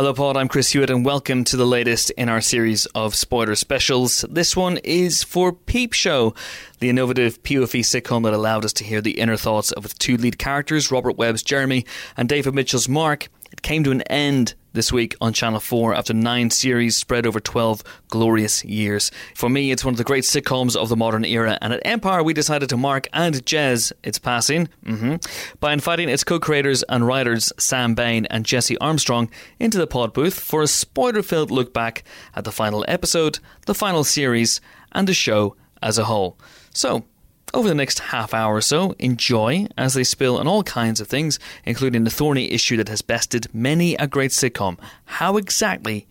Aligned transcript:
Hello, 0.00 0.14
Pod. 0.14 0.34
I'm 0.38 0.48
Chris 0.48 0.70
Hewitt, 0.70 0.88
and 0.88 1.04
welcome 1.04 1.44
to 1.44 1.58
the 1.58 1.66
latest 1.66 2.08
in 2.12 2.30
our 2.30 2.40
series 2.40 2.86
of 2.94 3.14
spoiler 3.14 3.54
specials. 3.54 4.24
This 4.30 4.56
one 4.56 4.78
is 4.78 5.22
for 5.22 5.52
Peep 5.52 5.92
Show, 5.92 6.34
the 6.78 6.88
innovative 6.88 7.42
POV 7.42 7.80
sitcom 7.80 8.22
that 8.22 8.32
allowed 8.32 8.64
us 8.64 8.72
to 8.72 8.84
hear 8.84 9.02
the 9.02 9.20
inner 9.20 9.36
thoughts 9.36 9.72
of 9.72 9.84
its 9.84 9.92
two 9.92 10.16
lead 10.16 10.38
characters, 10.38 10.90
Robert 10.90 11.18
Webb's 11.18 11.42
Jeremy 11.42 11.84
and 12.16 12.30
David 12.30 12.54
Mitchell's 12.54 12.88
Mark. 12.88 13.28
Came 13.62 13.84
to 13.84 13.90
an 13.90 14.02
end 14.02 14.54
this 14.72 14.92
week 14.92 15.16
on 15.20 15.32
Channel 15.32 15.60
4 15.60 15.94
after 15.94 16.14
nine 16.14 16.50
series 16.50 16.96
spread 16.96 17.26
over 17.26 17.40
12 17.40 17.82
glorious 18.08 18.64
years. 18.64 19.10
For 19.34 19.48
me, 19.48 19.70
it's 19.70 19.84
one 19.84 19.94
of 19.94 19.98
the 19.98 20.04
great 20.04 20.24
sitcoms 20.24 20.76
of 20.76 20.88
the 20.88 20.96
modern 20.96 21.24
era, 21.24 21.58
and 21.60 21.72
at 21.72 21.84
Empire, 21.84 22.22
we 22.22 22.32
decided 22.32 22.68
to 22.68 22.76
mark 22.76 23.08
and 23.12 23.34
jez 23.44 23.92
its 24.02 24.18
passing 24.18 24.68
mm-hmm, 24.84 25.16
by 25.58 25.72
inviting 25.72 26.08
its 26.08 26.24
co 26.24 26.38
creators 26.38 26.82
and 26.84 27.06
writers 27.06 27.52
Sam 27.58 27.94
Bain 27.94 28.26
and 28.26 28.46
Jesse 28.46 28.78
Armstrong 28.78 29.30
into 29.58 29.78
the 29.78 29.86
pod 29.86 30.12
booth 30.12 30.38
for 30.38 30.62
a 30.62 30.66
spoiler 30.66 31.22
filled 31.22 31.50
look 31.50 31.72
back 31.72 32.04
at 32.34 32.44
the 32.44 32.52
final 32.52 32.84
episode, 32.88 33.40
the 33.66 33.74
final 33.74 34.04
series, 34.04 34.60
and 34.92 35.08
the 35.08 35.14
show 35.14 35.56
as 35.82 35.98
a 35.98 36.04
whole. 36.04 36.38
So, 36.72 37.04
over 37.52 37.68
the 37.68 37.74
next 37.74 37.98
half 37.98 38.32
hour 38.34 38.54
or 38.54 38.60
so, 38.60 38.94
enjoy 38.98 39.66
as 39.76 39.94
they 39.94 40.04
spill 40.04 40.38
on 40.38 40.46
all 40.46 40.62
kinds 40.62 41.00
of 41.00 41.08
things, 41.08 41.38
including 41.64 42.04
the 42.04 42.10
thorny 42.10 42.50
issue 42.52 42.76
that 42.76 42.88
has 42.88 43.02
bested 43.02 43.46
many 43.54 43.94
a 43.96 44.06
great 44.06 44.30
sitcom. 44.30 44.78
How 45.04 45.36
exactly 45.36 46.06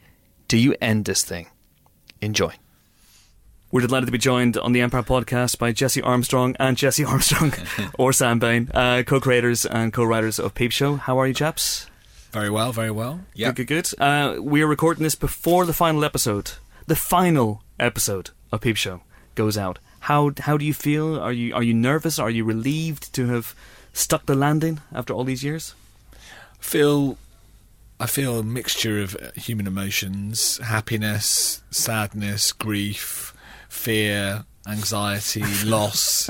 do 0.47 0.57
you 0.57 0.75
end 0.81 1.05
this 1.05 1.23
thing? 1.23 1.47
Enjoy. 2.21 2.53
We're 3.71 3.81
delighted 3.81 4.07
to 4.07 4.11
be 4.11 4.17
joined 4.17 4.57
on 4.57 4.71
the 4.71 4.81
Empire 4.81 5.03
podcast 5.03 5.59
by 5.59 5.71
Jesse 5.71 6.01
Armstrong 6.01 6.55
and 6.59 6.75
Jesse 6.75 7.05
Armstrong, 7.05 7.53
or 7.99 8.11
Sam 8.11 8.39
Bain, 8.39 8.69
uh, 8.73 9.03
co 9.05 9.19
creators 9.19 9.65
and 9.65 9.93
co 9.93 10.03
writers 10.03 10.39
of 10.39 10.55
Peep 10.55 10.71
Show. 10.71 10.95
How 10.95 11.19
are 11.19 11.27
you, 11.27 11.33
chaps? 11.33 11.87
Very 12.31 12.49
well, 12.49 12.71
very 12.71 12.91
well. 12.91 13.21
Yeah. 13.33 13.51
Good, 13.51 13.67
good, 13.67 13.89
good. 13.89 14.01
Uh, 14.01 14.41
we 14.41 14.61
are 14.61 14.67
recording 14.67 15.03
this 15.03 15.15
before 15.15 15.65
the 15.65 15.73
final 15.73 16.03
episode, 16.03 16.53
the 16.87 16.95
final 16.95 17.63
episode 17.79 18.31
of 18.51 18.61
Peep 18.61 18.75
Show 18.75 19.01
goes 19.39 19.57
out. 19.57 19.79
How 20.01 20.31
how 20.47 20.57
do 20.57 20.65
you 20.65 20.73
feel? 20.73 21.17
Are 21.17 21.31
you 21.31 21.55
are 21.55 21.63
you 21.63 21.73
nervous? 21.73 22.19
Are 22.19 22.29
you 22.29 22.43
relieved 22.43 23.13
to 23.13 23.27
have 23.27 23.55
stuck 23.93 24.25
the 24.25 24.35
landing 24.35 24.81
after 24.91 25.13
all 25.13 25.23
these 25.23 25.45
years? 25.45 25.73
I 26.11 26.63
feel 26.73 27.17
I 28.01 28.07
feel 28.07 28.39
a 28.39 28.43
mixture 28.43 28.99
of 28.99 29.15
human 29.35 29.65
emotions: 29.65 30.57
happiness, 30.57 31.63
sadness, 31.71 32.51
grief, 32.51 33.33
fear, 33.69 34.43
anxiety, 34.67 35.45
loss, 35.65 36.29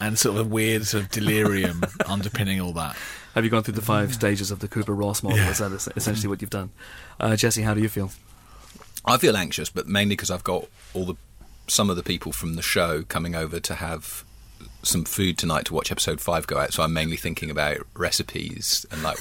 and 0.00 0.18
sort 0.18 0.38
of 0.38 0.46
a 0.46 0.48
weird 0.48 0.86
sort 0.86 1.04
of 1.04 1.10
delirium 1.10 1.84
underpinning 2.06 2.62
all 2.62 2.72
that. 2.72 2.96
Have 3.34 3.44
you 3.44 3.50
gone 3.50 3.62
through 3.62 3.74
the 3.74 3.88
five 3.94 4.14
stages 4.14 4.50
of 4.50 4.60
the 4.60 4.68
Kübler-Ross 4.68 5.22
model? 5.22 5.38
Yeah. 5.38 5.50
Is 5.50 5.58
that 5.58 5.92
essentially 5.96 6.28
what 6.28 6.40
you've 6.40 6.56
done? 6.58 6.70
Uh, 7.20 7.36
Jesse, 7.36 7.62
how 7.62 7.74
do 7.74 7.80
you 7.82 7.90
feel? 7.90 8.10
I 9.04 9.18
feel 9.18 9.36
anxious, 9.36 9.68
but 9.70 9.86
mainly 9.86 10.16
because 10.16 10.30
I've 10.30 10.44
got 10.44 10.64
all 10.94 11.04
the 11.04 11.16
some 11.68 11.90
of 11.90 11.96
the 11.96 12.02
people 12.02 12.32
from 12.32 12.54
the 12.54 12.62
show 12.62 13.02
coming 13.02 13.34
over 13.34 13.60
to 13.60 13.74
have 13.76 14.24
some 14.82 15.04
food 15.04 15.38
tonight 15.38 15.66
to 15.66 15.74
watch 15.74 15.90
episode 15.90 16.20
five 16.20 16.46
go 16.46 16.58
out. 16.58 16.72
So 16.72 16.82
I'm 16.82 16.92
mainly 16.92 17.16
thinking 17.16 17.50
about 17.50 17.78
recipes 17.94 18.86
and 18.90 19.02
like, 19.02 19.18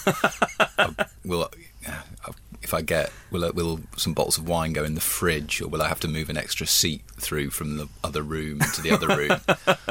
will 1.25 1.49
uh, 1.87 2.31
if 2.61 2.73
I 2.73 2.81
get 2.81 3.11
will 3.31 3.45
uh, 3.45 3.51
will 3.53 3.79
some 3.95 4.13
bottles 4.13 4.37
of 4.37 4.47
wine 4.47 4.73
go 4.73 4.83
in 4.83 4.95
the 4.95 5.01
fridge, 5.01 5.61
or 5.61 5.67
will 5.67 5.81
I 5.81 5.87
have 5.87 5.99
to 6.01 6.07
move 6.07 6.29
an 6.29 6.37
extra 6.37 6.67
seat 6.67 7.01
through 7.17 7.51
from 7.51 7.77
the 7.77 7.87
other 8.03 8.21
room 8.21 8.59
to 8.59 8.81
the 8.81 8.91
other 8.91 9.07
room? 9.07 9.39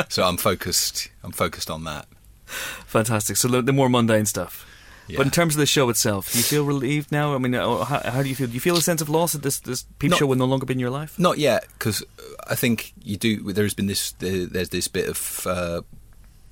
so 0.08 0.24
I'm 0.24 0.36
focused. 0.36 1.08
I'm 1.22 1.32
focused 1.32 1.70
on 1.70 1.84
that. 1.84 2.06
Fantastic. 2.46 3.36
So 3.36 3.48
the 3.48 3.72
more 3.72 3.88
mundane 3.88 4.26
stuff. 4.26 4.66
Yeah. 5.08 5.18
But 5.18 5.26
in 5.26 5.32
terms 5.32 5.54
of 5.54 5.60
the 5.60 5.66
show 5.66 5.88
itself, 5.88 6.32
do 6.32 6.38
you 6.38 6.44
feel 6.44 6.64
relieved 6.64 7.12
now? 7.12 7.34
I 7.34 7.38
mean, 7.38 7.54
uh, 7.54 7.84
how, 7.84 8.00
how, 8.10 8.22
do 8.22 8.28
you 8.28 8.34
feel? 8.34 8.48
Do 8.48 8.54
you 8.54 8.60
feel 8.60 8.76
a 8.76 8.82
sense 8.82 9.00
of 9.00 9.08
loss 9.08 9.32
that 9.32 9.42
this 9.42 9.60
this 9.60 9.84
peep 9.98 10.10
not, 10.10 10.18
show 10.18 10.26
will 10.26 10.36
no 10.36 10.46
longer 10.46 10.66
be 10.66 10.74
in 10.74 10.80
your 10.80 10.90
life? 10.90 11.18
Not 11.18 11.38
yet, 11.38 11.66
because 11.78 12.02
I 12.48 12.54
think 12.54 12.92
you 13.02 13.16
do. 13.16 13.52
There's 13.52 13.74
been 13.74 13.86
this. 13.86 14.12
There's 14.18 14.70
this 14.70 14.88
bit 14.88 15.08
of. 15.08 15.46
Uh, 15.46 15.82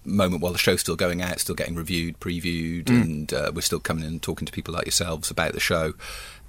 moment 0.06 0.42
while 0.42 0.52
the 0.52 0.58
show's 0.58 0.82
still 0.82 0.96
going 0.96 1.22
out, 1.22 1.40
still 1.40 1.54
getting 1.54 1.74
reviewed, 1.74 2.20
previewed, 2.20 2.84
mm. 2.84 3.02
and 3.02 3.32
uh, 3.32 3.50
we're 3.54 3.62
still 3.62 3.80
coming 3.80 4.04
in 4.04 4.10
and 4.10 4.22
talking 4.22 4.44
to 4.44 4.52
people 4.52 4.74
like 4.74 4.84
yourselves 4.84 5.30
about 5.30 5.54
the 5.54 5.60
show 5.60 5.94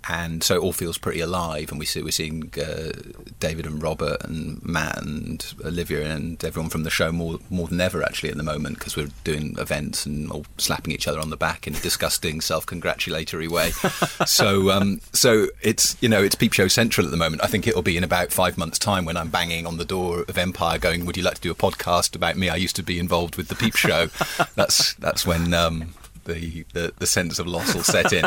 and 0.08 0.44
so 0.44 0.56
it 0.56 0.62
all 0.62 0.74
feels 0.74 0.98
pretty 0.98 1.20
alive. 1.20 1.70
And 1.70 1.80
we 1.80 1.86
see 1.86 2.02
we're 2.02 2.12
seeing 2.12 2.52
uh, 2.58 2.92
David 3.40 3.66
and 3.66 3.82
Robert 3.82 4.24
and 4.24 4.64
Matt 4.64 5.02
and 5.02 5.46
Olivia 5.64 6.06
and 6.12 6.44
everyone 6.44 6.70
from 6.70 6.84
the 6.84 6.90
show 6.90 7.12
more 7.12 7.40
more 7.50 7.68
than 7.68 7.82
ever 7.82 8.04
actually 8.04 8.30
at 8.30 8.38
the 8.38 8.44
moment 8.44 8.78
because 8.78 8.96
we're 8.96 9.10
doing 9.24 9.56
events 9.58 10.06
and 10.06 10.32
all 10.32 10.46
slapping 10.58 10.94
each 10.94 11.08
other 11.08 11.20
on 11.20 11.30
the 11.30 11.38
back 11.38 11.68
in 11.68 11.76
a 11.76 11.80
disgusting 11.80 12.42
self-congratulatory 12.42 13.48
way. 13.48 13.72
so 14.26 14.72
um, 14.72 15.02
so 15.12 15.48
it's 15.62 15.98
you 16.02 16.10
know 16.10 16.22
it's 16.22 16.36
Peep 16.36 16.54
Show 16.54 16.68
Central 16.68 17.06
at 17.06 17.12
the 17.12 17.18
moment. 17.18 17.44
I 17.44 17.48
think 17.48 17.68
it'll 17.68 17.82
be 17.82 17.98
in 17.98 18.04
about 18.04 18.32
five 18.32 18.58
months' 18.58 18.80
time 18.80 19.06
when 19.06 19.18
I'm 19.18 19.30
banging 19.30 19.66
on 19.66 19.78
the 19.78 19.86
door 19.86 20.26
of 20.28 20.38
Empire, 20.38 20.78
going, 20.78 21.06
"Would 21.06 21.18
you 21.18 21.24
like 21.24 21.36
to 21.36 21.42
do 21.42 21.52
a 21.52 21.56
podcast 21.56 22.16
about 22.16 22.38
me? 22.38 22.50
I 22.50 22.56
used 22.56 22.76
to 22.76 22.84
be 22.84 23.00
involved 23.00 23.36
with 23.38 23.48
the 23.48 23.56
Peep 23.56 23.76
Show." 23.76 24.08
that's 24.56 24.94
that's 24.96 25.26
when. 25.26 25.54
Um, 25.54 25.94
the, 26.26 26.66
the, 26.74 26.94
the 26.98 27.08
sense 27.08 27.40
of 27.40 27.48
loss 27.48 27.74
will 27.74 27.84
set 27.84 28.12
in. 28.12 28.26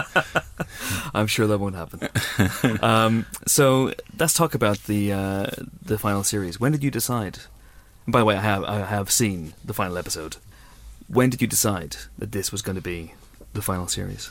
I'm 1.14 1.26
sure 1.26 1.46
that 1.46 1.58
won't 1.58 1.74
happen. 1.76 2.08
um, 2.82 3.26
so 3.46 3.92
let's 4.18 4.34
talk 4.34 4.54
about 4.54 4.84
the 4.84 5.12
uh, 5.12 5.46
the 5.82 5.98
final 5.98 6.24
series. 6.24 6.58
When 6.58 6.72
did 6.72 6.82
you 6.82 6.90
decide? 6.90 7.40
And 8.06 8.12
by 8.12 8.20
the 8.20 8.24
way, 8.24 8.36
I 8.36 8.40
have 8.40 8.64
I 8.64 8.84
have 8.86 9.10
seen 9.10 9.52
the 9.64 9.74
final 9.74 9.98
episode. 9.98 10.36
When 11.08 11.30
did 11.30 11.40
you 11.40 11.48
decide 11.48 11.96
that 12.18 12.32
this 12.32 12.50
was 12.52 12.62
going 12.62 12.76
to 12.76 12.82
be 12.82 13.14
the 13.52 13.62
final 13.62 13.88
series? 13.88 14.30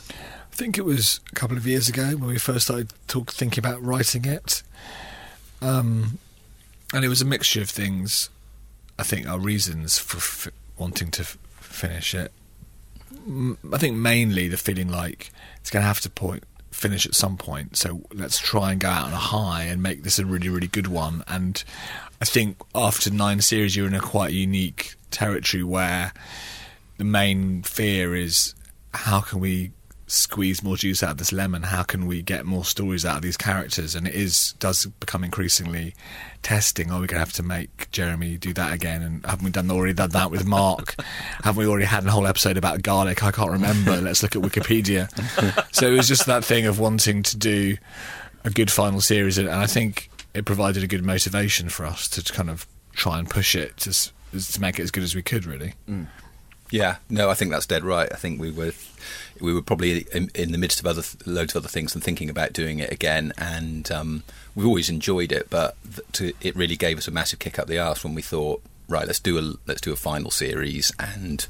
I 0.51 0.55
think 0.55 0.77
it 0.77 0.85
was 0.85 1.19
a 1.31 1.35
couple 1.35 1.57
of 1.57 1.67
years 1.67 1.87
ago 1.87 2.11
when 2.11 2.29
we 2.29 2.39
first 2.39 2.65
started 2.65 2.91
talk, 3.07 3.31
thinking 3.31 3.63
about 3.63 3.81
writing 3.83 4.25
it. 4.25 4.63
Um, 5.61 6.19
and 6.93 7.03
it 7.03 7.09
was 7.09 7.21
a 7.21 7.25
mixture 7.25 7.61
of 7.61 7.69
things. 7.69 8.29
I 8.97 9.03
think 9.03 9.27
our 9.27 9.39
reasons 9.39 9.99
for 9.99 10.17
f- 10.17 10.47
wanting 10.77 11.11
to 11.11 11.21
f- 11.21 11.37
finish 11.59 12.15
it 12.15 12.31
I 13.73 13.77
think 13.77 13.95
mainly 13.97 14.47
the 14.47 14.57
feeling 14.57 14.89
like 14.89 15.31
it's 15.57 15.69
going 15.69 15.83
to 15.83 15.87
have 15.87 16.01
to 16.01 16.09
point 16.09 16.43
finish 16.71 17.05
at 17.05 17.15
some 17.15 17.37
point. 17.37 17.75
So 17.75 18.01
let's 18.13 18.37
try 18.37 18.71
and 18.71 18.79
go 18.79 18.89
out 18.89 19.07
on 19.07 19.13
a 19.13 19.17
high 19.17 19.63
and 19.63 19.81
make 19.81 20.03
this 20.03 20.19
a 20.19 20.25
really 20.25 20.49
really 20.49 20.67
good 20.67 20.87
one. 20.87 21.23
And 21.27 21.63
I 22.21 22.25
think 22.25 22.57
after 22.75 23.11
nine 23.11 23.41
series, 23.41 23.75
you're 23.75 23.87
in 23.87 23.93
a 23.93 23.99
quite 23.99 24.33
unique 24.33 24.95
territory 25.11 25.63
where 25.63 26.13
the 26.97 27.03
main 27.03 27.63
fear 27.63 28.15
is 28.15 28.53
how 28.93 29.21
can 29.21 29.39
we 29.39 29.71
squeeze 30.07 30.63
more 30.63 30.77
juice 30.77 31.03
out 31.03 31.11
of 31.11 31.17
this 31.17 31.31
lemon? 31.31 31.63
How 31.63 31.83
can 31.83 32.07
we 32.07 32.21
get 32.21 32.45
more 32.45 32.65
stories 32.65 33.05
out 33.05 33.17
of 33.17 33.21
these 33.21 33.37
characters? 33.37 33.93
And 33.93 34.07
it 34.07 34.15
is 34.15 34.53
does 34.53 34.85
become 34.85 35.23
increasingly 35.23 35.93
testing. 36.41 36.89
Are 36.89 36.99
we 36.99 37.07
going 37.07 37.17
to 37.17 37.25
have 37.25 37.33
to 37.33 37.43
make 37.43 37.91
Jeremy 37.91 38.37
do 38.37 38.53
that 38.53 38.73
again? 38.73 39.01
And 39.01 39.25
haven't 39.25 39.45
we 39.45 39.51
done 39.51 39.69
already 39.69 39.93
done 39.93 40.11
that 40.11 40.31
with 40.31 40.45
Mark? 40.45 40.95
haven't 41.43 41.59
we 41.59 41.67
already 41.67 41.85
had 41.85 42.05
a 42.05 42.11
whole 42.11 42.25
episode 42.25 42.57
about 42.57 42.81
garlic? 42.81 43.23
I 43.23 43.31
can't 43.31 43.51
remember. 43.51 43.97
Let's 43.97 44.23
look 44.23 44.35
at 44.35 44.41
Wikipedia. 44.41 45.09
so 45.73 45.87
it 45.87 45.95
was 45.95 46.07
just 46.07 46.25
that 46.25 46.43
thing 46.43 46.65
of 46.65 46.79
wanting 46.79 47.23
to 47.23 47.37
do 47.37 47.77
a 48.43 48.49
good 48.49 48.71
final 48.71 49.01
series, 49.01 49.37
and 49.37 49.49
I 49.49 49.67
think 49.67 50.09
it 50.33 50.45
provided 50.45 50.83
a 50.83 50.87
good 50.87 51.03
motivation 51.03 51.69
for 51.69 51.85
us 51.85 52.07
to 52.09 52.33
kind 52.33 52.49
of 52.49 52.65
try 52.93 53.19
and 53.19 53.29
push 53.29 53.55
it 53.55 53.77
to 53.77 54.11
to 54.31 54.61
make 54.61 54.77
it 54.79 54.83
as 54.83 54.91
good 54.91 55.03
as 55.03 55.15
we 55.15 55.21
could, 55.21 55.45
really. 55.45 55.73
Mm. 55.89 56.07
Yeah, 56.69 56.97
no, 57.09 57.29
I 57.29 57.33
think 57.33 57.51
that's 57.51 57.65
dead 57.65 57.83
right. 57.83 58.09
I 58.11 58.15
think 58.15 58.41
we 58.41 58.51
were 58.51 58.73
we 59.41 59.53
were 59.53 59.61
probably 59.61 60.05
in, 60.13 60.29
in 60.35 60.51
the 60.51 60.57
midst 60.57 60.79
of 60.79 60.85
other 60.85 61.03
loads 61.25 61.55
of 61.55 61.61
other 61.63 61.69
things 61.69 61.93
and 61.93 62.03
thinking 62.03 62.29
about 62.29 62.53
doing 62.53 62.79
it 62.79 62.91
again, 62.91 63.33
and 63.37 63.91
um, 63.91 64.23
we 64.55 64.65
always 64.65 64.89
enjoyed 64.89 65.31
it, 65.31 65.49
but 65.49 65.75
to, 66.13 66.33
it 66.41 66.55
really 66.55 66.75
gave 66.75 66.97
us 66.97 67.07
a 67.07 67.11
massive 67.11 67.39
kick 67.39 67.59
up 67.59 67.67
the 67.67 67.79
arse 67.79 68.03
when 68.03 68.13
we 68.13 68.21
thought, 68.21 68.61
right, 68.87 69.07
let's 69.07 69.19
do 69.19 69.37
a 69.37 69.53
let's 69.65 69.81
do 69.81 69.93
a 69.93 69.97
final 69.97 70.31
series, 70.31 70.91
and 70.99 71.47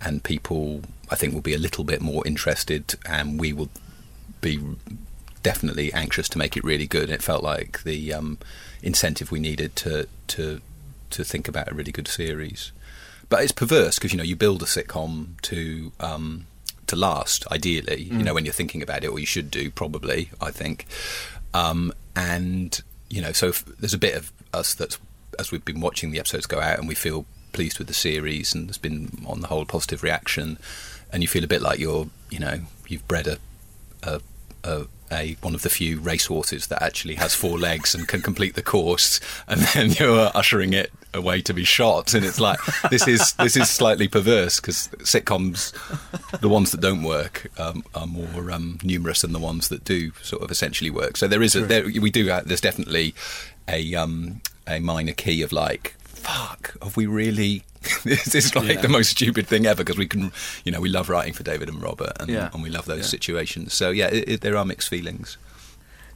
and 0.00 0.22
people 0.22 0.82
I 1.10 1.14
think 1.16 1.34
will 1.34 1.40
be 1.40 1.54
a 1.54 1.58
little 1.58 1.84
bit 1.84 2.00
more 2.00 2.26
interested, 2.26 2.94
and 3.06 3.38
we 3.40 3.52
will 3.52 3.70
be 4.40 4.60
definitely 5.42 5.92
anxious 5.92 6.28
to 6.30 6.38
make 6.38 6.56
it 6.56 6.64
really 6.64 6.86
good. 6.86 7.04
And 7.04 7.12
It 7.12 7.22
felt 7.22 7.42
like 7.42 7.82
the 7.82 8.12
um, 8.14 8.38
incentive 8.82 9.30
we 9.30 9.40
needed 9.40 9.76
to 9.76 10.08
to 10.28 10.60
to 11.10 11.24
think 11.24 11.48
about 11.48 11.70
a 11.70 11.74
really 11.74 11.92
good 11.92 12.08
series 12.08 12.72
but 13.28 13.42
it's 13.42 13.52
perverse 13.52 13.98
because 13.98 14.12
you 14.12 14.18
know 14.18 14.24
you 14.24 14.36
build 14.36 14.62
a 14.62 14.66
sitcom 14.66 15.40
to 15.42 15.92
um, 16.00 16.46
to 16.94 17.00
last 17.00 17.46
ideally 17.50 18.06
mm. 18.06 18.18
you 18.18 18.24
know 18.24 18.34
when 18.34 18.44
you're 18.44 18.54
thinking 18.54 18.82
about 18.82 19.04
it 19.04 19.08
or 19.08 19.18
you 19.18 19.26
should 19.26 19.50
do 19.50 19.70
probably 19.70 20.30
I 20.40 20.50
think 20.50 20.86
um, 21.52 21.92
and 22.16 22.80
you 23.10 23.20
know 23.20 23.32
so 23.32 23.52
there's 23.78 23.94
a 23.94 23.98
bit 23.98 24.14
of 24.16 24.32
us 24.52 24.74
that's 24.74 24.98
as 25.38 25.50
we've 25.50 25.64
been 25.64 25.80
watching 25.80 26.10
the 26.10 26.18
episodes 26.18 26.46
go 26.46 26.60
out 26.60 26.78
and 26.78 26.88
we 26.88 26.94
feel 26.94 27.26
pleased 27.52 27.78
with 27.78 27.88
the 27.88 27.94
series 27.94 28.54
and 28.54 28.68
there's 28.68 28.78
been 28.78 29.24
on 29.26 29.40
the 29.40 29.48
whole 29.48 29.64
positive 29.64 30.02
reaction 30.02 30.58
and 31.12 31.22
you 31.22 31.28
feel 31.28 31.44
a 31.44 31.48
bit 31.48 31.62
like 31.62 31.78
you're 31.78 32.08
you 32.30 32.38
know 32.38 32.60
you've 32.88 33.06
bred 33.08 33.26
a, 33.26 33.38
a, 34.02 34.20
a 34.64 34.86
a 35.14 35.36
one 35.40 35.54
of 35.54 35.62
the 35.62 35.70
few 35.70 36.00
racehorses 36.00 36.66
that 36.66 36.82
actually 36.82 37.14
has 37.14 37.34
four 37.34 37.58
legs 37.58 37.94
and 37.94 38.06
can 38.08 38.20
complete 38.20 38.54
the 38.54 38.62
course, 38.62 39.20
and 39.48 39.60
then 39.60 39.92
you're 39.98 40.30
ushering 40.34 40.72
it 40.72 40.92
away 41.14 41.40
to 41.42 41.54
be 41.54 41.64
shot, 41.64 42.12
and 42.14 42.24
it's 42.24 42.40
like 42.40 42.58
this 42.90 43.06
is 43.06 43.32
this 43.34 43.56
is 43.56 43.70
slightly 43.70 44.08
perverse 44.08 44.60
because 44.60 44.88
sitcoms, 44.98 45.72
the 46.40 46.48
ones 46.48 46.72
that 46.72 46.80
don't 46.80 47.02
work, 47.02 47.50
um, 47.58 47.84
are 47.94 48.06
more 48.06 48.50
um, 48.50 48.78
numerous 48.82 49.22
than 49.22 49.32
the 49.32 49.38
ones 49.38 49.68
that 49.68 49.84
do 49.84 50.12
sort 50.22 50.42
of 50.42 50.50
essentially 50.50 50.90
work. 50.90 51.16
So 51.16 51.28
there 51.28 51.42
is 51.42 51.54
a 51.54 51.62
there, 51.62 51.84
we 51.84 52.10
do 52.10 52.24
there's 52.44 52.60
definitely 52.60 53.14
a 53.68 53.94
um, 53.94 54.42
a 54.66 54.80
minor 54.80 55.12
key 55.12 55.42
of 55.42 55.52
like 55.52 55.94
fuck 56.00 56.74
have 56.82 56.96
we 56.96 57.06
really 57.06 57.62
this 58.10 58.34
is 58.34 58.54
like 58.54 58.76
Yeah. 58.76 58.80
the 58.82 58.88
most 58.88 59.10
stupid 59.10 59.46
thing 59.46 59.66
ever 59.66 59.82
because 59.84 59.98
we 59.98 60.06
can 60.06 60.32
you 60.64 60.72
know 60.72 60.80
we 60.80 60.88
love 60.88 61.08
writing 61.08 61.32
for 61.34 61.42
David 61.42 61.68
and 61.68 61.82
Robert 61.82 62.12
and, 62.20 62.28
Yeah. 62.30 62.50
and 62.52 62.62
we 62.62 62.70
love 62.70 62.84
those 62.86 63.00
Yeah. 63.06 63.16
situations 63.18 63.74
so 63.74 63.90
yeah 63.90 64.08
it, 64.12 64.28
it, 64.28 64.40
there 64.42 64.56
are 64.56 64.64
mixed 64.64 64.88
feelings 64.88 65.36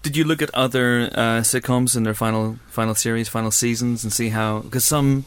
Did 0.02 0.16
you 0.16 0.24
look 0.24 0.42
at 0.42 0.50
other 0.54 1.10
uh, 1.14 1.42
sitcoms 1.42 1.96
in 1.96 2.02
their 2.04 2.14
final 2.14 2.56
final 2.70 2.94
series, 2.94 3.28
final 3.28 3.50
seasons, 3.50 4.04
and 4.04 4.12
see 4.12 4.30
how? 4.30 4.60
Because 4.62 4.84
some 4.86 5.24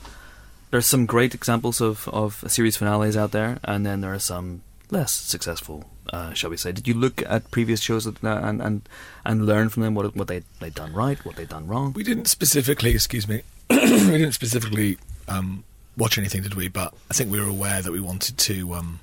there's 0.72 0.86
some 0.88 1.06
great 1.06 1.34
examples 1.36 1.82
of 1.82 2.08
of 2.08 2.44
series 2.48 2.78
finales 2.78 3.16
out 3.18 3.32
there, 3.32 3.60
and 3.64 3.86
then 3.86 4.00
there 4.02 4.14
are 4.14 4.20
some 4.20 4.62
less 4.90 5.12
successful, 5.12 5.84
uh, 6.14 6.32
shall 6.34 6.50
we 6.52 6.58
say? 6.58 6.72
Did 6.72 6.88
you 6.88 6.94
look 7.00 7.22
at 7.28 7.52
previous 7.52 7.82
shows 7.84 8.08
uh, 8.08 8.14
and 8.24 8.62
and 8.62 8.82
and 9.26 9.46
learn 9.46 9.70
from 9.70 9.84
them 9.84 9.94
what 9.96 10.16
what 10.16 10.28
they 10.28 10.42
they'd 10.60 10.74
done 10.76 10.94
right, 10.96 11.20
what 11.26 11.36
they'd 11.36 11.50
done 11.52 11.68
wrong? 11.68 11.92
We 11.94 12.04
didn't 12.04 12.28
specifically, 12.30 12.92
excuse 12.96 13.28
me, 13.28 13.42
we 13.70 14.18
didn't 14.24 14.34
specifically 14.40 14.98
um, 15.28 15.64
watch 15.98 16.18
anything, 16.18 16.42
did 16.42 16.56
we? 16.56 16.68
But 16.68 16.94
I 17.10 17.14
think 17.14 17.32
we 17.32 17.40
were 17.40 17.48
aware 17.48 17.82
that 17.82 17.92
we 17.92 18.00
wanted 18.00 18.38
to 18.38 18.74
um, 18.74 19.00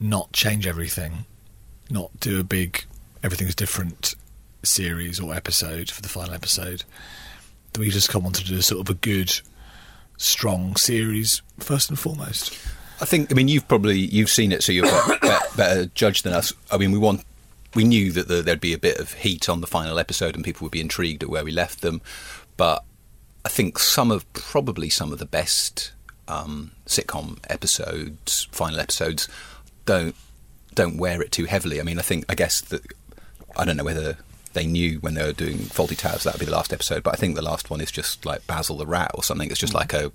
not 0.00 0.32
change 0.32 0.66
everything, 0.66 1.26
not 1.90 2.10
do 2.20 2.40
a 2.40 2.44
big 2.44 2.84
everything's 3.22 3.54
different 3.54 4.14
series 4.62 5.18
or 5.20 5.34
episode 5.34 5.90
for 5.90 6.02
the 6.02 6.08
final 6.08 6.34
episode. 6.34 6.84
That 7.72 7.80
we 7.80 7.90
just 7.90 8.14
wanted 8.14 8.44
to 8.46 8.52
do 8.52 8.60
sort 8.60 8.80
of 8.80 8.94
a 8.94 8.98
good, 8.98 9.32
strong 10.16 10.76
series 10.76 11.42
first 11.58 11.88
and 11.88 11.98
foremost. 11.98 12.56
I 13.00 13.04
think. 13.04 13.32
I 13.32 13.34
mean, 13.34 13.48
you've 13.48 13.66
probably 13.66 13.98
you've 13.98 14.30
seen 14.30 14.52
it, 14.52 14.62
so 14.62 14.72
you're 14.72 14.86
better, 15.20 15.38
better 15.56 15.86
judge 15.86 16.22
than 16.22 16.32
us. 16.32 16.52
I 16.70 16.78
mean, 16.78 16.92
we 16.92 16.98
want. 16.98 17.24
We 17.74 17.82
knew 17.82 18.12
that 18.12 18.28
the, 18.28 18.40
there'd 18.40 18.60
be 18.60 18.72
a 18.72 18.78
bit 18.78 18.98
of 19.00 19.14
heat 19.14 19.48
on 19.48 19.60
the 19.60 19.66
final 19.66 19.98
episode, 19.98 20.36
and 20.36 20.44
people 20.44 20.64
would 20.64 20.72
be 20.72 20.80
intrigued 20.80 21.24
at 21.24 21.28
where 21.28 21.44
we 21.44 21.50
left 21.50 21.80
them. 21.80 22.00
But 22.56 22.84
I 23.44 23.48
think 23.48 23.78
some 23.78 24.10
of 24.10 24.30
probably 24.32 24.88
some 24.90 25.12
of 25.12 25.18
the 25.18 25.26
best 25.26 25.92
um, 26.28 26.72
sitcom 26.86 27.38
episodes, 27.50 28.48
final 28.52 28.80
episodes, 28.80 29.28
don't 29.86 30.14
don't 30.74 30.96
wear 30.96 31.22
it 31.22 31.30
too 31.30 31.44
heavily. 31.44 31.80
I 31.80 31.84
mean, 31.84 31.98
I 31.98 32.02
think 32.02 32.24
I 32.28 32.34
guess 32.34 32.60
that 32.62 32.82
I 33.56 33.64
don't 33.64 33.76
know 33.76 33.84
whether 33.84 34.16
they 34.54 34.66
knew 34.66 34.98
when 35.00 35.14
they 35.14 35.22
were 35.24 35.32
doing 35.32 35.58
Fawlty 35.58 35.96
Towers 35.96 36.22
that 36.24 36.34
would 36.34 36.38
be 36.40 36.46
the 36.46 36.52
last 36.52 36.72
episode, 36.72 37.02
but 37.02 37.12
I 37.14 37.16
think 37.16 37.34
the 37.34 37.42
last 37.42 37.70
one 37.70 37.80
is 37.80 37.90
just 37.90 38.24
like 38.24 38.46
Basil 38.46 38.76
the 38.76 38.86
Rat 38.86 39.10
or 39.14 39.22
something. 39.22 39.50
It's 39.50 39.60
just 39.60 39.74
like 39.74 39.92
a 39.92 40.10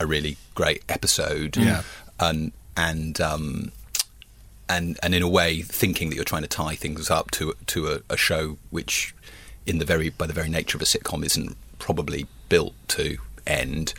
a 0.00 0.06
really 0.06 0.36
great 0.54 0.82
episode, 0.88 1.56
Yeah. 1.56 1.82
and 2.20 2.52
and 2.76 3.20
um, 3.20 3.72
and 4.68 4.98
and 5.02 5.14
in 5.14 5.22
a 5.22 5.28
way, 5.28 5.62
thinking 5.62 6.10
that 6.10 6.16
you're 6.16 6.24
trying 6.24 6.42
to 6.42 6.48
tie 6.48 6.74
things 6.74 7.10
up 7.10 7.30
to 7.32 7.54
to 7.68 7.88
a, 7.92 8.00
a 8.10 8.16
show 8.16 8.58
which, 8.70 9.14
in 9.64 9.78
the 9.78 9.84
very 9.84 10.10
by 10.10 10.26
the 10.26 10.32
very 10.34 10.48
nature 10.50 10.76
of 10.76 10.82
a 10.82 10.84
sitcom, 10.84 11.24
isn't 11.24 11.56
probably 11.78 12.26
built 12.48 12.74
to 12.88 13.18
end, 13.46 13.94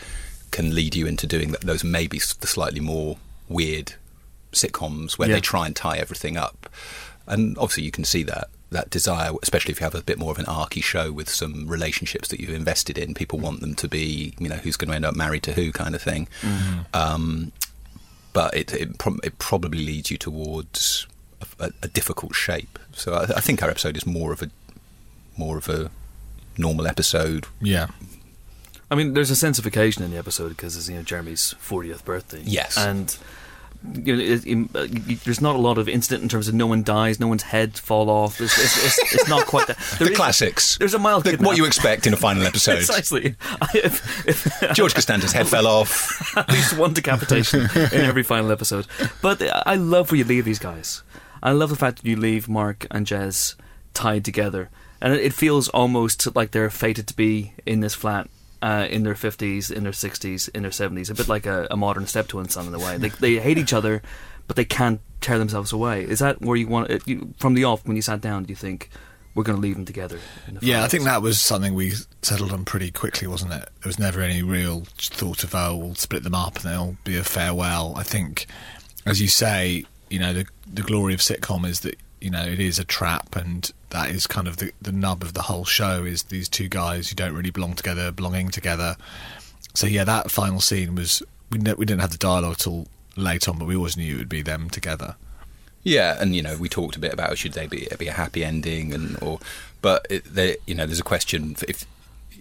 can 0.51 0.73
lead 0.75 0.95
you 0.95 1.05
into 1.07 1.27
doing 1.27 1.49
th- 1.49 1.61
those 1.61 1.83
maybe 1.83 2.19
the 2.39 2.47
slightly 2.47 2.79
more 2.79 3.17
weird 3.49 3.93
sitcoms 4.51 5.17
where 5.17 5.27
Yeah. 5.29 5.35
they 5.35 5.41
try 5.41 5.65
and 5.65 5.75
tie 5.75 5.97
everything 5.97 6.37
up, 6.37 6.69
and 7.25 7.57
obviously 7.57 7.83
you 7.83 7.91
can 7.91 8.03
see 8.05 8.23
that 8.23 8.49
that 8.69 8.89
desire, 8.89 9.31
especially 9.41 9.71
if 9.71 9.79
you 9.79 9.85
have 9.85 9.95
a 9.95 10.01
bit 10.01 10.17
more 10.19 10.31
of 10.31 10.39
an 10.39 10.45
archy 10.45 10.81
show 10.81 11.09
with 11.09 11.29
some 11.29 11.67
relationships 11.69 12.27
that 12.27 12.41
you've 12.41 12.49
invested 12.49 12.97
in. 12.97 13.13
People 13.13 13.39
want 13.39 13.61
them 13.61 13.73
to 13.75 13.87
be, 13.87 14.33
you 14.39 14.49
know, 14.49 14.57
who's 14.57 14.75
going 14.75 14.89
to 14.89 14.95
end 14.95 15.05
up 15.05 15.15
married 15.15 15.43
to 15.43 15.53
who 15.53 15.71
kind 15.71 15.95
of 15.95 16.01
thing. 16.01 16.27
Um, 16.93 17.53
but 18.33 18.53
it 18.53 18.73
it, 18.73 18.97
prob 18.97 19.19
it 19.23 19.39
probably 19.39 19.85
leads 19.85 20.11
you 20.11 20.17
towards 20.17 21.07
a, 21.61 21.71
a 21.81 21.87
difficult 21.87 22.35
shape. 22.35 22.77
So 22.93 23.13
I, 23.13 23.23
I 23.37 23.39
think 23.39 23.63
our 23.63 23.69
episode 23.69 23.95
is 23.95 24.05
more 24.05 24.33
of 24.33 24.41
a 24.41 24.49
more 25.37 25.57
of 25.57 25.69
a 25.69 25.89
normal 26.57 26.87
episode. 26.87 27.45
Yeah. 27.61 27.87
I 28.89 28.95
mean, 28.95 29.13
there's 29.13 29.31
a 29.31 29.35
sense 29.35 29.59
of 29.59 29.65
occasion 29.65 30.03
in 30.03 30.11
the 30.11 30.17
episode 30.17 30.49
because 30.49 30.75
it's 30.77 30.87
you 30.89 30.95
know 30.95 31.03
Jeremy's 31.03 31.55
40th 31.61 32.03
birthday. 32.05 32.41
Yes. 32.43 32.77
and 32.77 33.17
you 33.93 34.15
know, 34.15 34.23
it, 34.23 34.45
it, 34.47 34.75
uh, 34.75 34.81
you- 34.83 35.17
there's 35.17 35.39
not 35.41 35.55
a 35.55 35.59
lot 35.59 35.77
of 35.77 35.87
incident 35.87 36.23
in 36.23 36.29
terms 36.29 36.47
of 36.47 36.53
no 36.55 36.65
one 36.65 36.81
dies, 36.83 37.19
no 37.19 37.27
one's 37.27 37.43
head 37.43 37.77
fall 37.77 38.09
off. 38.09 38.41
It's, 38.41 38.57
it's, 38.57 38.85
it's, 39.01 39.13
it's 39.13 39.27
not 39.29 39.45
quite 39.45 39.67
that. 39.67 39.77
There 39.99 40.07
the 40.07 40.11
is- 40.13 40.17
classics. 40.17 40.77
There's 40.77 40.93
a 40.95 40.99
mild 40.99 41.25
The- 41.25 41.37
what 41.37 41.57
you 41.57 41.65
expect 41.65 42.07
in 42.07 42.13
a 42.13 42.17
final 42.17 42.43
episode. 42.43 42.77
Precisely. 42.77 43.35
I- 43.61 43.67
if- 43.75 44.27
if- 44.27 44.63
George 44.73 44.95
Costanza's 44.95 45.31
head 45.33 45.47
fell 45.47 45.67
off. 45.67 46.35
at 46.37 46.49
least 46.51 46.75
one 46.77 46.93
decapitation 46.93 47.61
in 47.75 48.01
every 48.01 48.23
final 48.23 48.51
episode. 48.51 48.87
But 49.21 49.41
I 49.67 49.75
love 49.75 50.11
where 50.11 50.17
you 50.17 50.23
leave 50.25 50.45
these 50.45 50.59
guys. 50.59 51.03
I 51.43 51.51
love 51.51 51.69
the 51.69 51.75
fact 51.75 52.01
that 52.01 52.09
you 52.09 52.15
leave 52.15 52.49
Mark 52.49 52.87
and 52.89 53.05
Jez 53.05 53.55
tied 53.93 54.25
together, 54.25 54.69
and 54.99 55.13
it 55.13 55.21
it 55.23 55.33
feels 55.33 55.67
almost 55.69 56.35
like 56.35 56.49
they're 56.51 56.71
fated 56.71 57.05
to 57.07 57.15
be 57.15 57.53
in 57.65 57.81
this 57.81 57.93
flat. 57.93 58.27
Uh, 58.59 58.87
in 58.89 59.03
their 59.03 59.13
fifties, 59.13 59.69
in 59.69 59.83
their 59.83 59.93
sixties, 59.93 60.47
in 60.47 60.63
their 60.63 60.71
seventies, 60.71 61.11
a 61.11 61.13
bit 61.13 61.27
like 61.27 61.45
a, 61.45 61.67
a 61.69 61.77
modern 61.77 62.07
steptoe 62.07 62.39
and 62.39 62.51
son 62.51 62.65
in 62.65 62.73
a 62.73 62.79
way. 62.79 62.97
They, 62.97 63.09
they 63.09 63.35
hate 63.35 63.59
each 63.59 63.71
other, 63.71 64.01
but 64.47 64.55
they 64.55 64.65
can't 64.65 64.99
tear 65.21 65.37
themselves 65.37 65.71
away. 65.71 66.03
Is 66.03 66.17
that 66.19 66.41
where 66.41 66.55
you 66.55 66.67
want 66.67 66.89
it? 66.89 67.07
You, 67.07 67.35
from 67.37 67.53
the 67.53 67.65
off, 67.65 67.85
when 67.85 67.95
you 67.95 68.01
sat 68.01 68.19
down, 68.19 68.45
do 68.45 68.49
you 68.49 68.55
think 68.55 68.89
we're 69.35 69.43
going 69.43 69.57
to 69.57 69.61
leave 69.61 69.75
them 69.75 69.85
together? 69.85 70.17
in 70.47 70.55
the 70.55 70.65
Yeah, 70.65 70.83
I 70.83 70.87
think 70.87 71.03
that 71.03 71.21
was 71.21 71.39
something 71.39 71.75
we 71.75 71.93
settled 72.23 72.51
on 72.51 72.65
pretty 72.65 72.89
quickly, 72.89 73.27
wasn't 73.27 73.53
it? 73.53 73.69
There 73.83 73.89
was 73.89 73.99
never 73.99 74.21
any 74.21 74.41
real 74.41 74.85
thought 74.97 75.43
of, 75.43 75.53
oh, 75.53 75.77
we'll 75.77 75.95
split 75.95 76.23
them 76.23 76.33
up 76.33 76.55
and 76.55 76.65
they'll 76.65 76.97
be 77.03 77.15
a 77.15 77.23
farewell. 77.23 77.93
I 77.95 78.01
think, 78.01 78.47
as 79.05 79.21
you 79.21 79.27
say, 79.27 79.85
you 80.09 80.17
know, 80.17 80.33
the, 80.33 80.47
the 80.65 80.81
glory 80.81 81.13
of 81.13 81.19
sitcom 81.19 81.63
is 81.63 81.81
that, 81.81 81.95
you 82.19 82.31
know, 82.31 82.43
it 82.43 82.59
is 82.59 82.79
a 82.79 82.83
trap 82.83 83.35
and 83.35 83.71
that 83.89 84.09
is 84.09 84.27
kind 84.27 84.47
of 84.47 84.57
the, 84.57 84.71
the 84.81 84.91
nub 84.91 85.21
of 85.21 85.33
the 85.33 85.43
whole 85.43 85.65
show 85.65 86.03
is 86.03 86.23
these 86.23 86.49
two 86.49 86.67
guys 86.67 87.09
who 87.09 87.15
don't 87.15 87.33
really 87.33 87.51
belong 87.51 87.73
together, 87.73 88.11
belonging 88.11 88.49
together. 88.49 88.97
So, 89.73 89.87
yeah, 89.87 90.03
that 90.03 90.31
final 90.31 90.59
scene 90.59 90.95
was, 90.95 91.23
we, 91.51 91.59
ne- 91.59 91.73
we 91.73 91.85
didn't 91.85 92.01
have 92.01 92.11
the 92.11 92.17
dialogue 92.17 92.57
till 92.57 92.87
late 93.15 93.47
on, 93.47 93.57
but 93.57 93.67
we 93.67 93.75
always 93.75 93.97
knew 93.97 94.15
it 94.15 94.19
would 94.19 94.29
be 94.29 94.41
them 94.41 94.69
together. 94.69 95.15
Yeah, 95.83 96.17
and 96.19 96.35
you 96.35 96.41
know, 96.41 96.57
we 96.57 96.67
talked 96.67 96.97
a 96.97 96.99
bit 96.99 97.13
about 97.13 97.37
should 97.37 97.53
they 97.53 97.65
be 97.65 97.87
be 97.97 98.07
a 98.07 98.13
happy 98.13 98.43
ending, 98.43 98.93
and 98.93 99.17
or, 99.23 99.39
but 99.81 100.05
it, 100.09 100.25
they, 100.25 100.57
you 100.65 100.75
know, 100.75 100.85
there's 100.85 100.99
a 100.99 101.03
question 101.03 101.55
if. 101.67 101.85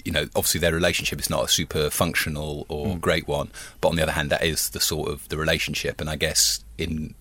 You 0.05 0.13
know, 0.13 0.29
obviously 0.37 0.61
their 0.61 0.73
relationship 0.73 1.19
is 1.19 1.29
not 1.29 1.45
a 1.45 1.49
super 1.49 1.91
functional 1.91 2.65
or 2.69 2.93
hmm. 2.93 2.99
great 3.01 3.27
one, 3.27 3.51
but 3.81 3.89
on 3.89 3.97
the 3.97 4.05
other 4.05 4.13
hand, 4.13 4.31
that 4.31 4.45
is 4.45 4.71
the 4.71 4.79
sort 4.79 5.11
of 5.11 5.29
the 5.31 5.37
relationship. 5.37 6.01
And 6.01 6.09
I 6.09 6.15
guess 6.15 6.63
in, 6.79 7.13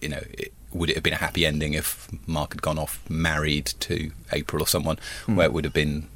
you 0.00 0.08
know, 0.08 0.22
it, 0.32 0.50
would 0.74 0.90
it 0.90 0.94
have 0.96 1.02
been 1.02 1.12
a 1.12 1.16
happy 1.16 1.44
ending 1.46 1.74
if 1.74 2.08
Mark 2.26 2.52
had 2.52 2.62
gone 2.62 2.78
off 2.78 3.00
married 3.08 3.66
to 3.80 4.10
April 4.32 4.62
or 4.62 4.66
someone, 4.66 4.98
where 5.26 5.46
it 5.46 5.52
would 5.52 5.64
have 5.64 5.74
been, 5.74 6.08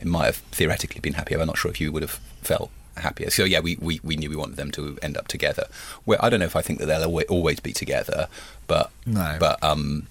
it 0.00 0.06
might 0.06 0.26
have 0.26 0.36
theoretically 0.52 1.00
been 1.00 1.14
happier. 1.14 1.40
I'm 1.40 1.46
not 1.46 1.58
sure 1.58 1.70
if 1.70 1.80
you 1.80 1.90
would 1.92 2.02
have 2.02 2.18
felt 2.42 2.70
happier. 2.96 3.30
So 3.30 3.44
yeah, 3.44 3.60
we, 3.60 3.76
we, 3.80 4.00
we 4.02 4.16
knew 4.16 4.28
we 4.30 4.36
wanted 4.36 4.56
them 4.56 4.70
to 4.72 4.98
end 5.02 5.16
up 5.16 5.28
together. 5.28 5.66
Well, 6.04 6.18
I 6.22 6.28
don't 6.30 6.40
know 6.40 6.46
if 6.46 6.56
I 6.56 6.62
think 6.62 6.78
that 6.80 6.86
they'll 6.86 7.04
always, 7.28 7.60
be 7.60 7.72
together, 7.72 8.28
but 8.66 8.90
No. 9.06 9.36
but 9.38 9.62
um, 9.62 10.06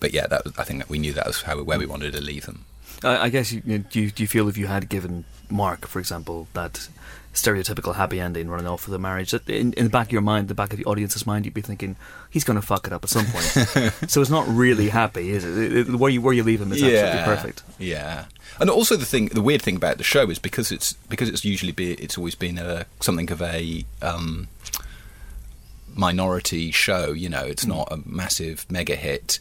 but 0.00 0.12
yeah, 0.14 0.26
that 0.26 0.44
was, 0.44 0.56
I 0.58 0.64
think 0.64 0.78
that 0.80 0.88
we 0.88 0.98
knew 0.98 1.12
that 1.12 1.26
was 1.26 1.42
how 1.42 1.62
where 1.62 1.78
we 1.78 1.86
wanted 1.86 2.12
to 2.14 2.20
leave 2.20 2.46
them. 2.46 2.64
I 3.04 3.26
I 3.26 3.28
guess 3.28 3.52
you, 3.52 3.62
you 3.66 3.78
do 3.78 4.10
you 4.16 4.26
feel 4.26 4.48
if 4.48 4.56
you 4.56 4.66
had 4.66 4.88
given 4.88 5.24
Mark, 5.50 5.86
for 5.86 5.98
example, 5.98 6.48
that 6.54 6.88
stereotypical 7.32 7.94
happy 7.94 8.18
ending 8.20 8.48
running 8.48 8.66
off 8.66 8.86
with 8.86 8.94
a 8.94 8.98
marriage, 8.98 9.30
that 9.30 9.48
in, 9.48 9.72
in 9.74 9.84
the 9.84 9.90
back 9.90 10.06
of 10.08 10.12
your 10.12 10.20
mind, 10.22 10.48
the 10.48 10.54
back 10.54 10.72
of 10.72 10.78
the 10.78 10.84
audience's 10.84 11.26
mind, 11.26 11.44
you'd 11.44 11.54
be 11.54 11.60
thinking 11.60 11.96
he's 12.28 12.42
going 12.44 12.58
to 12.60 12.66
fuck 12.66 12.86
it 12.86 12.92
up 12.92 13.04
at 13.04 13.10
some 13.10 13.24
point. 13.26 13.44
so 14.10 14.20
it's 14.20 14.30
not 14.30 14.48
really 14.48 14.88
happy, 14.88 15.30
is 15.30 15.44
it? 15.44 15.56
It- 15.72 15.88
it- 15.88 15.94
Where 15.94 16.10
you 16.10 16.20
where 16.20 16.34
you 16.34 16.42
leave 16.42 16.60
him 16.60 16.72
is 16.72 16.82
absolutely 16.82 17.36
perfect. 17.36 17.62
Yeah, 17.78 18.24
and 18.58 18.68
also 18.68 18.96
the 18.96 19.04
thing, 19.06 19.26
the 19.26 19.40
weird 19.42 19.62
thing 19.62 19.76
about 19.76 19.98
the 19.98 20.04
show 20.04 20.28
is 20.28 20.38
because 20.38 20.72
it's 20.72 20.92
because 21.08 21.28
it's 21.28 21.44
usually 21.44 21.72
be 21.72 21.92
it's 21.94 22.18
always 22.18 22.34
been 22.34 22.58
a 22.58 22.86
something 23.00 23.30
of 23.30 23.40
a 23.40 23.84
um, 24.02 24.48
minority 25.94 26.70
show. 26.70 27.12
You 27.12 27.28
know, 27.28 27.44
it's 27.44 27.66
not 27.66 27.88
a 27.92 28.00
massive 28.04 28.66
mega 28.70 28.96
hit. 28.96 29.38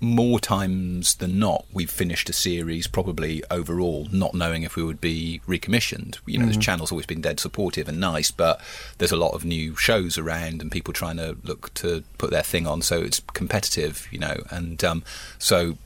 More 0.00 0.38
times 0.38 1.14
than 1.16 1.38
not, 1.38 1.64
we've 1.72 1.90
finished 1.90 2.28
a 2.28 2.32
series 2.32 2.86
probably 2.86 3.42
overall 3.50 4.06
not 4.12 4.34
knowing 4.34 4.62
if 4.62 4.76
we 4.76 4.82
would 4.82 5.00
be 5.00 5.40
recommissioned. 5.46 6.18
You 6.26 6.38
know, 6.38 6.46
the 6.46 6.58
channel's 6.58 6.92
always 6.92 7.06
been 7.06 7.22
dead 7.22 7.40
supportive 7.40 7.88
and 7.88 7.98
nice, 7.98 8.30
but 8.30 8.60
there's 8.98 9.12
a 9.12 9.16
lot 9.16 9.32
of 9.32 9.44
new 9.44 9.74
shows 9.76 10.18
around 10.18 10.60
and 10.60 10.70
people 10.70 10.92
trying 10.92 11.16
to 11.16 11.36
look 11.44 11.72
to 11.74 12.04
put 12.18 12.30
their 12.30 12.42
thing 12.42 12.66
on, 12.66 12.82
so 12.82 13.00
it's 13.00 13.20
competitive, 13.32 14.06
you 14.10 14.18
know, 14.18 14.36
and 14.50 14.84
um, 14.84 15.02
so 15.38 15.78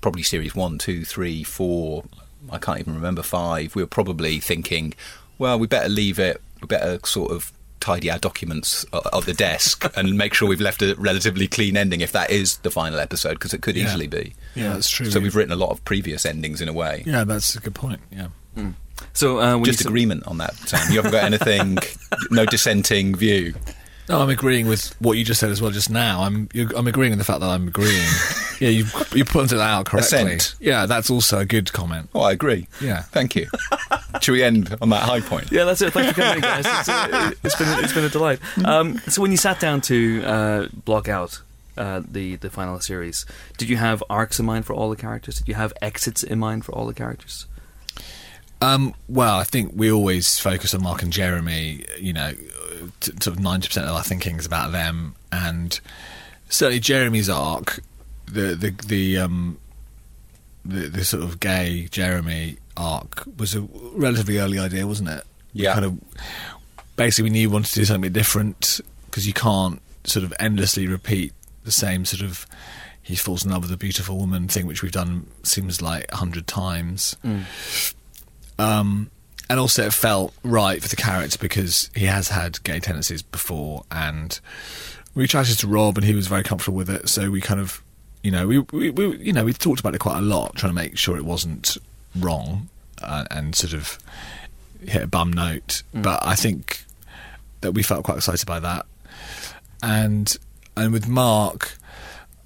probably 0.00 0.22
series 0.22 0.54
one, 0.54 0.78
two, 0.78 1.04
three, 1.04 1.42
four. 1.44 2.04
I 2.50 2.58
can't 2.58 2.80
even 2.80 2.94
remember 2.94 3.22
five. 3.22 3.74
We 3.74 3.82
were 3.82 3.88
probably 3.88 4.40
thinking, 4.40 4.94
well, 5.38 5.58
we 5.58 5.66
better 5.66 5.88
leave 5.88 6.18
it. 6.18 6.42
We 6.60 6.66
better 6.66 6.98
sort 7.04 7.30
of 7.30 7.52
tidy 7.82 8.10
our 8.10 8.18
documents 8.18 8.86
o- 8.94 9.02
of 9.12 9.26
the 9.26 9.34
desk 9.34 9.84
and 9.96 10.16
make 10.16 10.32
sure 10.32 10.48
we've 10.48 10.60
left 10.60 10.80
a 10.80 10.94
relatively 10.96 11.46
clean 11.48 11.76
ending 11.76 12.00
if 12.00 12.12
that 12.12 12.30
is 12.30 12.56
the 12.58 12.70
final 12.70 12.98
episode 13.00 13.34
because 13.34 13.52
it 13.52 13.60
could 13.60 13.76
Yeah. 13.76 13.84
easily 13.84 14.06
be. 14.06 14.34
Yeah, 14.54 14.72
that's 14.74 14.88
true. 14.88 15.10
So 15.10 15.20
we've 15.20 15.34
written 15.36 15.52
a 15.52 15.56
lot 15.56 15.70
of 15.70 15.84
previous 15.84 16.24
endings 16.24 16.60
in 16.62 16.68
a 16.68 16.72
way. 16.72 17.02
Yeah, 17.04 17.24
that's 17.24 17.54
a 17.56 17.60
good 17.60 17.74
point. 17.74 18.00
Yeah. 18.10 18.28
So 19.14 19.40
uh, 19.40 19.54
when 19.56 19.64
Just 19.64 19.80
you 19.80 19.84
s- 19.84 19.88
agreement 19.88 20.26
on 20.26 20.38
that, 20.38 20.54
Sam. 20.54 20.90
You 20.90 20.96
haven't 21.02 21.12
got 21.12 21.24
anything, 21.24 21.78
no 22.30 22.46
dissenting 22.46 23.14
view. 23.16 23.54
No, 24.12 24.20
I'm 24.20 24.28
agreeing 24.28 24.68
with 24.68 24.94
what 25.00 25.16
you 25.16 25.24
just 25.24 25.40
said 25.40 25.50
as 25.50 25.62
well 25.62 25.70
just 25.70 25.88
now. 25.88 26.22
I'm 26.22 26.48
you 26.52 26.68
I'm 26.76 26.86
agreeing 26.86 27.12
with 27.12 27.18
the 27.18 27.24
fact 27.24 27.40
that 27.40 27.48
I'm 27.48 27.68
agreeing. 27.68 28.06
yeah, 28.60 28.68
you 28.68 28.84
you 29.14 29.24
pointed 29.24 29.56
it 29.56 29.60
out 29.60 29.86
correctly. 29.86 30.18
Assent. 30.18 30.54
Yeah, 30.60 30.84
that's 30.84 31.08
also 31.08 31.38
a 31.38 31.44
good 31.46 31.72
comment. 31.72 32.10
Oh, 32.14 32.20
I 32.20 32.32
agree. 32.32 32.68
Yeah. 32.80 33.02
Thank 33.02 33.34
you. 33.34 33.48
Should 34.20 34.32
we 34.32 34.42
end 34.42 34.76
on 34.82 34.90
that 34.90 35.02
high 35.02 35.20
point? 35.20 35.50
Yeah, 35.50 35.64
that's 35.64 35.80
it. 35.80 35.94
Thanks 35.94 36.12
for 36.12 36.20
coming 36.20 36.36
in, 36.36 36.40
guys. 36.42 36.66
It's, 36.66 36.88
uh, 36.88 37.30
it's 37.42 37.56
been 37.56 37.84
it's 37.84 37.92
been 37.94 38.04
a 38.04 38.10
delight. 38.10 38.38
Um, 38.66 38.98
so 39.08 39.22
when 39.22 39.30
you 39.30 39.38
sat 39.38 39.58
down 39.60 39.80
to 39.82 40.22
uh, 40.24 40.68
block 40.84 41.08
out 41.08 41.40
uh, 41.78 42.02
the 42.06 42.36
the 42.36 42.50
final 42.50 42.78
series, 42.80 43.24
did 43.56 43.70
you 43.70 43.78
have 43.78 44.04
arcs 44.10 44.38
in 44.38 44.44
mind 44.44 44.66
for 44.66 44.74
all 44.74 44.90
the 44.90 44.96
characters? 44.96 45.36
Did 45.36 45.48
you 45.48 45.54
have 45.54 45.72
exits 45.80 46.22
in 46.22 46.38
mind 46.38 46.66
for 46.66 46.72
all 46.72 46.86
the 46.86 46.94
characters? 46.94 47.46
Um, 48.60 48.94
well, 49.08 49.38
I 49.38 49.44
think 49.44 49.72
we 49.74 49.90
always 49.90 50.38
focus 50.38 50.72
on 50.72 50.82
Mark 50.84 51.02
and 51.02 51.12
Jeremy. 51.12 51.84
You 51.98 52.12
know, 52.12 52.32
t- 53.00 53.12
sort 53.20 53.36
of 53.36 53.40
ninety 53.40 53.68
percent 53.68 53.86
of 53.86 53.94
our 53.94 54.02
thinking 54.02 54.36
is 54.36 54.46
about 54.46 54.72
them, 54.72 55.14
and 55.30 55.78
certainly 56.48 56.80
Jeremy's 56.80 57.28
arc, 57.28 57.80
the 58.26 58.54
the 58.54 58.70
the 58.86 59.18
um, 59.18 59.58
the, 60.64 60.88
the 60.88 61.04
sort 61.04 61.22
of 61.22 61.40
gay 61.40 61.88
Jeremy 61.90 62.56
arc 62.76 63.24
was 63.38 63.54
a 63.54 63.62
relatively 63.94 64.38
early 64.38 64.58
idea, 64.58 64.86
wasn't 64.86 65.08
it? 65.08 65.24
We 65.54 65.62
Yeah. 65.62 65.74
Kind 65.74 65.84
of 65.84 65.98
basically, 66.96 67.30
we 67.30 67.30
knew 67.30 67.48
we 67.48 67.52
wanted 67.54 67.70
to 67.70 67.80
do 67.80 67.84
something 67.84 68.12
different 68.12 68.80
because 69.06 69.26
you 69.26 69.32
can't 69.32 69.80
sort 70.04 70.24
of 70.24 70.32
endlessly 70.40 70.86
repeat 70.86 71.32
the 71.64 71.72
same 71.72 72.04
sort 72.04 72.22
of 72.22 72.46
he 73.04 73.16
falls 73.16 73.44
in 73.44 73.50
love 73.50 73.62
with 73.62 73.72
a 73.72 73.76
beautiful 73.76 74.16
woman 74.16 74.46
thing, 74.46 74.66
which 74.66 74.82
we've 74.82 74.92
done 74.92 75.26
seems 75.42 75.82
like 75.82 76.06
a 76.12 76.16
hundred 76.16 76.46
times. 76.46 77.16
Um, 78.58 79.10
and 79.48 79.58
also, 79.58 79.86
it 79.86 79.92
felt 79.92 80.32
right 80.42 80.82
for 80.82 80.88
the 80.88 80.96
character 80.96 81.38
because 81.38 81.90
he 81.94 82.06
has 82.06 82.28
had 82.28 82.62
gay 82.64 82.80
tendencies 82.80 83.22
before, 83.22 83.84
and 83.90 84.38
we 85.14 85.26
chatted 85.26 85.58
to 85.58 85.66
Rob, 85.66 85.98
and 85.98 86.04
he 86.04 86.14
was 86.14 86.26
very 86.26 86.42
comfortable 86.42 86.76
with 86.76 86.90
it. 86.90 87.08
So 87.08 87.30
we 87.30 87.40
kind 87.40 87.60
of, 87.60 87.82
you 88.22 88.30
know, 88.30 88.46
we, 88.46 88.58
we, 88.58 88.90
we 88.90 89.16
you 89.18 89.32
know, 89.32 89.44
we 89.44 89.52
talked 89.52 89.80
about 89.80 89.94
it 89.94 89.98
quite 89.98 90.18
a 90.18 90.22
lot, 90.22 90.56
trying 90.56 90.70
to 90.70 90.74
make 90.74 90.96
sure 90.96 91.16
it 91.16 91.24
wasn't 91.24 91.76
wrong 92.16 92.68
uh, 93.02 93.24
and 93.30 93.54
sort 93.54 93.74
of 93.74 93.98
hit 94.86 95.02
a 95.02 95.06
bum 95.06 95.32
note. 95.32 95.82
But 95.92 96.24
I 96.24 96.34
think 96.34 96.84
that 97.60 97.72
we 97.72 97.82
felt 97.82 98.04
quite 98.04 98.18
excited 98.18 98.46
by 98.46 98.60
that, 98.60 98.86
and 99.82 100.34
and 100.76 100.92
with 100.92 101.08
Mark, 101.08 101.76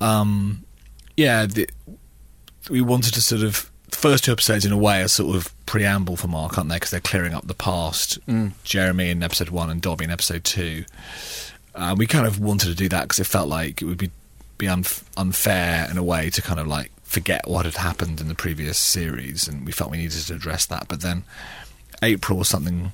um, 0.01 0.65
yeah, 1.17 1.47
the, 1.47 1.69
we 2.69 2.81
wanted 2.81 3.15
to 3.15 3.21
sort 3.21 3.43
of 3.43 3.71
first 3.97 4.25
two 4.25 4.33
episodes 4.33 4.65
in 4.65 4.73
a 4.73 4.77
way 4.77 5.03
are 5.03 5.09
sort 5.09 5.35
of 5.37 5.53
preamble 5.67 6.17
for 6.17 6.29
Mark, 6.29 6.57
aren't 6.59 6.71
they? 6.71 6.77
Because 6.77 6.91
they're 6.91 7.01
clearing 7.01 7.35
up 7.35 7.47
the 7.47 7.55
past. 7.55 8.19
Jeremy 8.65 9.11
in 9.11 9.23
episode 9.23 9.49
one 9.49 9.71
and 9.71 9.81
Dobby 9.83 10.05
in 10.05 10.11
episode 10.11 10.45
two. 10.45 10.85
Uh, 11.75 11.95
we 11.97 12.07
kind 12.07 12.27
of 12.27 12.39
wanted 12.39 12.69
to 12.69 12.75
do 12.75 12.89
that 12.89 13.03
because 13.03 13.19
it 13.21 13.27
felt 13.27 13.49
like 13.49 13.83
it 13.83 13.85
would 13.85 13.99
be 13.99 14.11
be 14.59 14.67
unf- 14.67 15.03
unfair 15.19 15.87
in 15.91 15.99
a 15.99 16.03
way 16.03 16.31
to 16.31 16.41
kind 16.41 16.59
of 16.59 16.67
like 16.67 16.91
forget 17.03 17.47
what 17.47 17.67
had 17.67 17.75
happened 17.75 18.21
in 18.21 18.29
the 18.29 18.35
previous 18.35 18.79
series, 18.79 19.47
and 19.49 19.67
we 19.67 19.73
felt 19.73 19.91
we 19.91 19.99
needed 19.99 20.19
to 20.19 20.35
address 20.35 20.65
that. 20.67 20.89
But 20.89 21.03
then 21.03 21.25
April 22.03 22.39
was 22.39 22.49
something 22.49 22.93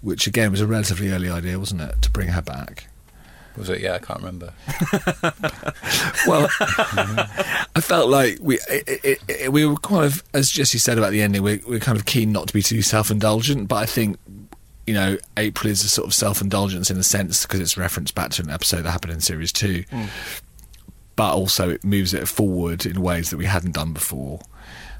which 0.00 0.26
again 0.26 0.50
was 0.50 0.60
a 0.60 0.66
relatively 0.66 1.10
early 1.10 1.28
idea, 1.28 1.58
wasn't 1.58 1.80
it, 1.82 2.00
to 2.02 2.10
bring 2.10 2.28
her 2.28 2.42
back? 2.42 2.86
Was 3.58 3.68
it? 3.68 3.80
Yeah, 3.80 3.94
I 3.94 3.98
can't 3.98 4.20
remember. 4.20 4.52
Well, 6.26 6.48
I 6.60 7.80
felt 7.80 8.10
like 8.10 8.38
we 8.40 8.58
it, 8.68 9.00
it, 9.04 9.18
it, 9.28 9.52
we 9.52 9.64
were 9.64 9.76
kind 9.76 10.04
of, 10.04 10.22
as 10.34 10.50
Jesse 10.50 10.78
said 10.78 10.98
about 10.98 11.12
the 11.12 11.22
ending, 11.22 11.42
we 11.42 11.62
we're 11.66 11.78
kind 11.78 11.96
of 11.96 12.04
keen 12.04 12.32
not 12.32 12.48
to 12.48 12.54
be 12.54 12.62
too 12.62 12.82
self 12.82 13.10
indulgent, 13.10 13.68
but 13.68 13.76
I 13.76 13.86
think 13.86 14.18
you 14.86 14.94
know 14.94 15.16
April 15.36 15.70
is 15.70 15.84
a 15.84 15.88
sort 15.88 16.06
of 16.06 16.14
self 16.14 16.40
indulgence 16.40 16.90
in 16.90 16.98
a 16.98 17.02
sense 17.02 17.46
because 17.46 17.60
it's 17.60 17.76
referenced 17.76 18.14
back 18.14 18.30
to 18.32 18.42
an 18.42 18.50
episode 18.50 18.82
that 18.82 18.90
happened 18.90 19.14
in 19.14 19.20
series 19.20 19.52
two, 19.52 19.84
hmm. 19.90 20.04
but 21.16 21.34
also 21.34 21.70
it 21.70 21.84
moves 21.84 22.12
it 22.12 22.28
forward 22.28 22.84
in 22.84 23.00
ways 23.00 23.30
that 23.30 23.38
we 23.38 23.46
hadn't 23.46 23.72
done 23.72 23.92
before. 23.92 24.40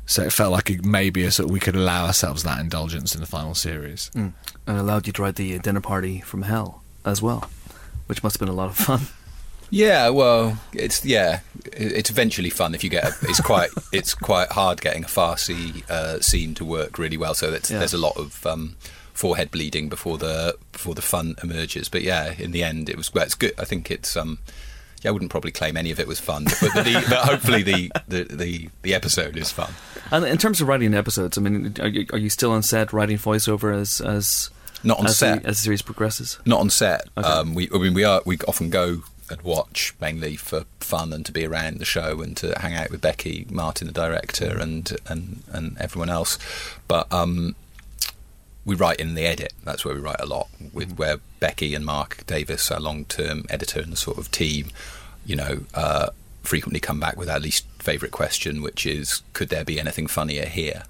So 0.07 0.23
it 0.23 0.33
felt 0.33 0.53
like 0.53 0.71
it 0.71 0.85
maybe 0.87 1.25
a 1.25 1.31
sort 1.31 1.49
of, 1.49 1.53
we 1.53 1.61
could 1.61 1.77
allow 1.77 2.07
ourselves 2.07 2.43
that 2.45 2.61
indulgence 2.61 3.15
in 3.15 3.21
the 3.21 3.27
final 3.27 3.55
series. 3.55 4.11
Hmm. 4.15 4.29
And 4.67 4.79
allowed 4.79 5.07
you 5.07 5.13
to 5.13 5.23
write 5.23 5.37
the 5.37 5.59
dinner 5.59 5.83
party 5.83 6.21
from 6.21 6.43
hell 6.43 6.83
as 7.05 7.21
well, 7.21 7.51
which 8.09 8.23
must 8.23 8.35
have 8.35 8.41
been 8.41 8.53
a 8.53 8.57
lot 8.57 8.69
of 8.71 8.77
fun. 8.77 9.01
Yeah, 9.71 10.09
well, 10.09 10.59
it's 10.73 11.05
yeah, 11.05 11.41
it's 11.73 12.09
eventually 12.11 12.51
fun 12.51 12.75
if 12.75 12.83
you 12.83 12.91
get. 12.91 13.05
A, 13.05 13.15
it's 13.23 13.41
quite 13.41 13.71
it's 13.93 14.15
quite 14.15 14.51
hard 14.53 14.81
getting 14.81 15.05
a 15.05 15.09
farcy 15.09 15.89
uh, 15.91 16.21
scene 16.21 16.55
to 16.55 16.65
work 16.65 16.99
really 16.99 17.17
well. 17.17 17.35
So 17.35 17.51
Yeah. 17.51 17.59
there's 17.79 17.93
a 17.95 17.99
lot 17.99 18.17
of 18.17 18.47
um, 18.47 18.77
forehead 19.13 19.51
bleeding 19.51 19.89
before 19.91 20.17
the 20.19 20.57
before 20.73 20.95
the 20.95 21.03
fun 21.03 21.37
emerges. 21.43 21.89
But 21.91 22.03
yeah, 22.03 22.33
in 22.39 22.53
the 22.53 22.63
end, 22.65 22.89
it 22.89 22.97
was 22.97 23.13
well, 23.13 23.25
it's 23.25 23.35
good. 23.35 23.53
I 23.59 23.65
think 23.67 23.91
it's 23.91 24.17
um, 24.17 24.39
yeah, 25.03 25.11
I 25.11 25.13
wouldn't 25.13 25.31
probably 25.31 25.51
claim 25.53 25.77
any 25.77 25.91
of 25.91 26.01
it 26.01 26.09
was 26.09 26.19
fun, 26.19 26.45
but, 26.45 26.73
the, 26.75 26.83
the, 26.83 27.07
but 27.11 27.19
hopefully 27.27 27.63
the, 27.63 27.93
the, 28.09 28.25
the, 28.25 28.69
the 28.83 28.95
episode 28.95 29.37
is 29.37 29.53
fun. 29.53 29.71
And 30.11 30.25
in 30.25 30.39
terms 30.39 30.61
of 30.61 30.67
writing 30.67 30.93
episodes, 30.93 31.39
I 31.39 31.41
mean, 31.41 31.77
are 31.79 31.87
you, 31.87 32.07
are 32.13 32.19
you 32.19 32.31
still 32.31 32.51
on 32.51 32.65
set 32.65 32.93
writing 32.93 33.17
voiceover 33.19 33.73
as 33.73 34.01
as 34.01 34.51
Not 34.85 34.99
on 34.99 35.07
as 35.07 35.17
set. 35.17 35.43
The, 35.43 35.49
as 35.49 35.57
the 35.57 35.63
series 35.63 35.83
progresses? 35.83 36.39
Not 36.45 36.61
on 36.61 36.71
set. 36.71 37.09
Okay. 37.17 37.29
Um, 37.29 37.55
we, 37.55 37.69
I 37.75 37.79
mean, 37.79 37.95
we 37.95 38.05
are. 38.05 38.23
We 38.25 38.39
often 38.47 38.71
go 38.71 39.03
and 39.31 39.43
watch 39.43 39.95
mainly 40.01 40.37
for 40.37 40.65
fun 40.81 41.13
and 41.13 41.25
to 41.27 41.33
be 41.33 41.45
around 41.45 41.79
the 41.79 41.85
show 41.85 42.23
and 42.23 42.37
to 42.39 42.59
hang 42.59 42.75
out 42.75 42.91
with 42.91 43.01
Becky, 43.01 43.47
Martin, 43.51 43.87
the 43.87 43.93
director, 43.93 44.59
and 44.59 44.97
and 45.07 45.43
and 45.53 45.77
everyone 45.79 46.11
else. 46.11 46.39
But 46.87 47.13
um, 47.13 47.55
we 48.65 48.75
write 48.75 49.01
in 49.01 49.15
the 49.15 49.27
edit. 49.27 49.53
That's 49.65 49.85
where 49.85 49.95
we 49.95 50.01
write 50.01 50.21
a 50.21 50.27
lot. 50.27 50.49
With 50.73 50.99
where 50.99 51.19
Becky 51.41 51.75
and 51.75 51.85
Mark 51.85 52.25
Davis, 52.27 52.71
our 52.71 52.81
long-term 52.81 53.47
editor 53.49 53.81
and 53.81 53.93
the 53.93 53.97
sort 53.97 54.19
of 54.19 54.31
team, 54.31 54.69
you 55.25 55.37
know, 55.37 55.61
uh, 55.75 56.11
frequently 56.43 56.81
come 56.81 57.01
back 57.01 57.17
with 57.17 57.31
our 57.31 57.41
least 57.41 57.67
favourite 57.79 58.13
question, 58.13 58.63
which 58.63 58.87
is, 58.87 59.23
could 59.33 59.49
there 59.49 59.65
be 59.65 59.81
anything 59.81 60.07
funnier 60.07 60.47
here? 60.47 60.83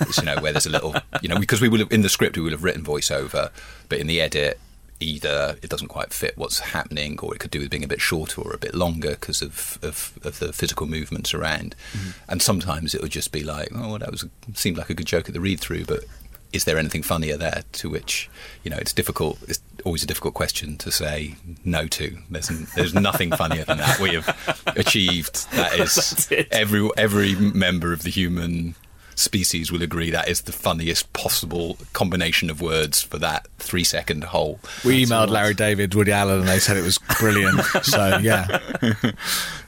It's, 0.00 0.18
you 0.18 0.24
know, 0.24 0.36
where 0.40 0.52
there's 0.52 0.66
a 0.66 0.70
little, 0.70 0.94
you 1.20 1.28
know, 1.28 1.38
because 1.38 1.60
we 1.60 1.68
would 1.68 1.80
have 1.80 1.92
in 1.92 2.02
the 2.02 2.08
script 2.08 2.36
we 2.36 2.42
would 2.42 2.52
have 2.52 2.64
written 2.64 2.84
voiceover, 2.84 3.50
but 3.88 3.98
in 3.98 4.06
the 4.06 4.20
edit, 4.20 4.58
either 5.00 5.56
it 5.62 5.68
doesn't 5.68 5.88
quite 5.88 6.12
fit 6.12 6.36
what's 6.36 6.60
happening, 6.60 7.18
or 7.20 7.34
it 7.34 7.40
could 7.40 7.50
do 7.50 7.60
with 7.60 7.70
being 7.70 7.84
a 7.84 7.88
bit 7.88 8.00
shorter 8.00 8.40
or 8.40 8.52
a 8.52 8.58
bit 8.58 8.74
longer 8.74 9.10
because 9.10 9.42
of, 9.42 9.78
of, 9.82 10.18
of 10.22 10.38
the 10.38 10.52
physical 10.52 10.86
movements 10.86 11.34
around. 11.34 11.74
Mm-hmm. 11.92 12.10
And 12.30 12.42
sometimes 12.42 12.94
it 12.94 13.02
would 13.02 13.10
just 13.10 13.32
be 13.32 13.42
like, 13.42 13.68
oh, 13.74 13.90
well, 13.90 13.98
that 13.98 14.10
was 14.10 14.24
seemed 14.54 14.78
like 14.78 14.90
a 14.90 14.94
good 14.94 15.06
joke 15.06 15.28
at 15.28 15.34
the 15.34 15.40
read 15.40 15.60
through, 15.60 15.84
but 15.84 16.04
is 16.52 16.64
there 16.64 16.78
anything 16.78 17.02
funnier 17.02 17.36
there? 17.36 17.62
To 17.72 17.90
which, 17.90 18.30
you 18.62 18.70
know, 18.70 18.76
it's 18.76 18.92
difficult. 18.92 19.38
It's 19.48 19.60
always 19.84 20.02
a 20.02 20.06
difficult 20.06 20.34
question 20.34 20.76
to 20.78 20.92
say 20.92 21.36
no 21.64 21.86
to. 21.86 22.18
There's 22.30 22.48
there's 22.74 22.94
nothing 22.94 23.32
funnier 23.32 23.64
than 23.64 23.78
that. 23.78 23.98
We 24.00 24.14
have 24.14 24.62
achieved 24.76 25.50
that 25.52 25.78
is 25.78 26.30
every 26.50 26.88
every 26.96 27.34
member 27.34 27.92
of 27.92 28.02
the 28.02 28.10
human 28.10 28.74
species 29.22 29.72
will 29.72 29.82
agree 29.82 30.10
that 30.10 30.28
is 30.28 30.42
the 30.42 30.52
funniest 30.52 31.12
possible 31.12 31.78
combination 31.92 32.50
of 32.50 32.60
words 32.60 33.00
for 33.00 33.18
that 33.18 33.46
three 33.58 33.84
second 33.84 34.24
hole. 34.24 34.60
We 34.84 35.04
emailed 35.04 35.28
Larry 35.30 35.54
David, 35.54 35.94
Woody 35.94 36.12
Allen, 36.12 36.40
and 36.40 36.48
they 36.48 36.58
said 36.58 36.76
it 36.76 36.82
was 36.82 36.98
brilliant. 37.18 37.60
so 37.82 38.18
yeah, 38.18 38.58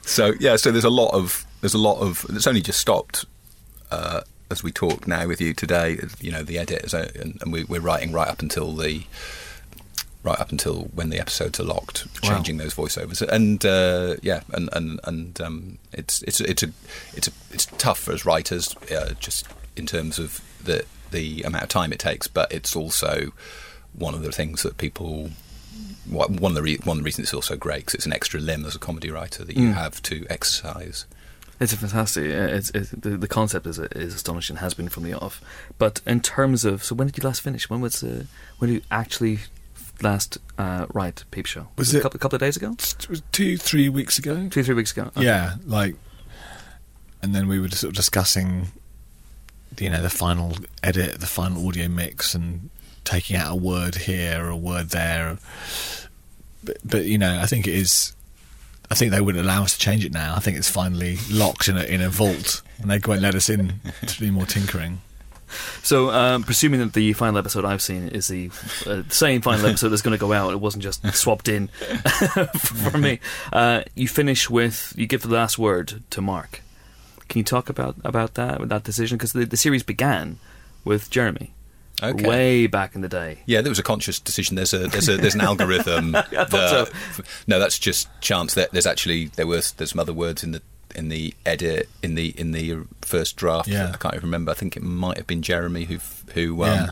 So 0.05 0.33
yeah, 0.39 0.55
so 0.55 0.71
there's 0.71 0.85
a 0.85 0.89
lot 0.89 1.13
of 1.13 1.45
there's 1.61 1.73
a 1.73 1.79
lot 1.79 1.99
of 1.99 2.25
it's 2.29 2.47
only 2.47 2.61
just 2.61 2.79
stopped 2.79 3.25
uh, 3.91 4.21
as 4.51 4.63
we 4.63 4.71
talk 4.71 5.07
now 5.07 5.27
with 5.27 5.41
you 5.41 5.53
today. 5.53 5.99
You 6.21 6.31
know, 6.31 6.43
the 6.43 6.59
edit 6.59 6.93
uh, 6.93 7.07
and, 7.19 7.39
and 7.41 7.51
we, 7.51 7.63
we're 7.63 7.81
writing 7.81 8.11
right 8.11 8.27
up 8.27 8.41
until 8.41 8.73
the 8.73 9.03
right 10.25 10.39
up 10.39 10.51
until 10.51 10.89
when 10.95 11.09
the 11.11 11.19
episodes 11.19 11.59
are 11.59 11.63
locked, 11.63 12.05
Wow. 12.23 12.29
changing 12.31 12.57
those 12.57 12.73
voiceovers. 12.75 13.21
And 13.21 13.63
uh, 13.65 14.15
yeah, 14.21 14.41
and 14.53 14.69
and 14.73 14.99
and 15.03 15.39
um, 15.41 15.77
it's 15.93 16.21
it's 16.23 16.41
it's 16.41 16.63
a 16.63 16.69
it's 17.13 17.27
a 17.27 17.31
it's 17.51 17.65
tough 17.77 17.99
for 17.99 18.11
us 18.13 18.25
writers, 18.25 18.75
uh, 18.91 19.13
just 19.19 19.47
in 19.77 19.85
terms 19.85 20.19
of 20.19 20.41
the 20.63 20.83
the 21.11 21.43
amount 21.43 21.63
of 21.63 21.69
time 21.69 21.93
it 21.93 21.99
takes, 21.99 22.27
but 22.27 22.51
it's 22.51 22.75
also 22.75 23.31
one 23.93 24.13
of 24.13 24.23
the 24.23 24.31
things 24.31 24.63
that 24.63 24.77
people 24.77 25.29
one 26.09 26.51
of 26.51 26.53
the 26.55 26.61
re- 26.61 26.79
one 26.83 26.97
of 26.97 27.03
the 27.03 27.05
reasons 27.07 27.27
it's 27.27 27.33
also 27.33 27.55
great 27.55 27.79
because 27.85 27.95
it's 27.95 28.05
an 28.05 28.13
extra 28.13 28.39
limb 28.39 28.65
as 28.65 28.75
a 28.75 28.79
comedy 28.79 29.09
writer 29.09 29.43
that 29.43 29.55
you 29.57 29.69
Mm. 29.69 29.73
have 29.73 30.01
to 30.03 30.25
exercise. 30.29 31.05
It's 31.59 31.71
a 31.73 31.77
fantastic. 31.77 32.25
It's, 32.25 32.69
it's 32.71 32.89
the, 32.91 33.11
the 33.17 33.27
concept 33.29 33.65
is 33.65 33.79
is 33.79 34.13
astonishing. 34.13 34.57
Has 34.57 34.73
been 34.73 34.89
from 34.89 35.03
the 35.03 35.13
off. 35.13 35.41
But 35.77 36.01
in 36.05 36.19
terms 36.21 36.65
of 36.65 36.83
so 36.83 36.93
when 36.95 37.07
did 37.07 37.17
you 37.17 37.23
last 37.23 37.41
finish? 37.41 37.69
When 37.69 37.79
was 37.81 38.03
uh, 38.03 38.25
when 38.59 38.69
did 38.69 38.75
you 38.75 38.81
actually 38.91 39.39
last 40.01 40.37
uh, 40.57 40.85
Peep 41.31 41.45
Show? 41.45 41.67
Was 41.77 41.93
a 41.93 41.99
it- 41.99 42.01
couple, 42.01 42.19
couple 42.19 42.35
of 42.35 42.39
days 42.41 42.57
ago? 42.57 42.75
two, 43.31 43.57
three 43.57 43.89
weeks 43.89 44.17
ago. 44.17 44.47
Two 44.49 44.63
three 44.63 44.75
weeks 44.75 44.91
ago. 44.91 45.11
Okay. 45.15 45.25
Yeah, 45.25 45.55
like, 45.65 45.95
and 47.21 47.33
then 47.35 47.47
we 47.47 47.59
were 47.59 47.69
sort 47.69 47.89
of 47.91 47.95
discussing, 47.95 48.67
you 49.79 49.89
know, 49.89 50.01
the 50.01 50.09
final 50.09 50.55
edit, 50.83 51.19
the 51.19 51.27
final 51.27 51.67
audio 51.67 51.87
mix, 51.87 52.33
and 52.35 52.69
taking 53.03 53.35
out 53.35 53.51
a 53.51 53.55
word 53.55 53.95
here 53.95 54.45
or 54.45 54.49
a 54.49 54.57
word 54.57 54.89
there. 54.89 55.37
But, 56.63 56.77
but 56.83 57.05
you 57.05 57.17
know, 57.17 57.39
I 57.39 57.45
think 57.45 57.67
it 57.67 57.73
is. 57.73 58.13
I 58.89 58.93
think 58.95 59.11
they 59.11 59.21
wouldn't 59.21 59.43
allow 59.43 59.63
us 59.63 59.73
to 59.73 59.79
change 59.79 60.05
it 60.05 60.13
now. 60.13 60.35
I 60.35 60.39
think 60.39 60.57
it's 60.57 60.69
finally 60.69 61.17
locked 61.31 61.67
in 61.67 61.77
a 61.77 61.83
in 61.83 62.01
a 62.01 62.09
vault, 62.09 62.61
and 62.79 62.89
they 62.91 62.99
won't 63.05 63.21
let 63.21 63.33
us 63.35 63.49
in 63.49 63.79
to 64.05 64.17
do 64.19 64.31
more 64.31 64.45
tinkering. 64.45 65.01
So, 65.85 66.09
um, 66.09 66.43
presuming 66.43 66.79
that 66.79 66.93
the 66.93 67.13
final 67.13 67.37
episode 67.37 67.63
I've 67.63 67.81
seen 67.81 68.09
is 68.09 68.27
the 68.27 68.49
uh, 68.87 69.03
same 69.09 69.41
final 69.41 69.65
episode 69.69 69.89
that's 69.89 70.01
going 70.01 70.17
to 70.17 70.19
go 70.19 70.33
out, 70.33 70.51
it 70.51 70.59
wasn't 70.59 70.83
just 70.83 71.05
swapped 71.15 71.47
in 71.47 71.67
for 72.57 72.97
me. 72.97 73.19
Uh, 73.53 73.83
you 73.93 74.07
finish 74.07 74.49
with 74.49 74.93
you 74.97 75.05
give 75.05 75.21
the 75.21 75.29
last 75.29 75.59
word 75.59 76.01
to 76.09 76.21
Mark. 76.21 76.61
Can 77.29 77.39
you 77.39 77.43
talk 77.43 77.69
about 77.69 77.95
about 78.03 78.33
that 78.33 78.67
that 78.69 78.83
decision? 78.83 79.17
Because 79.17 79.33
the, 79.33 79.45
the 79.45 79.57
series 79.57 79.83
began 79.83 80.39
with 80.83 81.09
Jeremy. 81.09 81.51
Okay. 82.03 82.27
Way 82.27 82.67
back 82.67 82.93
in 82.95 83.01
the 83.01 83.07
day. 83.07 83.39
Yeah, 83.45 83.61
there 83.61 83.69
was 83.71 83.79
a 83.79 83.83
conscious 83.83 84.19
decision. 84.19 84.55
There's 84.55 84.73
a 84.73 84.87
there's 84.87 85.07
a 85.07 85.17
there's 85.17 85.35
an 85.35 85.41
algorithm. 85.51 86.11
That- 86.11 86.49
so. 86.51 86.87
No, 87.47 87.57
that's 87.59 87.79
just 87.79 88.09
chance. 88.21 88.53
That 88.55 88.71
there's 88.71 88.85
actually 88.85 89.27
there 89.37 89.47
were 89.47 89.61
there's 89.77 89.91
some 89.91 89.99
other 89.99 90.13
words 90.13 90.43
in 90.43 90.51
the 90.51 90.61
in 90.95 91.09
the 91.09 91.33
edit 91.45 91.89
in 92.01 92.15
the 92.15 92.29
in 92.39 92.51
the 92.51 92.77
first 93.01 93.35
draft. 93.35 93.67
Yeah. 93.67 93.91
I 93.93 93.97
can't 93.97 94.15
even 94.15 94.27
remember. 94.27 94.51
I 94.51 94.55
think 94.55 94.75
it 94.77 94.83
might 94.83 95.17
have 95.17 95.27
been 95.27 95.41
Jeremy 95.41 95.85
who 95.85 95.97
who 96.33 96.63
um, 96.63 96.69
Yeah. 96.71 96.89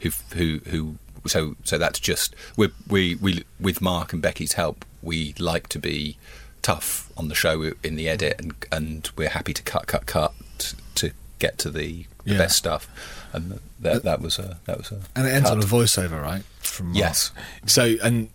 who 0.00 0.10
who 0.36 0.60
who. 0.70 0.96
So 1.26 1.56
so 1.64 1.78
that's 1.78 2.00
just 2.00 2.34
we 2.56 2.68
we 2.88 3.14
we 3.16 3.44
with 3.60 3.80
Mark 3.80 4.12
and 4.12 4.20
Becky's 4.20 4.54
help 4.54 4.84
we 5.02 5.34
like 5.38 5.68
to 5.68 5.78
be 5.78 6.16
tough 6.62 7.10
on 7.16 7.28
the 7.28 7.34
show 7.34 7.72
in 7.82 7.96
the 7.96 8.08
edit 8.08 8.36
and 8.38 8.54
and 8.72 9.10
we're 9.16 9.28
happy 9.28 9.52
to 9.52 9.62
cut 9.62 9.86
cut 9.86 10.06
cut 10.06 10.32
to 10.96 11.10
get 11.38 11.58
to 11.58 11.70
the, 11.70 12.06
the 12.24 12.32
Yeah. 12.32 12.38
best 12.38 12.56
stuff 12.56 12.88
and 13.32 13.58
that 13.80 14.02
that 14.04 14.20
was 14.20 14.38
a 14.38 14.58
that 14.66 14.78
was 14.78 14.92
a 14.92 15.00
And 15.16 15.26
it 15.26 15.30
ends 15.30 15.48
cut. 15.48 15.58
on 15.58 15.62
a 15.64 15.66
voiceover, 15.66 16.22
right? 16.22 16.42
From 16.60 16.86
Mark. 16.88 16.98
Yes. 16.98 17.32
So, 17.66 17.94
and 18.02 18.28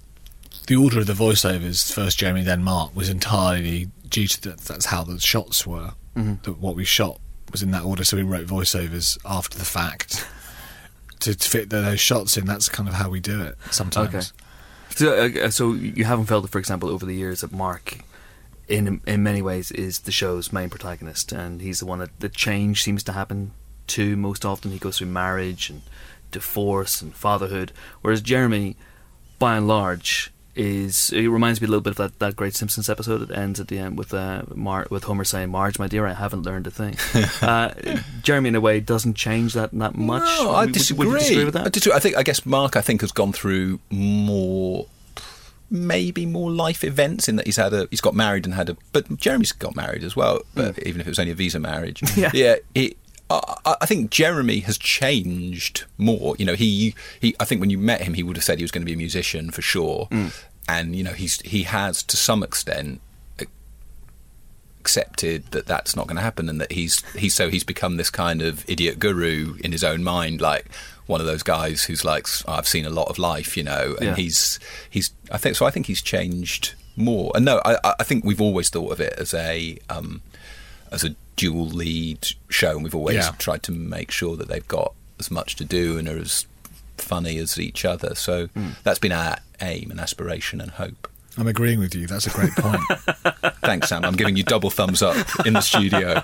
the 0.68 0.76
order 0.76 1.00
of 1.00 1.08
the 1.08 1.14
voiceovers, 1.14 1.90
first 1.94 2.18
Jeremy, 2.20 2.44
then 2.44 2.64
Mark, 2.64 2.94
was 2.96 3.08
entirely 3.10 3.88
due 4.10 4.28
to 4.28 4.42
that. 4.42 4.60
That's 4.60 4.86
how 4.86 5.04
the 5.04 5.20
shots 5.20 5.66
were. 5.66 5.94
That 6.44 6.58
what 6.58 6.76
we 6.76 6.84
shot 6.84 7.20
was 7.52 7.62
in 7.62 7.72
that 7.72 7.84
order. 7.84 8.04
So 8.04 8.18
we 8.18 8.24
wrote 8.24 8.48
voiceovers 8.48 9.18
after 9.26 9.58
the 9.58 9.66
fact 9.66 10.28
to, 11.20 11.36
to 11.36 11.50
fit 11.50 11.70
those 11.70 12.00
shots 12.00 12.38
in. 12.38 12.46
That's 12.46 12.70
kind 12.70 12.90
of 12.90 12.96
how 12.96 13.10
we 13.10 13.20
do 13.20 13.42
it 13.42 13.56
sometimes. 13.72 14.14
Okay. 14.16 14.26
So, 14.96 15.46
uh, 15.46 15.50
so 15.50 15.74
you 15.74 16.06
haven't 16.06 16.26
felt, 16.26 16.50
for 16.50 16.60
example, 16.60 16.90
over 16.90 17.06
the 17.06 17.14
years 17.14 17.42
that 17.42 17.52
Mark, 17.52 18.00
in 18.68 19.02
in 19.06 19.22
many 19.22 19.42
ways, 19.42 19.72
is 19.72 20.00
the 20.00 20.12
show's 20.12 20.52
main 20.52 20.70
protagonist, 20.70 21.32
and 21.32 21.62
he's 21.62 21.80
the 21.80 21.86
one 21.86 22.00
that 22.00 22.20
the 22.20 22.30
change 22.30 22.82
seems 22.84 23.04
to 23.04 23.12
happen 23.12 23.52
to 23.88 24.16
most 24.16 24.44
often. 24.44 24.72
He 24.72 24.80
goes 24.80 24.98
through 24.98 25.08
marriage 25.08 25.70
and 25.70 25.84
divorce 26.32 27.02
and 27.02 27.16
fatherhood, 27.16 27.72
whereas 28.02 28.22
Jeremy, 28.22 28.76
by 29.40 29.58
and 29.58 29.68
large, 29.68 30.32
is 30.58 31.12
it 31.14 31.28
reminds 31.28 31.62
me 31.62 31.66
a 31.66 31.70
little 31.70 31.82
bit 31.82 31.92
of 31.92 31.98
that, 31.98 32.20
that 32.20 32.36
great 32.36 32.56
Simpsons 32.56 32.90
episode 32.90 33.20
that 33.20 33.38
ends 33.38 33.60
at 33.60 33.68
the 33.68 33.78
end 33.80 33.98
with 33.98 34.14
uh, 34.14 34.44
Mar- 34.54 34.88
with 34.90 35.04
Homer 35.06 35.24
saying, 35.24 35.50
"Marge, 35.50 35.78
my 35.80 35.88
dear, 35.88 36.06
I 36.08 36.14
haven't 36.14 36.44
learned 36.44 36.68
a 36.68 36.72
thing." 36.72 36.96
uh, 37.48 37.74
Jeremy, 38.24 38.50
in 38.50 38.56
a 38.56 38.62
way, 38.62 38.80
doesn't 38.80 39.16
change 39.16 39.54
that 39.54 39.72
that 39.74 39.96
much. 39.96 40.24
No, 40.24 40.52
I 40.52 40.60
Would- 40.62 40.66
would 40.68 40.74
disagree. 40.74 41.08
Would 41.08 41.20
disagree 41.20 41.46
with 41.46 41.54
that? 41.54 41.66
I, 41.68 41.70
disagree. 41.70 41.96
I 41.96 42.00
think 42.00 42.18
I 42.18 42.24
guess 42.24 42.46
Mark 42.46 42.76
I 42.76 42.82
think 42.82 43.02
has 43.02 43.12
gone 43.12 43.34
through 43.34 43.80
more 43.90 44.88
maybe 45.70 46.26
more 46.26 46.50
life 46.50 46.84
events 46.84 47.28
in 47.28 47.36
that 47.36 47.46
he's 47.46 47.58
had 47.58 47.74
a 47.74 47.88
he's 47.90 48.00
got 48.00 48.16
married 48.16 48.46
and 48.46 48.54
had 48.54 48.70
a 48.70 48.78
but 48.94 49.18
Jeremy's 49.18 49.52
got 49.52 49.76
married 49.76 50.02
as 50.04 50.16
well 50.16 50.42
but 50.56 50.80
even 50.88 51.02
if 51.02 51.08
it 51.08 51.10
was 51.10 51.20
only 51.20 51.32
a 51.34 51.36
visa 51.36 51.60
marriage 51.60 52.02
Yeah. 52.16 52.32
yeah 52.34 52.56
it, 52.74 52.96
I, 53.30 53.56
I 53.66 53.76
I 53.82 53.86
think 53.86 54.10
Jeremy 54.10 54.60
has 54.62 54.78
changed 54.78 55.84
more 55.98 56.38
you 56.40 56.46
know 56.46 56.54
he 56.56 56.96
he 57.20 57.36
I 57.42 57.44
think 57.44 57.60
when 57.60 57.70
you 57.70 57.78
met 57.78 58.00
him 58.02 58.14
he 58.14 58.24
would 58.24 58.38
have 58.38 58.46
said 58.46 58.60
he 58.60 58.64
was 58.64 58.72
going 58.72 58.84
to 58.84 58.86
be 58.86 58.94
a 58.94 58.98
musician 58.98 59.52
for 59.52 59.62
sure 59.62 60.08
and 60.68 60.96
you 60.96 61.04
know 61.04 61.14
he's 61.14 61.42
he 61.42 61.64
has 61.64 62.04
to 62.04 62.18
some 62.18 62.44
extent 62.44 63.02
accepted 64.80 65.44
that 65.52 65.66
that's 65.66 65.96
not 65.98 66.08
going 66.08 66.16
to 66.16 66.22
happen 66.22 66.48
and 66.48 66.62
that 66.62 66.72
he's 66.72 67.04
he's 67.14 67.34
so 67.36 67.50
he's 67.50 67.64
become 67.66 67.98
this 67.98 68.10
kind 68.10 68.42
of 68.42 68.64
idiot 68.70 69.00
guru 69.00 69.56
in 69.62 69.74
his 69.74 69.84
own 69.84 70.02
mind 70.04 70.40
like 70.40 70.66
one 71.08 71.20
of 71.20 71.28
those 71.28 71.44
guys 71.44 71.84
who's 71.84 72.06
like 72.06 72.26
I've 72.48 72.68
seen 72.68 72.86
a 72.86 72.90
lot 72.90 73.10
of 73.10 73.18
life 73.18 73.58
you 73.58 73.64
know 73.64 73.96
and 74.00 74.08
Yeah. 74.10 74.16
he's 74.16 74.60
he's 74.90 75.12
I 75.30 75.38
think 75.38 75.58
so 75.58 75.66
I 75.66 75.72
think 75.72 75.88
he's 75.88 76.02
changed 76.02 76.74
more 76.96 77.32
and 77.36 77.44
no 77.44 77.62
I 77.66 77.78
I 78.00 78.04
think 78.04 78.24
we've 78.24 78.40
always 78.42 78.70
thought 78.70 78.92
of 78.94 79.02
it 79.02 79.14
as 79.18 79.34
a 79.34 79.78
um 79.90 80.22
as 80.90 81.04
a 81.04 81.16
dual 81.36 81.66
lead 81.68 82.26
show 82.50 82.72
and 82.72 82.84
we've 82.84 82.96
always 82.96 83.16
Yeah. 83.18 83.32
tried 83.38 83.64
to 83.64 83.72
make 83.74 84.10
sure 84.12 84.38
that 84.38 84.48
they've 84.48 84.68
got 84.70 84.94
as 85.20 85.30
much 85.30 85.58
to 85.58 85.66
do 85.66 85.98
and 85.98 86.08
are 86.08 86.18
as 86.18 86.46
funny 87.02 87.38
as 87.38 87.60
each 87.60 87.86
other 87.86 88.16
so 88.16 88.50
that's 88.84 89.00
been 89.00 89.12
our 89.12 89.38
aim 89.62 89.92
and 89.92 90.00
aspiration 90.00 90.62
and 90.62 90.72
hope 90.72 91.08
I'm 91.38 91.48
agreeing 91.48 91.80
with 91.80 91.94
you. 91.94 92.08
That's 92.08 92.26
a 92.26 92.32
great 92.32 92.52
point. 92.54 92.82
Thanks, 93.62 93.90
Sam. 93.90 94.04
I'm 94.04 94.16
giving 94.16 94.36
you 94.38 94.44
double 94.44 94.72
thumbs 94.72 95.04
up 95.04 95.16
in 95.46 95.54
the 95.54 95.62
studio. 95.62 96.16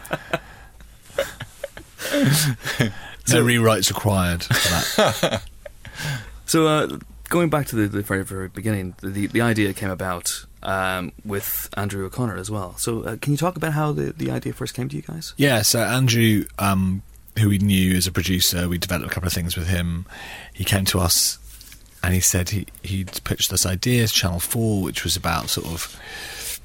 no 3.30 3.44
rewrites 3.44 3.94
required 3.94 4.44
for 4.44 4.54
that. 4.54 5.44
So, 6.46 6.68
uh, 6.68 7.00
going 7.30 7.50
back 7.50 7.68
to 7.68 7.76
the, 7.76 7.88
the 7.88 8.02
very, 8.02 8.24
very 8.24 8.50
beginning, 8.50 8.96
the, 9.02 9.28
the 9.28 9.42
idea 9.42 9.74
came 9.74 9.90
about 9.90 10.46
um, 10.62 11.14
with 11.24 11.70
Andrew 11.78 12.06
O'Connor 12.06 12.36
as 12.38 12.52
well. 12.52 12.76
So, 12.78 13.04
uh, 13.04 13.16
can 13.18 13.32
you 13.32 13.38
talk 13.38 13.56
about 13.56 13.74
how 13.74 13.92
the, 13.92 14.12
the 14.12 14.30
idea 14.30 14.54
first 14.54 14.74
came 14.74 14.90
to 14.90 14.96
you 14.96 15.02
guys? 15.02 15.34
Yeah, 15.38 15.62
so 15.62 15.80
Andrew, 15.82 16.46
um, 16.60 17.02
who 17.40 17.50
we 17.50 17.58
knew 17.58 17.96
as 17.96 18.08
a 18.08 18.12
producer, 18.12 18.70
we 18.70 18.78
developed 18.78 19.12
a 19.12 19.14
couple 19.14 19.28
of 19.28 19.34
things 19.34 19.56
with 19.56 19.68
him. 19.68 20.06
He 20.54 20.64
came 20.64 20.86
to 20.86 21.00
us 21.00 21.40
and 22.04 22.14
he 22.14 22.20
said 22.20 22.50
he, 22.50 22.68
he'd 22.84 23.24
pitched 23.24 23.50
this 23.50 23.66
idea 23.66 24.08
to 24.08 24.14
Channel 24.14 24.40
4, 24.40 24.84
which 24.84 25.04
was 25.04 25.16
about 25.16 25.50
sort 25.50 25.68
of 25.68 26.60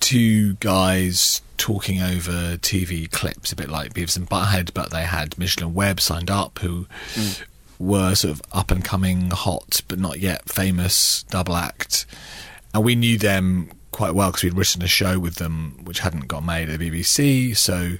two 0.00 0.54
guys 0.54 1.42
talking 1.56 2.00
over 2.00 2.56
TV 2.58 3.10
clips, 3.10 3.52
a 3.52 3.56
bit 3.56 3.68
like 3.68 3.94
Beavis 3.94 4.16
and 4.16 4.28
Butthead, 4.28 4.72
but 4.72 4.90
they 4.90 5.02
had 5.02 5.36
Mitchell 5.36 5.66
and 5.66 5.74
Webb 5.74 6.00
signed 6.00 6.30
up, 6.30 6.60
who 6.60 6.86
hmm. 7.14 7.42
were 7.78 8.14
sort 8.14 8.32
of 8.32 8.42
up 8.52 8.70
and 8.70 8.84
coming, 8.84 9.30
hot, 9.30 9.82
but 9.88 9.98
not 9.98 10.20
yet 10.20 10.48
famous 10.48 11.24
double 11.24 11.56
act. 11.56 12.06
And 12.72 12.84
we 12.84 12.94
knew 12.94 13.18
them 13.18 13.70
quite 13.90 14.14
well 14.14 14.28
because 14.28 14.44
we'd 14.44 14.54
written 14.54 14.82
a 14.82 14.86
show 14.86 15.18
with 15.18 15.36
them 15.36 15.80
which 15.82 16.00
hadn't 16.00 16.28
got 16.28 16.44
made 16.44 16.68
at 16.68 16.78
the 16.78 16.90
BBC. 16.90 17.56
So 17.56 17.92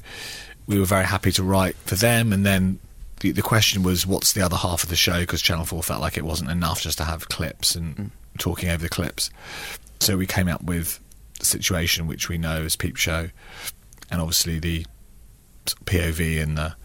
we 0.66 0.78
were 0.78 0.84
very 0.84 1.04
happy 1.04 1.32
to 1.32 1.42
write 1.42 1.76
for 1.76 1.94
them. 1.94 2.32
And 2.32 2.44
then 2.44 2.78
the, 3.20 3.30
the 3.30 3.42
question 3.42 3.82
was, 3.82 4.06
what's 4.06 4.32
the 4.32 4.42
other 4.42 4.56
half 4.56 4.82
of 4.82 4.88
the 4.88 4.96
show? 4.96 5.20
Because 5.20 5.42
Channel 5.42 5.64
4 5.64 5.82
felt 5.82 6.00
like 6.00 6.16
it 6.16 6.24
wasn't 6.24 6.50
enough 6.50 6.80
just 6.80 6.98
to 6.98 7.04
have 7.04 7.28
clips 7.28 7.74
and 7.74 7.96
mm. 7.96 8.10
talking 8.38 8.68
over 8.68 8.82
the 8.82 8.88
clips. 8.88 9.30
So 10.00 10.16
we 10.16 10.26
came 10.26 10.48
up 10.48 10.62
with 10.62 11.00
the 11.38 11.44
situation 11.44 12.06
which 12.06 12.28
we 12.28 12.38
know 12.38 12.62
as 12.62 12.76
Peep 12.76 12.96
Show. 12.96 13.28
And 14.10 14.20
obviously 14.20 14.58
the 14.58 14.86
POV 15.66 16.42
and 16.42 16.58
the 16.58 16.76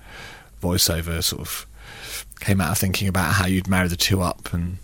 voiceover 0.62 1.24
sort 1.24 1.42
of 1.42 1.66
came 2.40 2.62
out 2.62 2.72
of 2.72 2.78
thinking 2.78 3.08
about 3.08 3.34
how 3.34 3.46
you'd 3.46 3.68
marry 3.68 3.88
the 3.88 3.96
two 3.96 4.22
up 4.22 4.54
and 4.54 4.78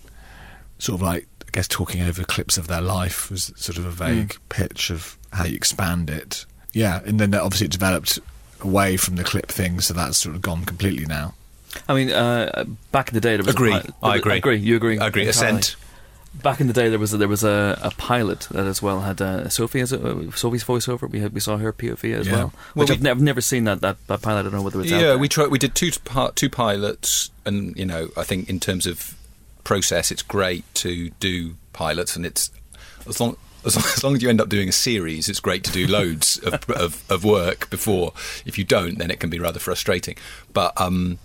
sort 0.80 1.02
of 1.02 1.02
like 1.02 1.28
I 1.48 1.50
guess 1.52 1.68
talking 1.68 2.02
over 2.02 2.24
clips 2.24 2.58
of 2.58 2.68
their 2.68 2.82
life 2.82 3.32
was 3.32 3.52
sort 3.56 3.78
of 3.78 3.86
a 3.86 3.90
mm. 3.90 4.08
vague 4.08 4.38
pitch 4.50 4.90
of 4.90 5.18
how 5.32 5.46
you 5.46 5.56
expand 5.56 6.10
it. 6.10 6.46
Yeah, 6.74 7.02
and 7.06 7.20
then 7.20 7.34
obviously 7.34 7.66
it 7.66 7.72
developed 7.72 8.20
away 8.62 8.98
from 8.98 9.16
the 9.16 9.24
clip 9.24 9.48
thing, 9.48 9.80
so 9.82 9.94
that's 9.94 10.18
sort 10.18 10.36
of 10.36 10.42
gone 10.42 10.66
completely 10.66 11.06
now. 11.06 11.34
I 11.88 11.94
mean, 11.94 12.12
uh, 12.12 12.66
back 12.92 13.10
in 13.10 13.14
the 13.14 13.22
day, 13.22 13.36
there 13.36 13.46
was 13.46 13.54
Agree. 13.54 13.74
A, 13.76 13.82
pi- 13.82 13.94
I 14.04 14.16
agree. 14.18 14.38
Agree. 14.38 14.56
You 14.58 14.76
agree? 14.78 14.98
I 15.00 15.08
agree. 15.08 15.28
entirely. 15.28 15.60
Assent. 15.60 15.76
Back 16.42 16.62
in 16.62 16.68
the 16.68 16.74
day, 16.74 16.88
there 16.90 17.00
was 17.00 17.14
a, 17.14 17.18
there 17.18 17.28
was 17.28 17.44
a, 17.44 17.80
a 17.82 17.90
pilot 17.92 18.42
that 18.52 18.66
as 18.66 18.80
well 18.82 19.02
had 19.02 19.22
uh, 19.22 19.50
Sophie 19.50 19.80
as 19.80 19.92
a, 19.92 20.00
uh, 20.28 20.32
Sophie's 20.32 20.64
voiceover. 20.64 21.10
We 21.10 21.20
had 21.20 21.34
we 21.34 21.40
saw 21.40 21.58
her 21.58 21.74
POV 21.74 22.14
as 22.16 22.28
Yeah. 22.28 22.34
well. 22.34 22.42
Well, 22.44 22.54
Which 22.84 22.90
we- 22.90 22.96
I've 22.96 23.02
never 23.02 23.20
never 23.22 23.42
seen 23.42 23.64
that, 23.64 23.82
that 23.82 23.98
that 24.08 24.22
pilot. 24.22 24.40
I 24.40 24.44
don't 24.44 24.54
know 24.54 24.62
whether 24.62 24.80
it's 24.82 24.92
out 24.92 24.96
yeah, 25.02 25.08
there. 25.08 25.18
we 25.18 25.28
tried. 25.28 25.48
We 25.50 25.58
did 25.58 25.74
two 25.74 25.92
part 26.06 26.36
two 26.36 26.50
pilots, 26.50 27.32
and 27.46 27.76
you 27.78 27.86
know, 27.86 28.10
I 28.16 28.24
think 28.24 28.50
in 28.50 28.60
terms 28.60 28.86
of 28.86 29.16
process, 29.64 30.12
it's 30.12 30.22
great 30.22 30.64
to 30.76 31.10
do 31.20 31.56
pilots, 31.74 32.16
and 32.16 32.26
it's 32.26 32.52
as 33.08 33.20
long. 33.20 33.36
As 33.68 33.76
long, 33.76 33.86
as 33.86 34.04
long 34.04 34.16
as 34.16 34.22
you 34.22 34.30
end 34.30 34.40
up 34.40 34.48
doing 34.48 34.70
a 34.70 34.72
series, 34.72 35.28
it's 35.28 35.42
great 35.42 35.64
to 35.66 35.72
do 35.72 35.86
loads 35.88 36.38
of, 36.40 36.70
of, 36.70 37.04
of 37.12 37.24
work 37.26 37.70
before. 37.70 38.14
If 38.46 38.58
you 38.58 38.64
don't, 38.64 38.98
then 38.98 39.12
it 39.12 39.20
can 39.20 39.30
be 39.30 39.40
rather 39.40 39.60
frustrating. 39.60 40.16
But 40.54 40.80
um, 40.80 41.20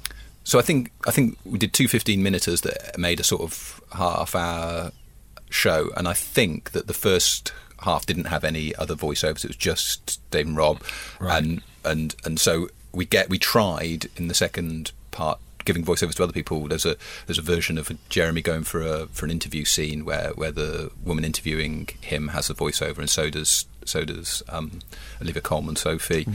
so 0.44 0.58
I 0.58 0.62
think 0.62 0.90
I 1.06 1.12
think 1.12 1.38
we 1.44 1.58
did 1.58 1.72
two 1.72 1.88
15 1.88 2.22
minuters 2.22 2.62
that 2.62 2.98
made 2.98 3.20
a 3.20 3.24
sort 3.24 3.42
of 3.42 3.80
half 3.92 4.34
hour 4.34 4.90
show, 5.50 5.90
and 5.96 6.08
I 6.08 6.14
think 6.14 6.72
that 6.72 6.88
the 6.88 6.94
first 6.94 7.52
half 7.82 8.06
didn't 8.06 8.26
have 8.26 8.44
any 8.44 8.74
other 8.76 8.94
voiceovers. 8.94 9.44
It 9.44 9.48
was 9.48 9.56
just 9.56 10.20
Dave 10.30 10.46
and 10.46 10.56
Rob, 10.56 10.82
and 11.20 11.62
and 11.84 12.14
and 12.24 12.40
so 12.40 12.68
we 12.92 13.04
get 13.04 13.28
we 13.28 13.38
tried 13.38 14.08
in 14.16 14.28
the 14.28 14.34
second 14.34 14.92
part 15.10 15.38
giving 15.64 15.84
voiceovers 15.84 16.14
to 16.14 16.24
other 16.24 16.32
people. 16.32 16.66
There's 16.68 16.86
a 16.86 16.96
there's 17.26 17.38
a 17.38 17.42
version 17.42 17.78
of 17.78 17.90
Jeremy 18.08 18.42
going 18.42 18.64
for 18.64 18.80
a 18.80 19.06
for 19.08 19.24
an 19.24 19.30
interview 19.30 19.64
scene 19.64 20.04
where 20.04 20.30
where 20.30 20.52
the 20.52 20.90
woman 21.04 21.24
interviewing 21.24 21.88
him 22.00 22.28
has 22.28 22.50
a 22.50 22.54
voiceover, 22.54 22.98
and 22.98 23.10
so 23.10 23.30
does 23.30 23.66
so 23.84 24.04
does 24.04 24.42
um, 24.48 24.80
Olivia 25.20 25.42
Colman, 25.42 25.76
Sophie, 25.76 26.26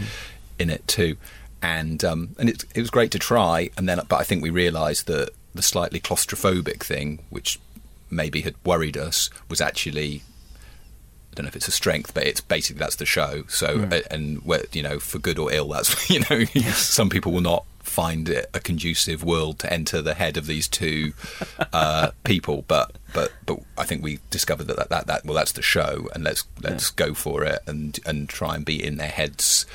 in 0.60 0.70
it 0.70 0.88
too. 0.88 1.18
And 1.62 2.04
um, 2.04 2.36
and 2.38 2.50
it 2.50 2.66
it 2.76 2.82
was 2.82 2.90
great 2.90 3.12
to 3.12 3.20
try, 3.20 3.70
and 3.78 3.90
then 3.90 4.00
but 4.08 4.18
I 4.18 4.24
think 4.24 4.44
we 4.44 4.50
realised 4.50 5.08
that 5.08 5.30
the 5.54 5.63
slightly 5.63 6.00
claustrophobic 6.00 6.84
thing, 6.84 7.20
which 7.30 7.60
maybe 8.10 8.42
had 8.42 8.56
worried 8.63 8.96
us, 8.96 9.30
was 9.50 9.60
actually 9.60 10.22
I 11.32 11.36
don't 11.36 11.46
know 11.46 11.50
if 11.50 11.56
it's 11.56 11.68
a 11.68 11.72
strength, 11.72 12.13
but 12.13 12.26
it's 12.26 12.42
basically 12.42 12.80
that's 12.80 12.98
the 12.98 13.06
show. 13.06 13.44
So 13.48 13.88
uh, 13.92 14.02
and 14.12 14.42
you 14.72 14.84
know 14.84 15.00
for 15.00 15.20
good 15.20 15.40
or 15.40 15.52
ill, 15.52 15.70
that's 15.70 16.10
you 16.10 16.22
know 16.30 16.46
some 16.74 17.10
people 17.10 17.32
will 17.32 17.42
not 17.42 17.66
find 17.88 18.30
it 18.30 18.50
a 18.54 18.60
conducive 18.60 19.23
world 19.23 19.60
to 19.60 19.71
enter 19.71 20.02
the 20.02 20.13
head 20.13 20.38
of 20.38 20.45
these 20.45 20.67
two 20.67 21.13
uh, 21.73 22.12
people. 22.23 22.65
But 22.67 22.97
but 23.13 23.32
but 23.45 23.60
I 23.78 23.86
think 23.86 24.04
we 24.04 24.19
discovered 24.30 24.65
that, 24.65 24.78
that 24.78 24.89
that, 24.89 25.08
that 25.08 25.26
well 25.26 25.36
that's 25.36 25.54
the 25.54 25.62
show, 25.62 26.10
and 26.13 26.23
let's 26.23 26.43
let's 26.62 26.89
go 26.89 27.13
for 27.13 27.43
it 27.43 27.60
and 27.65 28.00
and 28.06 28.30
try 28.30 28.56
and 28.56 28.65
be 28.65 28.84
in 28.84 28.97
their 28.97 29.10
heads 29.10 29.65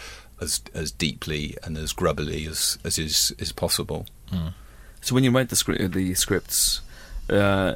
as 0.40 0.60
as 0.74 0.90
deeply 0.92 1.56
and 1.62 1.76
as 1.78 1.92
grubbily 1.92 2.46
as 2.46 2.78
as 2.84 2.98
is 2.98 3.32
is 3.38 3.52
possible. 3.52 4.06
So 5.00 5.14
when 5.14 5.24
you 5.24 5.30
write 5.30 5.48
the 5.48 5.56
script, 5.56 5.92
the 5.92 6.14
scripts, 6.14 6.80
uh, 7.28 7.74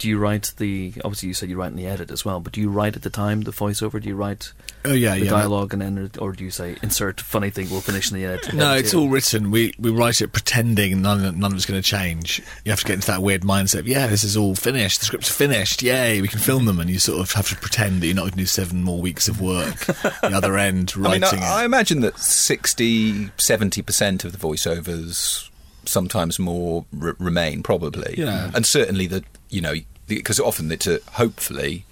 do 0.00 0.08
you 0.08 0.18
write 0.18 0.54
the? 0.56 0.94
Obviously, 1.04 1.28
you 1.28 1.34
said 1.34 1.50
you 1.50 1.58
write 1.58 1.70
in 1.70 1.76
the 1.76 1.86
edit 1.86 2.10
as 2.10 2.24
well, 2.24 2.40
but 2.40 2.54
do 2.54 2.60
you 2.60 2.70
write 2.70 2.96
at 2.96 3.02
the 3.02 3.10
time 3.10 3.42
the 3.42 3.50
voiceover? 3.50 4.00
Do 4.02 4.08
you 4.08 4.16
write 4.16 4.52
Oh 4.82 4.94
yeah, 4.94 5.14
the 5.14 5.26
yeah. 5.26 5.30
dialogue 5.30 5.74
and 5.74 5.82
then, 5.82 6.10
or 6.18 6.32
do 6.32 6.42
you 6.42 6.50
say 6.50 6.78
insert 6.82 7.20
funny 7.20 7.50
thing? 7.50 7.68
We'll 7.68 7.82
finish 7.82 8.10
in 8.10 8.16
the 8.16 8.24
edit. 8.24 8.54
No, 8.54 8.74
it's 8.74 8.94
all 8.94 9.10
written. 9.10 9.50
We 9.50 9.74
we 9.78 9.90
write 9.90 10.22
it 10.22 10.28
pretending 10.32 11.02
none 11.02 11.22
of, 11.22 11.36
none 11.36 11.52
of 11.52 11.56
it's 11.56 11.66
going 11.66 11.80
to 11.80 11.86
change. 11.86 12.42
You 12.64 12.72
have 12.72 12.80
to 12.80 12.86
get 12.86 12.94
into 12.94 13.08
that 13.08 13.22
weird 13.22 13.42
mindset. 13.42 13.80
Of, 13.80 13.88
yeah, 13.88 14.06
this 14.06 14.24
is 14.24 14.38
all 14.38 14.54
finished. 14.54 15.00
The 15.00 15.06
scripts 15.06 15.30
are 15.30 15.34
finished. 15.34 15.82
Yay, 15.82 16.22
we 16.22 16.28
can 16.28 16.38
film 16.38 16.64
them, 16.64 16.80
and 16.80 16.88
you 16.88 16.98
sort 16.98 17.20
of 17.20 17.30
have 17.32 17.50
to 17.50 17.56
pretend 17.56 18.00
that 18.00 18.06
you're 18.06 18.16
not 18.16 18.22
going 18.22 18.32
to 18.32 18.38
do 18.38 18.46
seven 18.46 18.82
more 18.82 19.02
weeks 19.02 19.28
of 19.28 19.38
work. 19.38 19.76
the 19.86 20.32
other 20.34 20.56
end 20.56 20.94
I 20.96 20.98
mean, 20.98 21.20
writing 21.20 21.40
I, 21.40 21.60
I 21.60 21.64
imagine 21.66 22.00
that 22.00 22.18
60, 22.18 23.26
70% 23.36 24.24
of 24.24 24.32
the 24.32 24.38
voiceovers, 24.38 25.50
sometimes 25.84 26.38
more, 26.38 26.86
r- 26.98 27.16
remain 27.18 27.62
probably. 27.62 28.14
Yeah. 28.16 28.50
And 28.54 28.64
certainly 28.64 29.06
the, 29.06 29.24
you 29.50 29.60
know, 29.60 29.74
because 30.16 30.40
often 30.40 30.70
it's 30.72 30.86
a, 30.86 31.00
hopefully, 31.12 31.84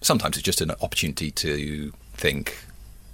sometimes 0.00 0.36
it's 0.36 0.44
just 0.44 0.60
an 0.60 0.70
opportunity 0.80 1.30
to 1.32 1.92
think, 2.14 2.58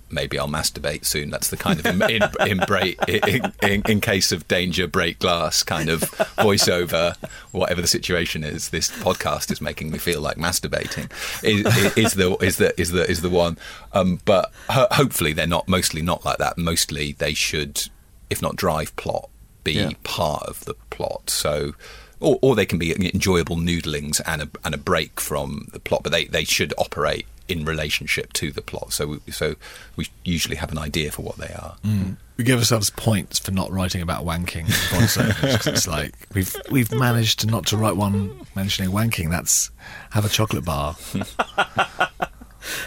maybe 0.08 0.38
I'll 0.38 0.46
masturbate 0.48 1.04
soon. 1.04 1.30
That's 1.30 1.50
the 1.50 1.56
kind 1.56 1.80
of 1.80 1.86
in, 1.86 2.02
in, 2.02 2.22
in, 2.46 2.58
break, 2.66 2.98
in, 3.08 3.52
in, 3.62 3.82
in 3.88 4.00
case 4.00 4.30
of 4.32 4.46
danger, 4.46 4.86
break 4.86 5.18
glass 5.18 5.62
kind 5.64 5.88
of 5.88 6.02
voiceover, 6.38 7.16
whatever 7.52 7.80
the 7.80 7.88
situation 7.88 8.44
is. 8.44 8.68
This 8.70 8.90
podcast 8.90 9.50
is 9.50 9.60
making 9.60 9.90
me 9.90 9.98
feel 9.98 10.20
like 10.20 10.36
masturbating. 10.36 11.10
Is, 11.42 11.96
is 11.96 12.14
the 12.14 12.36
is 12.44 12.56
the 12.58 12.80
is 12.80 12.92
the 12.92 13.08
is 13.10 13.22
the 13.22 13.30
one? 13.30 13.58
Um, 13.92 14.20
but 14.24 14.52
hopefully 14.70 15.32
they're 15.32 15.46
not. 15.46 15.68
Mostly 15.68 16.02
not 16.02 16.24
like 16.24 16.38
that. 16.38 16.56
Mostly 16.56 17.12
they 17.12 17.34
should, 17.34 17.82
if 18.30 18.40
not 18.40 18.54
drive 18.56 18.94
plot, 18.96 19.28
be 19.64 19.72
Yeah. 19.72 19.90
part 20.04 20.44
of 20.44 20.64
the 20.66 20.74
plot. 20.90 21.30
So. 21.30 21.74
Or, 22.18 22.38
or 22.40 22.54
they 22.56 22.64
can 22.64 22.78
be 22.78 22.92
enjoyable 23.12 23.56
noodlings 23.56 24.20
and 24.26 24.42
a, 24.42 24.48
and 24.64 24.74
a 24.74 24.78
break 24.78 25.20
from 25.20 25.68
the 25.72 25.78
plot, 25.78 26.02
but 26.02 26.12
they, 26.12 26.24
they 26.24 26.44
should 26.44 26.72
operate 26.78 27.26
in 27.48 27.64
relationship 27.64 28.32
to 28.34 28.50
the 28.50 28.62
plot. 28.62 28.92
So 28.92 29.06
we, 29.06 29.32
so 29.32 29.54
we 29.96 30.08
usually 30.24 30.56
have 30.56 30.72
an 30.72 30.78
idea 30.78 31.10
for 31.10 31.22
what 31.22 31.36
they 31.36 31.52
are. 31.54 31.76
Mm. 31.84 32.16
We 32.36 32.44
give 32.44 32.58
ourselves 32.58 32.90
points 32.90 33.38
for 33.38 33.50
not 33.50 33.70
writing 33.70 34.02
about 34.02 34.24
wanking 34.24 34.66
in 34.66 35.72
it's 35.72 35.86
like 35.86 36.14
we've 36.34 36.54
we've 36.70 36.92
managed 36.92 37.40
to 37.40 37.46
not 37.46 37.66
to 37.66 37.76
write 37.76 37.96
one 37.96 38.46
mentioning 38.54 38.90
wanking. 38.90 39.30
That's 39.30 39.70
have 40.10 40.24
a 40.24 40.28
chocolate 40.28 40.64
bar. 40.64 40.96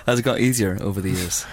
Has 0.06 0.20
it 0.20 0.24
got 0.24 0.40
easier 0.40 0.78
over 0.82 1.02
the 1.02 1.10
years? 1.10 1.46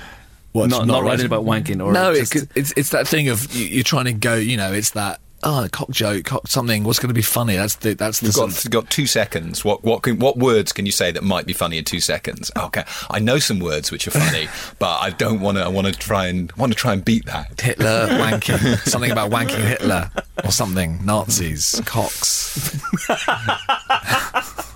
What, 0.52 0.70
Not- 0.70 0.86
not 0.86 1.02
writing 1.04 1.26
about 1.26 1.44
wanking 1.44 1.84
or 1.84 1.92
no, 1.92 2.14
just- 2.14 2.34
it's, 2.34 2.46
it's 2.54 2.72
it's 2.76 2.90
that 2.90 3.06
thing 3.06 3.28
of 3.28 3.54
you, 3.54 3.66
you're 3.66 3.84
trying 3.84 4.06
to 4.06 4.12
go. 4.12 4.34
You 4.34 4.56
know, 4.56 4.72
it's 4.72 4.90
that 4.90 5.20
oh 5.46 5.68
cock 5.70 5.88
joke, 5.90 6.24
cock 6.24 6.48
something. 6.48 6.84
What's 6.84 6.98
going 6.98 7.08
to 7.08 7.14
be 7.14 7.22
funny? 7.22 7.56
That's 7.56 7.76
the 7.76 7.94
that's 7.94 8.20
the 8.20 8.26
You've 8.26 8.34
got, 8.34 8.64
you've 8.64 8.72
got 8.72 8.90
two 8.90 9.06
seconds. 9.06 9.64
What 9.64 9.84
what 9.84 10.02
can, 10.02 10.18
what 10.18 10.36
words 10.36 10.72
can 10.72 10.84
you 10.84 10.92
say 10.92 11.12
that 11.12 11.22
might 11.22 11.46
be 11.46 11.52
funny 11.52 11.78
in 11.78 11.84
two 11.84 12.00
seconds? 12.00 12.50
Okay, 12.56 12.84
I 13.08 13.20
know 13.20 13.38
some 13.38 13.60
words 13.60 13.90
which 13.90 14.06
are 14.06 14.10
funny, 14.10 14.48
but 14.78 14.98
I 14.98 15.10
don't 15.10 15.40
want 15.40 15.56
to. 15.56 15.64
I 15.64 15.68
want 15.68 15.86
to 15.86 15.92
try 15.92 16.26
and 16.26 16.52
want 16.52 16.72
to 16.72 16.76
try 16.76 16.92
and 16.92 17.04
beat 17.04 17.24
that. 17.26 17.58
Hitler 17.60 18.08
wanking, 18.08 18.78
something 18.88 19.10
about 19.10 19.30
wanking 19.30 19.66
Hitler 19.66 20.10
or 20.44 20.50
something. 20.50 21.04
Nazis, 21.04 21.80
cocks. 21.86 22.58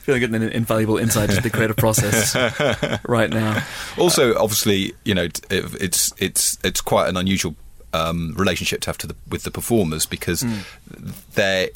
feeling 0.00 0.20
feel 0.20 0.28
like 0.28 0.32
getting 0.32 0.48
an 0.48 0.54
invaluable 0.54 0.96
insight 0.96 1.30
into 1.30 1.42
the 1.42 1.50
creative 1.50 1.76
process 1.76 2.34
right 3.06 3.30
now. 3.30 3.62
Also, 3.98 4.34
obviously, 4.36 4.94
you 5.04 5.14
know, 5.14 5.24
it, 5.24 5.42
it's 5.50 6.12
it's 6.18 6.58
it's 6.64 6.80
quite 6.80 7.08
an 7.08 7.16
unusual 7.16 7.54
um, 7.92 8.34
relationship 8.36 8.80
to 8.82 8.90
have 8.90 8.98
to 8.98 9.06
the, 9.06 9.16
with 9.28 9.42
the 9.42 9.50
performers 9.50 10.06
because 10.06 10.44
they're 11.34 11.68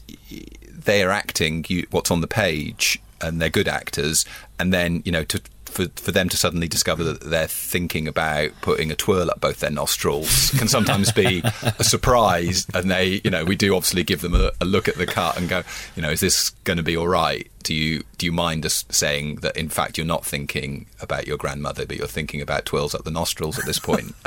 they 0.84 1.02
are 1.02 1.10
acting 1.10 1.64
you, 1.68 1.86
what's 1.90 2.10
on 2.10 2.20
the 2.20 2.26
page, 2.26 3.00
and 3.20 3.40
they're 3.40 3.48
good 3.48 3.68
actors, 3.68 4.24
and 4.58 4.72
then 4.72 5.02
you 5.04 5.12
know 5.12 5.24
to. 5.24 5.40
For, 5.64 5.88
for 5.96 6.12
them 6.12 6.28
to 6.28 6.36
suddenly 6.36 6.68
discover 6.68 7.02
that 7.02 7.20
they're 7.22 7.48
thinking 7.48 8.06
about 8.06 8.52
putting 8.60 8.92
a 8.92 8.94
twirl 8.94 9.28
up 9.28 9.40
both 9.40 9.58
their 9.58 9.72
nostrils 9.72 10.50
can 10.50 10.68
sometimes 10.68 11.10
be 11.10 11.42
a 11.78 11.82
surprise. 11.82 12.64
And 12.72 12.88
they, 12.88 13.20
you 13.24 13.30
know, 13.32 13.44
we 13.44 13.56
do 13.56 13.74
obviously 13.74 14.04
give 14.04 14.20
them 14.20 14.36
a, 14.36 14.52
a 14.60 14.64
look 14.64 14.86
at 14.86 14.94
the 14.94 15.04
cut 15.04 15.36
and 15.36 15.48
go, 15.48 15.64
you 15.96 16.02
know, 16.02 16.10
is 16.10 16.20
this 16.20 16.50
going 16.62 16.76
to 16.76 16.84
be 16.84 16.96
all 16.96 17.08
right? 17.08 17.50
Do 17.64 17.74
you 17.74 18.04
do 18.18 18.26
you 18.26 18.30
mind 18.30 18.64
us 18.64 18.84
saying 18.90 19.36
that 19.36 19.56
in 19.56 19.68
fact 19.68 19.98
you're 19.98 20.06
not 20.06 20.24
thinking 20.24 20.86
about 21.00 21.26
your 21.26 21.38
grandmother, 21.38 21.84
but 21.86 21.96
you're 21.96 22.06
thinking 22.06 22.40
about 22.40 22.66
twirls 22.66 22.94
up 22.94 23.02
the 23.02 23.10
nostrils 23.10 23.58
at 23.58 23.64
this 23.64 23.80
point? 23.80 24.14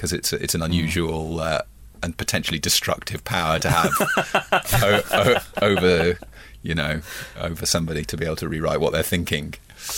Because 0.00 0.14
it's 0.14 0.32
it's 0.32 0.54
an 0.54 0.62
unusual 0.62 1.40
uh, 1.40 1.60
and 2.02 2.16
potentially 2.16 2.58
destructive 2.58 3.22
power 3.22 3.58
to 3.58 3.68
have 3.68 3.92
o- 4.82 5.02
o- 5.12 5.36
over 5.60 6.18
you 6.62 6.74
know 6.74 7.02
over 7.38 7.66
somebody 7.66 8.02
to 8.06 8.16
be 8.16 8.24
able 8.24 8.36
to 8.36 8.48
rewrite 8.48 8.80
what 8.80 8.94
they're 8.94 9.02
thinking. 9.02 9.52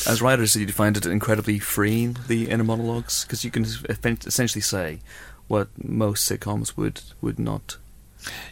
As 0.08 0.20
writers, 0.20 0.54
did 0.54 0.62
you 0.62 0.72
find 0.72 0.96
it 0.96 1.06
incredibly 1.06 1.60
freeing, 1.60 2.16
the 2.26 2.50
inner 2.50 2.64
monologues? 2.64 3.22
Because 3.24 3.44
you 3.44 3.52
can 3.52 3.64
essentially 3.64 4.60
say 4.62 4.98
what 5.46 5.68
most 5.84 6.28
sitcoms 6.28 6.76
would, 6.76 7.00
would 7.20 7.38
not. 7.38 7.76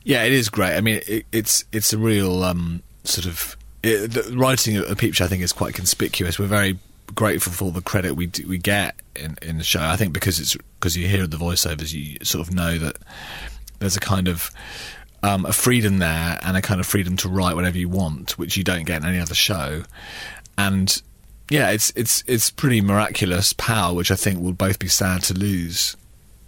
Yeah, 0.04 0.22
it 0.22 0.32
is 0.32 0.50
great. 0.50 0.76
I 0.76 0.80
mean, 0.80 1.00
it, 1.08 1.26
it's 1.32 1.64
it's 1.72 1.92
a 1.92 1.98
real 1.98 2.44
um, 2.44 2.82
sort 3.02 3.26
of 3.26 3.56
it, 3.82 4.12
the 4.12 4.36
writing 4.36 4.76
of 4.76 4.98
Peep 4.98 5.14
Show. 5.14 5.24
I 5.24 5.28
think 5.28 5.42
is 5.42 5.52
quite 5.52 5.74
conspicuous. 5.74 6.38
We're 6.38 6.46
very 6.46 6.78
grateful 7.14 7.52
for 7.52 7.70
the 7.72 7.80
credit 7.80 8.14
we 8.14 8.30
we 8.46 8.58
get 8.58 8.96
in, 9.16 9.36
in 9.42 9.58
the 9.58 9.64
show. 9.64 9.80
I 9.80 9.96
think 9.96 10.12
because 10.12 10.40
it's 10.40 10.56
because 10.78 10.96
you 10.96 11.08
hear 11.08 11.26
the 11.26 11.36
voiceovers, 11.36 11.92
you 11.92 12.18
sort 12.24 12.46
of 12.46 12.54
know 12.54 12.78
that 12.78 12.96
there's 13.78 13.96
a 13.96 14.00
kind 14.00 14.28
of 14.28 14.50
um, 15.22 15.44
a 15.44 15.52
freedom 15.52 15.98
there 15.98 16.38
and 16.42 16.56
a 16.56 16.62
kind 16.62 16.80
of 16.80 16.86
freedom 16.86 17.16
to 17.18 17.28
write 17.28 17.54
whatever 17.54 17.78
you 17.78 17.88
want, 17.88 18.38
which 18.38 18.56
you 18.56 18.64
don't 18.64 18.84
get 18.84 19.02
in 19.02 19.08
any 19.08 19.18
other 19.18 19.34
show. 19.34 19.82
And 20.56 21.00
yeah, 21.48 21.70
it's 21.70 21.92
it's 21.96 22.22
it's 22.26 22.50
pretty 22.50 22.80
miraculous 22.80 23.52
power, 23.52 23.94
which 23.94 24.10
I 24.10 24.16
think 24.16 24.40
we'll 24.40 24.52
both 24.52 24.78
be 24.78 24.88
sad 24.88 25.22
to 25.24 25.34
lose 25.34 25.96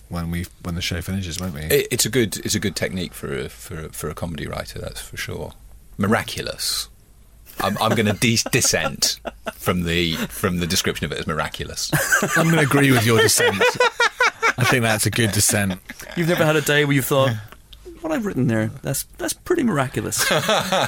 when 0.08 0.30
we 0.30 0.46
when 0.62 0.74
the 0.74 0.82
show 0.82 1.00
finishes, 1.00 1.40
won't 1.40 1.54
we? 1.54 1.62
It, 1.62 1.88
it's 1.90 2.06
a 2.06 2.10
good 2.10 2.36
it's 2.44 2.54
a 2.54 2.60
good 2.60 2.76
technique 2.76 3.14
for 3.14 3.36
a, 3.36 3.48
for 3.48 3.86
a, 3.86 3.88
for 3.90 4.10
a 4.10 4.14
comedy 4.14 4.46
writer. 4.46 4.78
That's 4.78 5.00
for 5.00 5.16
sure. 5.16 5.52
Miraculous. 5.98 6.88
I'm, 7.60 7.76
I'm 7.78 7.94
going 7.94 8.06
to 8.06 8.12
de- 8.14 8.38
dissent 8.50 9.20
from 9.54 9.84
the 9.84 10.14
from 10.28 10.58
the 10.58 10.66
description 10.66 11.04
of 11.06 11.12
it 11.12 11.18
as 11.18 11.26
miraculous. 11.26 11.90
I'm 12.36 12.44
going 12.50 12.56
to 12.56 12.62
agree 12.62 12.90
with 12.90 13.06
your 13.06 13.20
dissent. 13.20 13.62
I 14.58 14.64
think 14.64 14.82
that's 14.82 15.06
a 15.06 15.10
good 15.10 15.32
dissent. 15.32 15.80
You've 16.16 16.28
never 16.28 16.44
had 16.44 16.56
a 16.56 16.60
day 16.60 16.84
where 16.84 16.94
you 16.94 17.02
thought, 17.02 17.30
what 18.00 18.12
I've 18.12 18.26
written 18.26 18.48
there, 18.48 18.66
that's, 18.82 19.04
that's 19.16 19.32
pretty 19.32 19.62
miraculous. 19.62 20.24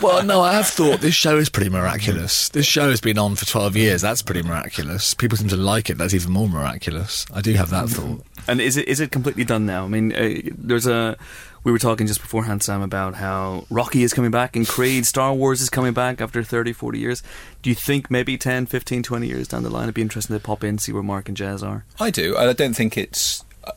Well, 0.03 0.23
no, 0.25 0.41
I 0.43 0.53
have 0.55 0.67
thought 0.67 1.01
this 1.01 1.15
show 1.15 1.39
is 1.39 1.49
pretty 1.49 1.71
miraculous. 1.71 2.49
This 2.51 2.67
show 2.67 2.91
has 2.91 3.01
been 3.01 3.17
on 3.19 3.37
for 3.37 3.47
12 3.47 3.77
years. 3.77 4.03
That's 4.03 4.21
pretty 4.23 4.43
miraculous. 4.43 5.15
People 5.15 5.39
seem 5.39 5.49
to 5.49 5.57
like 5.57 5.89
it. 5.89 5.97
That's 5.99 6.13
even 6.13 6.33
more 6.33 6.49
miraculous. 6.49 7.25
I 7.33 7.41
do 7.41 7.53
have 7.55 7.71
that 7.71 7.89
thought. 7.89 8.23
And 8.49 8.61
is 8.61 8.77
it 8.77 8.87
is 8.89 9.01
it 9.01 9.11
completely 9.11 9.45
done 9.45 9.65
now? 9.65 9.85
I 9.85 9.89
mean, 9.89 10.13
uh, 10.15 10.51
there's 10.59 10.87
a. 10.87 11.17
We 11.65 11.73
were 11.73 11.79
talking 11.79 12.07
just 12.07 12.21
beforehand, 12.21 12.63
Sam, 12.63 12.83
about 12.83 13.15
how 13.15 13.65
Rocky 13.71 14.03
is 14.03 14.13
coming 14.13 14.31
back 14.31 14.55
and 14.55 14.69
Creed, 14.69 15.07
Star 15.07 15.33
Wars 15.33 15.63
is 15.63 15.71
coming 15.71 15.95
back 15.95 16.21
after 16.21 16.43
30, 16.43 16.75
40 16.75 16.99
years. 16.99 17.23
Do 17.63 17.71
you 17.71 17.75
think 17.75 18.11
maybe 18.11 18.37
10, 18.37 18.67
15, 18.67 19.03
20 19.03 19.27
years 19.27 19.49
down 19.49 19.63
the 19.63 19.71
line 19.71 19.85
it'd 19.85 19.95
be 19.95 20.03
interesting 20.03 20.37
to 20.37 20.41
pop 20.41 20.63
in, 20.63 20.71
and 20.71 20.81
see 20.81 20.93
where 20.93 21.03
Mark 21.03 21.27
and 21.27 21.37
Jez 21.37 21.67
are? 21.67 21.87
I 21.99 22.11
do. 22.11 22.37
I 22.37 22.53
don't 22.53 22.75
think 22.75 22.99
it's. 22.99 23.47
Uh, 23.65 23.73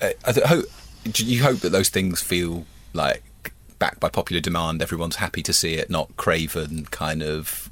I, 0.00 0.14
I 0.24 0.48
hope, 0.48 0.64
you 1.16 1.42
hope 1.42 1.58
that 1.58 1.70
those 1.70 1.90
things 1.90 2.22
feel 2.22 2.64
like 2.94 3.22
backed 3.78 4.00
by 4.00 4.08
popular 4.08 4.40
demand. 4.40 4.80
Everyone's 4.80 5.16
happy 5.16 5.42
to 5.42 5.52
see 5.52 5.74
it, 5.74 5.90
not 5.90 6.16
craven 6.16 6.86
kind 6.86 7.22
of 7.22 7.70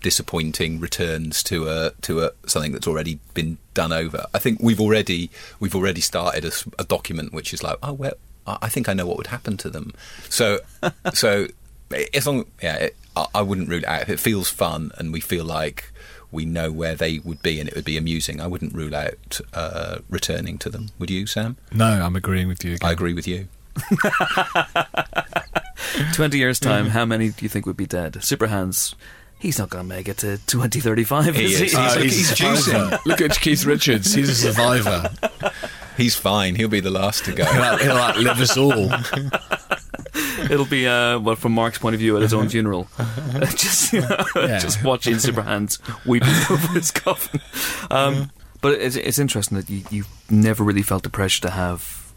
disappointing 0.00 0.80
returns 0.80 1.42
to 1.44 1.68
a 1.68 1.92
to 2.02 2.20
a 2.20 2.30
something 2.46 2.72
that's 2.72 2.86
already 2.86 3.18
been 3.34 3.58
done 3.74 3.92
over. 3.92 4.26
I 4.34 4.38
think 4.38 4.60
we've 4.60 4.80
already 4.80 5.30
we've 5.58 5.74
already 5.74 6.00
started 6.00 6.52
a 6.78 6.84
document 6.84 7.32
which 7.32 7.52
is 7.52 7.62
like, 7.62 7.76
oh 7.82 7.92
well, 7.92 8.14
I 8.46 8.58
I 8.62 8.68
think 8.68 8.88
I 8.88 8.94
know 8.94 9.06
what 9.06 9.16
would 9.16 9.28
happen 9.28 9.56
to 9.58 9.70
them. 9.70 9.92
So 10.28 10.60
so 11.14 11.46
as 12.14 12.26
long 12.26 12.46
yeah, 12.62 12.76
it, 12.76 12.96
I, 13.16 13.26
I 13.36 13.42
wouldn't 13.42 13.68
rule 13.68 13.78
it 13.78 13.86
out. 13.86 14.02
If 14.02 14.10
it 14.10 14.20
feels 14.20 14.48
fun 14.48 14.92
and 14.98 15.12
we 15.12 15.20
feel 15.20 15.44
like 15.44 15.92
we 16.32 16.44
know 16.44 16.70
where 16.70 16.94
they 16.94 17.18
would 17.18 17.42
be 17.42 17.58
and 17.58 17.68
it 17.68 17.74
would 17.74 17.84
be 17.84 17.96
amusing, 17.96 18.40
I 18.40 18.46
wouldn't 18.46 18.72
rule 18.72 18.94
out 18.94 19.40
uh, 19.52 19.98
returning 20.08 20.58
to 20.58 20.70
them. 20.70 20.90
Would 20.98 21.10
you, 21.10 21.26
Sam? 21.26 21.56
No, 21.72 21.86
I'm 21.86 22.14
agreeing 22.14 22.48
with 22.48 22.64
you. 22.64 22.74
Again. 22.74 22.88
I 22.88 22.92
agree 22.92 23.14
with 23.14 23.26
you. 23.26 23.48
20 26.12 26.38
years' 26.38 26.60
time, 26.60 26.86
how 26.86 27.04
many 27.04 27.30
do 27.30 27.44
you 27.44 27.48
think 27.48 27.66
would 27.66 27.76
be 27.76 27.86
dead? 27.86 28.22
Super 28.22 28.48
Hans, 28.48 28.94
he's 29.40 29.58
not 29.58 29.68
going 29.70 29.82
to 29.82 29.88
make 29.88 30.08
it 30.08 30.18
to 30.18 30.38
2035, 30.46 31.34
He 31.34 31.44
is 31.46 31.58
he? 31.58 31.66
is. 31.66 31.74
Oh, 31.74 31.80
He's- 31.98 32.02
he's 32.02 32.28
he's 32.30 32.38
juicing. 32.38 33.04
Look 33.06 33.20
at 33.20 33.38
Keith 33.40 33.64
Richards. 33.64 34.14
He's 34.14 34.28
a 34.30 34.34
survivor. 34.34 35.10
He's 35.96 36.14
fine. 36.14 36.54
He'll 36.54 36.68
be 36.68 36.80
the 36.80 36.90
last 36.90 37.24
to 37.24 37.32
go. 37.32 37.44
He'll, 37.44 37.62
out- 37.62 37.80
he'll 37.82 37.96
outlive 37.96 38.40
us 38.40 38.56
all. 38.56 38.90
It'll 40.50 40.64
be 40.66 40.86
uh, 40.86 41.18
well 41.20 41.36
from 41.36 41.52
Mark's 41.52 41.78
point 41.78 41.94
of 41.94 42.00
view 42.00 42.16
at 42.16 42.22
his 42.22 42.32
own 42.34 42.48
funeral, 42.48 42.88
just 43.56 43.92
you 43.92 44.00
know, 44.00 44.24
Yeah. 44.34 44.58
just 44.58 44.82
watching 44.82 45.18
Super 45.18 45.42
Hans 45.42 45.78
weeping 46.06 46.28
over 46.50 46.66
his 46.68 46.90
coffin. 46.90 47.40
Um, 47.90 48.30
but 48.60 48.72
it's, 48.80 48.96
it's 48.96 49.18
interesting 49.18 49.56
that 49.58 49.68
you 49.70 49.82
you 49.90 50.04
never 50.28 50.64
really 50.64 50.82
felt 50.82 51.02
the 51.04 51.10
pressure 51.10 51.42
to 51.42 51.50
have 51.50 52.12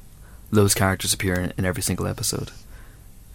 those 0.52 0.74
characters 0.74 1.14
appear 1.14 1.36
in, 1.36 1.54
in 1.58 1.66
every 1.66 1.84
single 1.84 2.08
episode. 2.08 2.52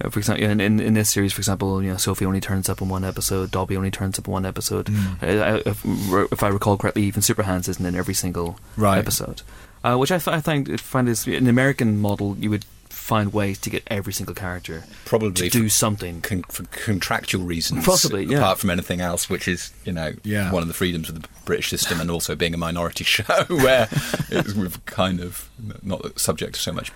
Uh, 0.00 0.10
for 0.10 0.18
example, 0.20 0.44
in, 0.44 0.60
in 0.60 0.78
in 0.80 0.94
this 0.94 1.10
series, 1.10 1.32
for 1.32 1.40
example, 1.40 1.82
you 1.82 1.90
know 1.90 1.96
Sophie 1.96 2.24
only 2.26 2.40
turns 2.40 2.68
up 2.68 2.80
in 2.80 2.88
one 2.88 3.04
episode, 3.04 3.50
Dobby 3.50 3.76
only 3.76 3.90
turns 3.90 4.18
up 4.18 4.26
in 4.28 4.32
one 4.32 4.46
episode. 4.46 4.86
Mm. 4.86 5.22
Uh, 5.22 5.44
I- 5.44 5.62
if, 5.68 6.32
if 6.32 6.42
I 6.42 6.48
recall 6.48 6.76
correctly, 6.76 7.02
even 7.04 7.22
Super 7.22 7.42
Hans 7.42 7.68
isn't 7.68 7.84
in 7.84 7.94
every 7.94 8.14
single 8.14 8.58
Right. 8.76 8.98
episode, 8.98 9.42
uh, 9.82 9.96
which 9.96 10.12
I, 10.12 10.18
th- 10.18 10.28
I 10.36 10.40
find 10.40 10.80
find 10.80 11.08
is 11.08 11.26
an 11.26 11.48
American 11.48 11.98
model 11.98 12.36
you 12.38 12.50
would 12.50 12.64
find 12.88 13.32
ways 13.32 13.58
to 13.58 13.70
get 13.70 13.82
every 13.86 14.12
single 14.12 14.34
character 14.34 14.84
Probably 15.06 15.48
to 15.48 15.48
do 15.48 15.68
something. 15.70 16.20
Con- 16.20 16.42
for 16.50 16.64
contractual 16.64 17.42
reasons, 17.42 17.86
Possibly, 17.86 18.24
yeah. 18.26 18.36
apart 18.38 18.58
from 18.58 18.68
anything 18.70 19.00
else, 19.00 19.30
which 19.30 19.48
is 19.48 19.72
you 19.84 19.92
know 19.92 20.12
Yeah. 20.22 20.52
one 20.52 20.62
of 20.62 20.68
the 20.68 20.74
freedoms 20.74 21.08
of 21.08 21.20
the 21.20 21.26
British 21.44 21.70
system, 21.70 22.00
and 22.00 22.10
also 22.10 22.36
being 22.36 22.54
a 22.54 22.58
minority 22.58 23.04
show 23.16 23.24
where 23.48 23.88
it's 24.30 24.54
we're 24.54 24.68
kind 24.86 25.20
of 25.20 25.48
not 25.82 26.20
subject 26.20 26.54
to 26.54 26.60
so 26.60 26.70
much 26.72 26.92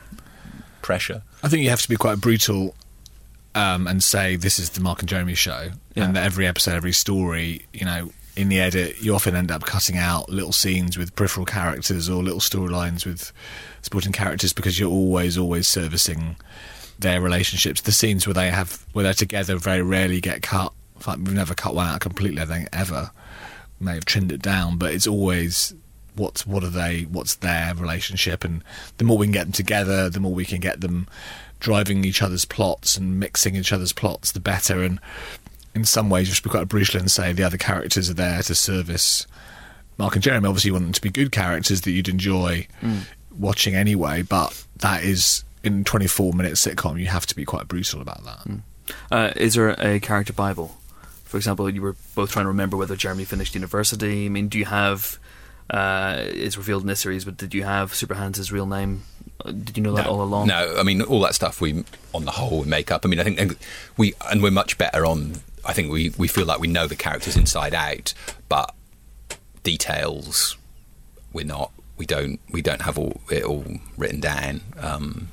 pressure. 0.83 1.23
I 1.43 1.49
think 1.49 1.63
you 1.63 1.71
have 1.71 1.83
to 1.83 1.89
be 1.89 1.97
quite 1.97 2.21
brutal 2.21 2.75
um, 3.55 3.87
and 3.87 4.03
say 4.03 4.37
this 4.37 4.59
is 4.59 4.71
the 4.71 4.81
Mark 4.81 5.01
and 5.01 5.09
Jeremy 5.09 5.35
show, 5.35 5.71
Yeah. 5.95 6.05
and 6.05 6.17
that 6.17 6.25
every 6.25 6.47
episode, 6.47 6.75
every 6.75 6.93
story, 6.93 7.67
you 7.73 7.85
know, 7.85 8.13
in 8.35 8.49
the 8.49 8.61
edit, 8.61 9.01
you 9.03 9.15
often 9.15 9.35
end 9.35 9.51
up 9.51 9.65
cutting 9.65 9.97
out 9.99 10.31
little 10.31 10.53
scenes 10.53 10.97
with 10.97 11.15
peripheral 11.15 11.45
characters 11.45 12.09
or 12.09 12.23
little 12.23 12.41
storylines 12.41 13.05
with 13.05 13.31
supporting 13.83 14.13
characters 14.13 14.53
because 14.55 14.79
you're 14.81 14.91
always, 14.91 15.37
always 15.37 15.69
servicing 15.69 16.37
their 16.99 17.21
relationships. 17.21 17.83
The 17.83 17.93
scenes 17.93 18.27
where 18.27 18.33
they 18.35 18.51
have 18.51 18.87
where 18.93 19.03
they're 19.03 19.13
together 19.13 19.57
very 19.57 19.83
rarely 19.83 20.21
get 20.21 20.41
cut. 20.41 20.73
In 20.97 21.03
fact, 21.03 21.19
we've 21.19 21.35
never 21.35 21.55
cut 21.55 21.75
one 21.75 21.87
out 21.89 22.01
completely. 22.01 22.41
I 22.41 22.47
think 22.47 22.69
ever. 22.73 23.11
We 23.81 23.87
may 23.87 23.95
have 23.95 24.05
trimmed 24.07 24.33
it 24.33 24.41
down, 24.41 24.79
but 24.79 24.95
it's 24.95 25.07
always 25.07 25.75
what's 26.15 26.47
what 26.47 26.63
are 26.65 26.71
they? 26.71 27.03
What's 27.03 27.35
their 27.35 27.75
relationship? 27.75 28.45
And 28.45 28.63
the 28.97 29.05
more 29.05 29.19
we 29.19 29.27
can 29.27 29.33
get 29.33 29.45
them 29.45 29.53
together, 29.53 30.09
the 30.09 30.21
more 30.21 30.33
we 30.33 30.45
can 30.47 30.61
get 30.61 30.81
them 30.81 31.07
driving 31.63 32.05
each 32.05 32.21
other's 32.21 32.45
plots 32.45 32.97
and 32.97 33.21
mixing 33.21 33.55
each 33.55 33.73
other's 33.73 33.93
plots, 33.93 34.33
the 34.33 34.41
better. 34.41 34.83
And 34.83 34.99
in 35.75 35.85
some 35.85 36.11
ways, 36.11 36.29
you 36.29 36.35
should 36.35 36.45
be 36.45 36.51
quite 36.51 36.69
brutal 36.69 37.01
and 37.01 37.11
say 37.11 37.33
the 37.33 37.45
other 37.45 37.57
characters 37.57 38.11
are 38.11 38.15
there 38.15 38.43
to 38.43 38.55
service 38.55 39.27
Mark 39.97 40.15
and 40.15 40.23
Jeremy. 40.23 40.49
Obviously, 40.49 40.69
you 40.69 40.73
want 40.75 40.87
them 40.87 40.93
to 40.93 41.01
be 41.01 41.11
good 41.11 41.33
characters 41.33 41.83
that 41.83 41.93
you'd 41.93 42.09
enjoy 42.09 42.67
watching 43.39 43.75
anyway, 43.75 44.23
but 44.23 44.65
that 44.77 45.05
is 45.05 45.45
in 45.63 45.85
24 45.85 46.33
minute 46.33 46.55
sitcom, 46.55 46.99
you 46.99 47.07
have 47.07 47.27
to 47.27 47.37
be 47.37 47.45
quite 47.45 47.69
brutal 47.69 48.01
about 48.01 48.25
that. 48.25 48.61
Uh, 49.11 49.33
is 49.37 49.55
there 49.55 49.71
a 49.71 50.01
character 50.01 50.33
Bible? 50.33 50.77
For 51.25 51.37
example, 51.37 51.71
you 51.71 51.81
were 51.81 51.97
both 52.15 52.33
trying 52.33 52.45
to 52.45 52.49
remember 52.49 52.77
whether 52.77 52.97
Jeremy 52.97 53.25
finished 53.25 53.55
university. 53.55 54.27
I 54.27 54.29
mean, 54.29 54.49
do 54.49 54.59
you 54.59 54.67
have? 54.67 55.19
Uh, 55.71 56.17
it's 56.27 56.59
revealed 56.59 56.83
in 56.83 56.89
this 56.89 57.01
series, 57.01 57.25
but 57.25 57.37
did 57.37 57.55
you 57.55 57.63
have 57.63 57.95
Super 57.95 58.15
Hans' 58.15 58.53
real 58.53 58.67
name? 58.67 59.05
Did 59.45 59.77
you 59.77 59.83
know 59.83 59.95
that 59.95 60.07
all 60.07 60.23
along? 60.23 60.49
No, 60.49 60.77
I 60.79 60.83
mean 60.83 61.03
all 61.03 61.21
that 61.21 61.35
stuff. 61.35 61.61
We, 61.61 61.85
on 62.15 62.25
the 62.25 62.31
whole, 62.33 62.61
we 62.61 62.67
make 62.67 62.91
up. 62.91 63.05
I 63.05 63.09
mean, 63.09 63.21
I 63.21 63.25
think 63.25 63.59
we 63.97 64.15
and 64.31 64.43
we're 64.43 64.51
much 64.51 64.79
better 64.79 65.05
on. 65.07 65.35
I 65.65 65.73
think 65.73 65.91
we 65.93 66.11
we 66.19 66.29
feel 66.29 66.45
like 66.47 66.61
we 66.61 66.69
know 66.69 66.87
the 66.87 66.97
characters 66.97 67.37
inside 67.37 67.75
out, 67.75 68.15
but 68.49 68.75
details 69.63 70.57
we're 71.33 71.45
not. 71.47 71.73
We 71.97 72.07
don't. 72.07 72.41
We 72.51 72.63
don't 72.63 72.83
have 72.83 72.99
all 72.99 73.21
it 73.31 73.45
all 73.45 73.65
written 73.97 74.21
down. 74.21 74.61
Um, 74.79 75.29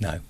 no, 0.00 0.20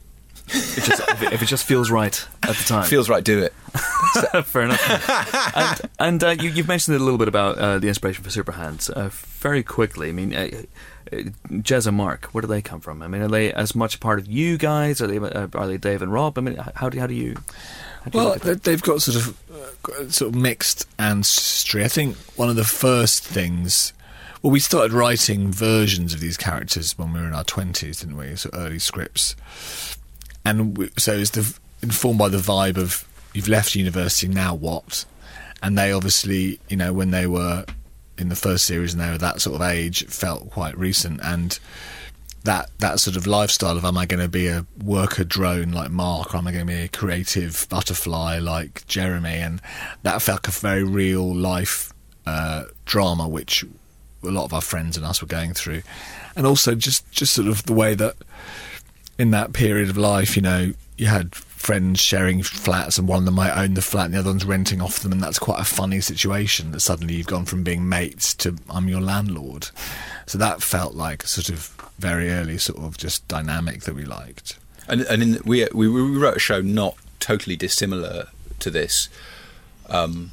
It 0.49 0.85
just, 0.85 1.01
if, 1.09 1.23
it, 1.23 1.33
if 1.33 1.43
it 1.43 1.47
just 1.47 1.65
feels 1.67 1.91
right 1.91 2.27
at 2.43 2.55
the 2.57 2.65
time. 2.65 2.85
feels 2.85 3.09
right. 3.09 3.25
Do 3.25 3.43
it. 3.43 3.53
Fair 4.45 4.63
enough. 4.63 5.57
and 5.57 5.81
and 5.99 6.25
uh, 6.25 6.29
you, 6.31 6.51
you've 6.51 6.69
mentioned 6.69 6.97
a 6.97 7.01
little 7.01 7.19
bit 7.19 7.29
about 7.29 7.59
uh, 7.59 7.79
the 7.79 7.89
inspiration 7.89 8.23
for 8.23 8.31
Super 8.31 8.53
Hans. 8.53 8.89
Uh, 8.91 9.09
very 9.13 9.63
quickly, 9.63 10.11
I 10.11 10.13
mean, 10.13 10.35
uh, 10.35 10.49
Jez 11.11 11.87
and 11.87 11.97
Mark, 11.97 12.27
where 12.27 12.43
do 12.43 12.49
they 12.49 12.63
come 12.63 12.81
from? 12.81 13.03
I 13.03 13.09
mean, 13.09 13.23
are 13.23 13.29
they 13.29 13.53
as 13.53 13.75
much 13.75 14.01
part 14.01 14.19
of 14.19 14.27
you 14.27 14.57
guys? 14.59 15.01
Are 15.01 15.07
they 15.07 15.19
uh, 15.19 15.49
are 15.55 15.67
they 15.67 15.77
Dave 15.77 16.03
and 16.03 16.13
Rob? 16.13 16.39
I 16.39 16.41
mean, 16.41 16.57
how 16.75 16.89
do 16.89 16.99
how 16.99 17.07
do 17.07 17.15
you? 17.15 17.37
How 18.05 18.11
do 18.11 18.19
you 18.19 18.25
Well, 18.25 18.33
look 18.35 18.37
at 18.37 18.43
that? 18.43 18.63
they- 18.63 18.71
they've 18.73 18.83
got 18.83 19.03
sort 19.03 19.17
of 19.17 19.39
uh, 19.53 20.11
sort 20.11 20.35
of 20.35 20.41
mixed 20.41 20.87
ancestry. 20.99 21.85
I 21.85 21.89
think 21.89 22.17
one 22.37 22.49
of 22.49 22.57
the 22.57 22.65
first 22.65 23.25
things. 23.25 23.93
Well, 24.43 24.51
we 24.51 24.61
started 24.61 24.93
writing 24.93 25.51
versions 25.53 26.13
of 26.13 26.21
these 26.21 26.37
characters 26.37 26.99
when 26.99 27.13
we 27.15 27.21
were 27.21 27.27
in 27.29 27.35
our 27.35 27.45
twenties, 27.45 28.01
didn't 28.01 28.17
we? 28.19 28.37
So 28.37 28.51
early 28.53 28.79
scripts, 28.79 29.37
and 30.45 30.77
we, 30.77 30.91
so 30.99 31.13
it's 31.15 31.31
the 31.31 31.57
informed 31.83 32.19
by 32.19 32.29
the 32.29 32.39
vibe 32.39 32.77
of 32.77 33.07
you've 33.33 33.49
left 33.49 33.75
university 33.75 34.29
now 34.29 34.55
what, 34.55 35.05
and 35.63 35.79
they 35.79 35.93
obviously 35.93 36.61
you 36.69 36.77
know 36.77 36.93
when 36.93 37.11
they 37.11 37.27
were 37.27 37.65
in 38.19 38.29
the 38.29 38.37
first 38.37 38.65
series 38.65 38.93
and 38.93 39.03
they 39.03 39.11
were 39.11 39.19
that 39.19 39.41
sort 39.41 39.61
of 39.61 39.67
age 39.67 40.07
felt 40.07 40.51
quite 40.51 40.77
recent. 40.79 41.21
And 41.23 41.59
that 42.45 42.71
that 42.79 43.01
sort 43.01 43.17
of 43.17 43.27
lifestyle 43.27 43.77
of 43.77 43.85
am 43.85 43.97
I 43.97 44.07
going 44.07 44.21
to 44.21 44.29
be 44.29 44.47
a 44.49 44.67
worker 44.83 45.25
drone 45.25 45.73
like 45.73 45.91
Mark 45.91 46.35
or 46.35 46.39
am 46.39 46.47
I 46.47 46.53
going 46.53 46.67
to 46.67 46.73
be 46.73 46.81
a 46.83 46.89
creative 46.89 47.67
butterfly 47.71 48.39
like 48.39 48.87
Jeremy? 48.87 49.37
And 49.37 49.61
that 50.03 50.23
felt 50.23 50.47
like 50.47 50.57
a 50.57 50.61
very 50.61 50.85
real 50.85 51.35
life 51.35 51.93
uh, 52.27 52.65
drama 52.85 53.27
which 53.27 53.65
a 54.23 54.31
lot 54.31 54.45
of 54.45 54.55
our 54.55 54.61
friends 54.61 54.97
and 54.97 55.05
us 55.05 55.21
were 55.21 55.29
going 55.29 55.55
through. 55.55 55.83
And 56.37 56.47
also 56.47 56.75
just 56.75 57.11
just 57.11 57.33
sort 57.33 57.49
of 57.49 57.65
the 57.65 57.73
way 57.73 57.95
that 57.95 58.17
in 59.19 59.31
that 59.31 59.53
period 59.53 59.89
of 59.89 59.97
life 59.97 60.37
you 60.37 60.43
know 60.43 60.73
you 60.99 61.07
had 61.07 61.35
friends 61.65 61.99
sharing 61.99 62.43
flats 62.43 62.99
and 62.99 63.09
one 63.09 63.21
of 63.21 63.25
them 63.25 63.35
might 63.35 63.57
own 63.57 63.73
the 63.73 63.81
flat 63.81 64.07
and 64.07 64.15
the 64.15 64.19
other 64.19 64.29
one's 64.29 64.45
renting 64.45 64.83
off 64.83 65.01
them 65.01 65.13
and 65.13 65.23
that's 65.23 65.39
quite 65.39 65.59
a 65.61 65.65
funny 65.65 66.01
situation 66.01 66.73
that 66.73 66.81
suddenly 66.81 67.15
you've 67.15 67.27
gone 67.27 67.47
from 67.47 67.65
being 67.65 67.89
mates 67.89 68.35
to 68.35 68.57
I'm 68.69 68.87
your 68.87 69.01
landlord 69.01 69.69
so 70.27 70.37
that 70.37 70.63
felt 70.63 70.95
like 70.95 71.23
sort 71.23 71.49
of 71.49 71.75
very 71.99 72.31
early 72.31 72.59
sort 72.59 72.79
of 72.79 72.99
just 72.99 73.27
dynamic 73.29 73.83
that 73.83 73.95
we 73.95 74.05
liked 74.05 74.59
And, 74.87 75.01
and 75.03 75.23
in, 75.23 75.39
we, 75.45 75.67
we 75.73 75.89
we 75.89 76.19
wrote 76.19 76.37
a 76.37 76.41
show 76.41 76.61
not 76.61 76.97
totally 77.21 77.57
dissimilar 77.57 78.29
to 78.61 78.71
this. 78.71 79.09
Um, 79.89 80.33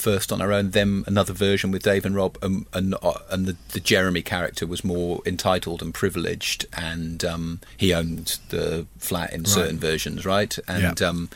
first 0.00 0.32
on 0.32 0.40
our 0.42 0.52
own, 0.52 0.70
then 0.70 1.04
another 1.06 1.32
version 1.32 1.70
with 1.70 1.82
Dave 1.82 2.04
and 2.04 2.14
Rob, 2.16 2.36
um, 2.42 2.66
and 2.72 2.94
uh, 3.02 3.18
and 3.30 3.46
the, 3.46 3.56
the 3.72 3.80
Jeremy 3.80 4.22
character 4.22 4.66
was 4.66 4.82
more 4.84 5.20
entitled 5.26 5.82
and 5.82 5.92
privileged, 5.94 6.66
and 6.72 7.24
um, 7.24 7.60
he 7.76 7.92
owned 7.94 8.38
the 8.48 8.86
flat 8.98 9.32
in 9.32 9.44
certain 9.44 9.78
versions, 9.78 10.24
right? 10.26 10.58
And 10.66 11.00
Yeah. 11.00 11.08
um, 11.08 11.28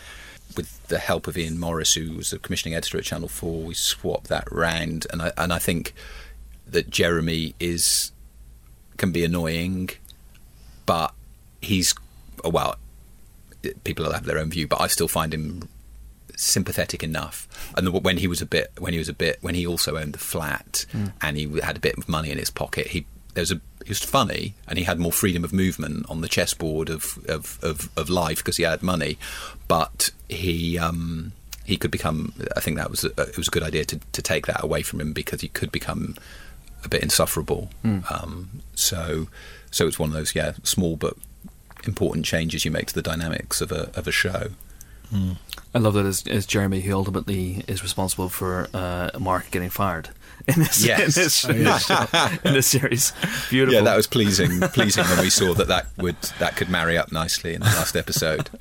with 0.57 0.87
the 0.89 0.99
help 0.99 1.27
of 1.27 1.37
Ian 1.37 1.59
Morris, 1.59 1.95
who 1.95 2.13
was 2.17 2.33
a 2.33 2.39
commissioning 2.39 2.75
editor 2.75 2.99
at 2.99 3.05
Channel 3.05 3.29
Four, 3.29 3.63
we 3.63 3.75
swapped 3.75 4.29
that 4.29 4.51
round, 4.51 5.07
and 5.13 5.21
I 5.23 5.33
and 5.37 5.53
I 5.53 5.59
think 5.59 5.95
that 6.67 6.91
Jeremy 6.91 7.55
is 7.61 8.13
can 8.97 9.13
be 9.13 9.25
annoying, 9.25 9.91
but 10.87 11.13
he's 11.61 11.95
well. 12.45 12.77
People 13.85 14.05
will 14.05 14.13
have 14.13 14.25
their 14.27 14.39
own 14.39 14.51
view, 14.51 14.69
but 14.69 14.81
I 14.81 14.89
still 14.89 15.09
find 15.09 15.33
him 15.33 15.69
sympathetic 16.37 17.03
enough. 17.03 17.49
And 17.77 17.87
the, 17.87 17.91
when 17.93 18.19
he 18.19 18.27
was 18.27 18.41
a 18.43 18.47
bit, 18.47 18.73
when 18.79 18.93
he 18.93 18.99
was 18.99 19.09
a 19.09 19.15
bit, 19.15 19.39
when 19.41 19.55
he 19.55 19.67
also 19.67 19.97
owned 19.97 20.13
the 20.15 20.19
flat 20.19 20.87
and 21.21 21.37
he 21.37 21.61
had 21.61 21.77
a 21.77 21.81
bit 21.81 21.97
of 21.99 22.09
money 22.09 22.31
in 22.31 22.39
his 22.39 22.51
pocket, 22.51 22.89
he 22.89 23.07
there 23.35 23.43
was 23.43 23.53
a 23.53 23.61
he 23.85 23.91
was 23.91 23.99
funny 23.99 24.55
and 24.69 24.79
he 24.79 24.85
had 24.85 24.99
more 24.99 25.13
freedom 25.13 25.45
of 25.45 25.53
movement 25.53 26.07
on 26.09 26.21
the 26.21 26.29
chessboard 26.29 26.89
of 26.89 27.19
of 27.29 27.59
of, 27.63 27.91
of 27.97 28.09
life 28.09 28.39
because 28.39 28.57
he 28.57 28.63
had 28.65 28.83
money, 28.83 29.19
but 29.69 30.11
he. 30.29 30.79
um 30.79 31.33
he 31.67 31.79
could 31.79 31.91
become. 31.91 32.35
I 32.55 32.61
think 32.61 32.77
that 32.77 32.91
was 32.91 33.05
a, 33.05 33.11
it 33.23 33.39
was 33.39 33.49
a 33.49 33.51
good 33.51 33.63
idea 33.63 33.87
to, 33.87 33.99
to 34.13 34.21
take 34.21 34.47
that 34.49 34.63
away 34.63 34.83
from 34.83 35.01
him 35.01 35.15
because 35.15 35.41
he 35.41 35.49
could 35.49 35.73
become 35.73 36.15
a 36.85 36.89
bit 36.91 37.03
insufferable. 37.03 37.71
Um, 38.11 38.61
so, 38.75 39.29
so 39.71 39.87
it's 39.87 39.99
one 39.99 40.11
of 40.11 40.15
those 40.15 40.35
yeah 40.35 40.53
small 40.63 40.97
but 40.97 41.15
important 41.87 42.27
changes 42.27 42.67
you 42.67 42.71
make 42.71 42.89
to 42.89 42.95
the 42.95 43.01
dynamics 43.01 43.63
of 43.63 43.73
a 43.73 43.91
of 43.99 44.07
a 44.07 44.13
show. 44.13 44.51
I 45.75 45.79
love 45.79 45.95
that 45.95 46.07
as, 46.07 46.25
as 46.27 46.47
Jeremy, 46.47 46.81
who 46.81 46.95
ultimately 46.95 47.65
is 47.67 47.83
responsible 47.83 48.29
for 48.29 48.69
uh, 48.75 49.11
Mark 49.19 49.51
getting 49.51 49.71
fired 49.71 50.11
in 50.49 50.61
this 50.61 50.85
Yes. 50.85 51.17
in, 51.17 51.23
this, 51.23 51.45
Oh, 51.45 51.51
in, 51.51 51.65
this 51.65 52.45
in 52.45 52.53
this 52.55 52.67
series. 52.67 53.13
Beautiful. 53.51 53.75
Yeah, 53.75 53.81
that 53.83 53.97
was 53.97 54.07
pleasing. 54.07 54.61
pleasing 54.61 55.05
when 55.05 55.21
we 55.21 55.31
saw 55.31 55.53
that 55.55 55.69
that 55.69 55.87
would 55.99 56.17
that 56.39 56.57
could 56.57 56.69
marry 56.69 56.97
up 56.99 57.11
nicely 57.13 57.55
in 57.55 57.61
the 57.61 57.67
last 57.67 57.97
episode. 57.97 58.51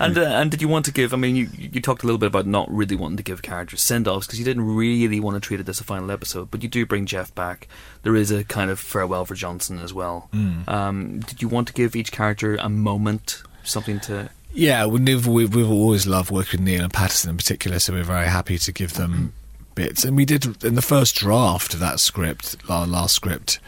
And 0.00 0.16
uh, 0.18 0.22
and 0.22 0.50
did 0.50 0.60
you 0.62 0.68
want 0.68 0.84
to 0.86 0.92
give? 0.92 1.12
I 1.14 1.16
mean, 1.16 1.34
you 1.36 1.48
you 1.56 1.80
talked 1.80 2.02
a 2.02 2.06
little 2.06 2.18
bit 2.18 2.26
about 2.26 2.46
not 2.46 2.70
really 2.70 2.96
wanting 2.96 3.16
to 3.18 3.22
give 3.22 3.42
characters 3.42 3.82
send 3.82 4.06
offs 4.08 4.26
because 4.26 4.38
you 4.38 4.44
didn't 4.44 4.64
really 4.76 5.18
want 5.20 5.34
to 5.36 5.46
treat 5.46 5.60
it 5.60 5.68
as 5.68 5.80
a 5.80 5.84
final 5.84 6.10
episode. 6.10 6.50
But 6.50 6.62
you 6.62 6.68
do 6.68 6.84
bring 6.86 7.04
Jeff 7.06 7.34
back. 7.34 7.68
There 8.02 8.14
is 8.16 8.30
a 8.30 8.44
kind 8.44 8.70
of 8.70 8.78
farewell 8.80 9.24
for 9.26 9.34
Johnson 9.34 9.78
as 9.78 9.92
well. 9.94 10.28
Um, 10.66 11.20
did 11.20 11.40
you 11.42 11.48
want 11.48 11.68
to 11.68 11.74
give 11.74 11.96
each 11.96 12.12
character 12.12 12.56
a 12.56 12.68
moment, 12.68 13.42
something 13.62 13.98
to? 14.00 14.30
Yeah 14.58 14.86
we, 14.86 15.00
we've, 15.00 15.26
we've 15.26 15.54
we've 15.54 15.70
always 15.70 16.06
loved 16.06 16.30
working 16.30 16.60
with 16.60 16.68
Neil 16.68 16.82
and 16.82 16.92
Paterson 16.92 17.30
in 17.30 17.36
particular 17.36 17.78
so 17.78 17.92
we're 17.92 18.04
very 18.04 18.28
happy 18.28 18.58
to 18.58 18.72
give 18.72 18.94
them 18.94 19.32
bits 19.74 20.04
and 20.04 20.16
we 20.16 20.24
did 20.24 20.64
in 20.64 20.74
the 20.74 20.82
first 20.82 21.14
draft 21.16 21.72
of 21.74 21.80
that 21.80 22.00
script 22.00 22.56
our 22.68 22.86
last 22.86 23.14
script 23.14 23.60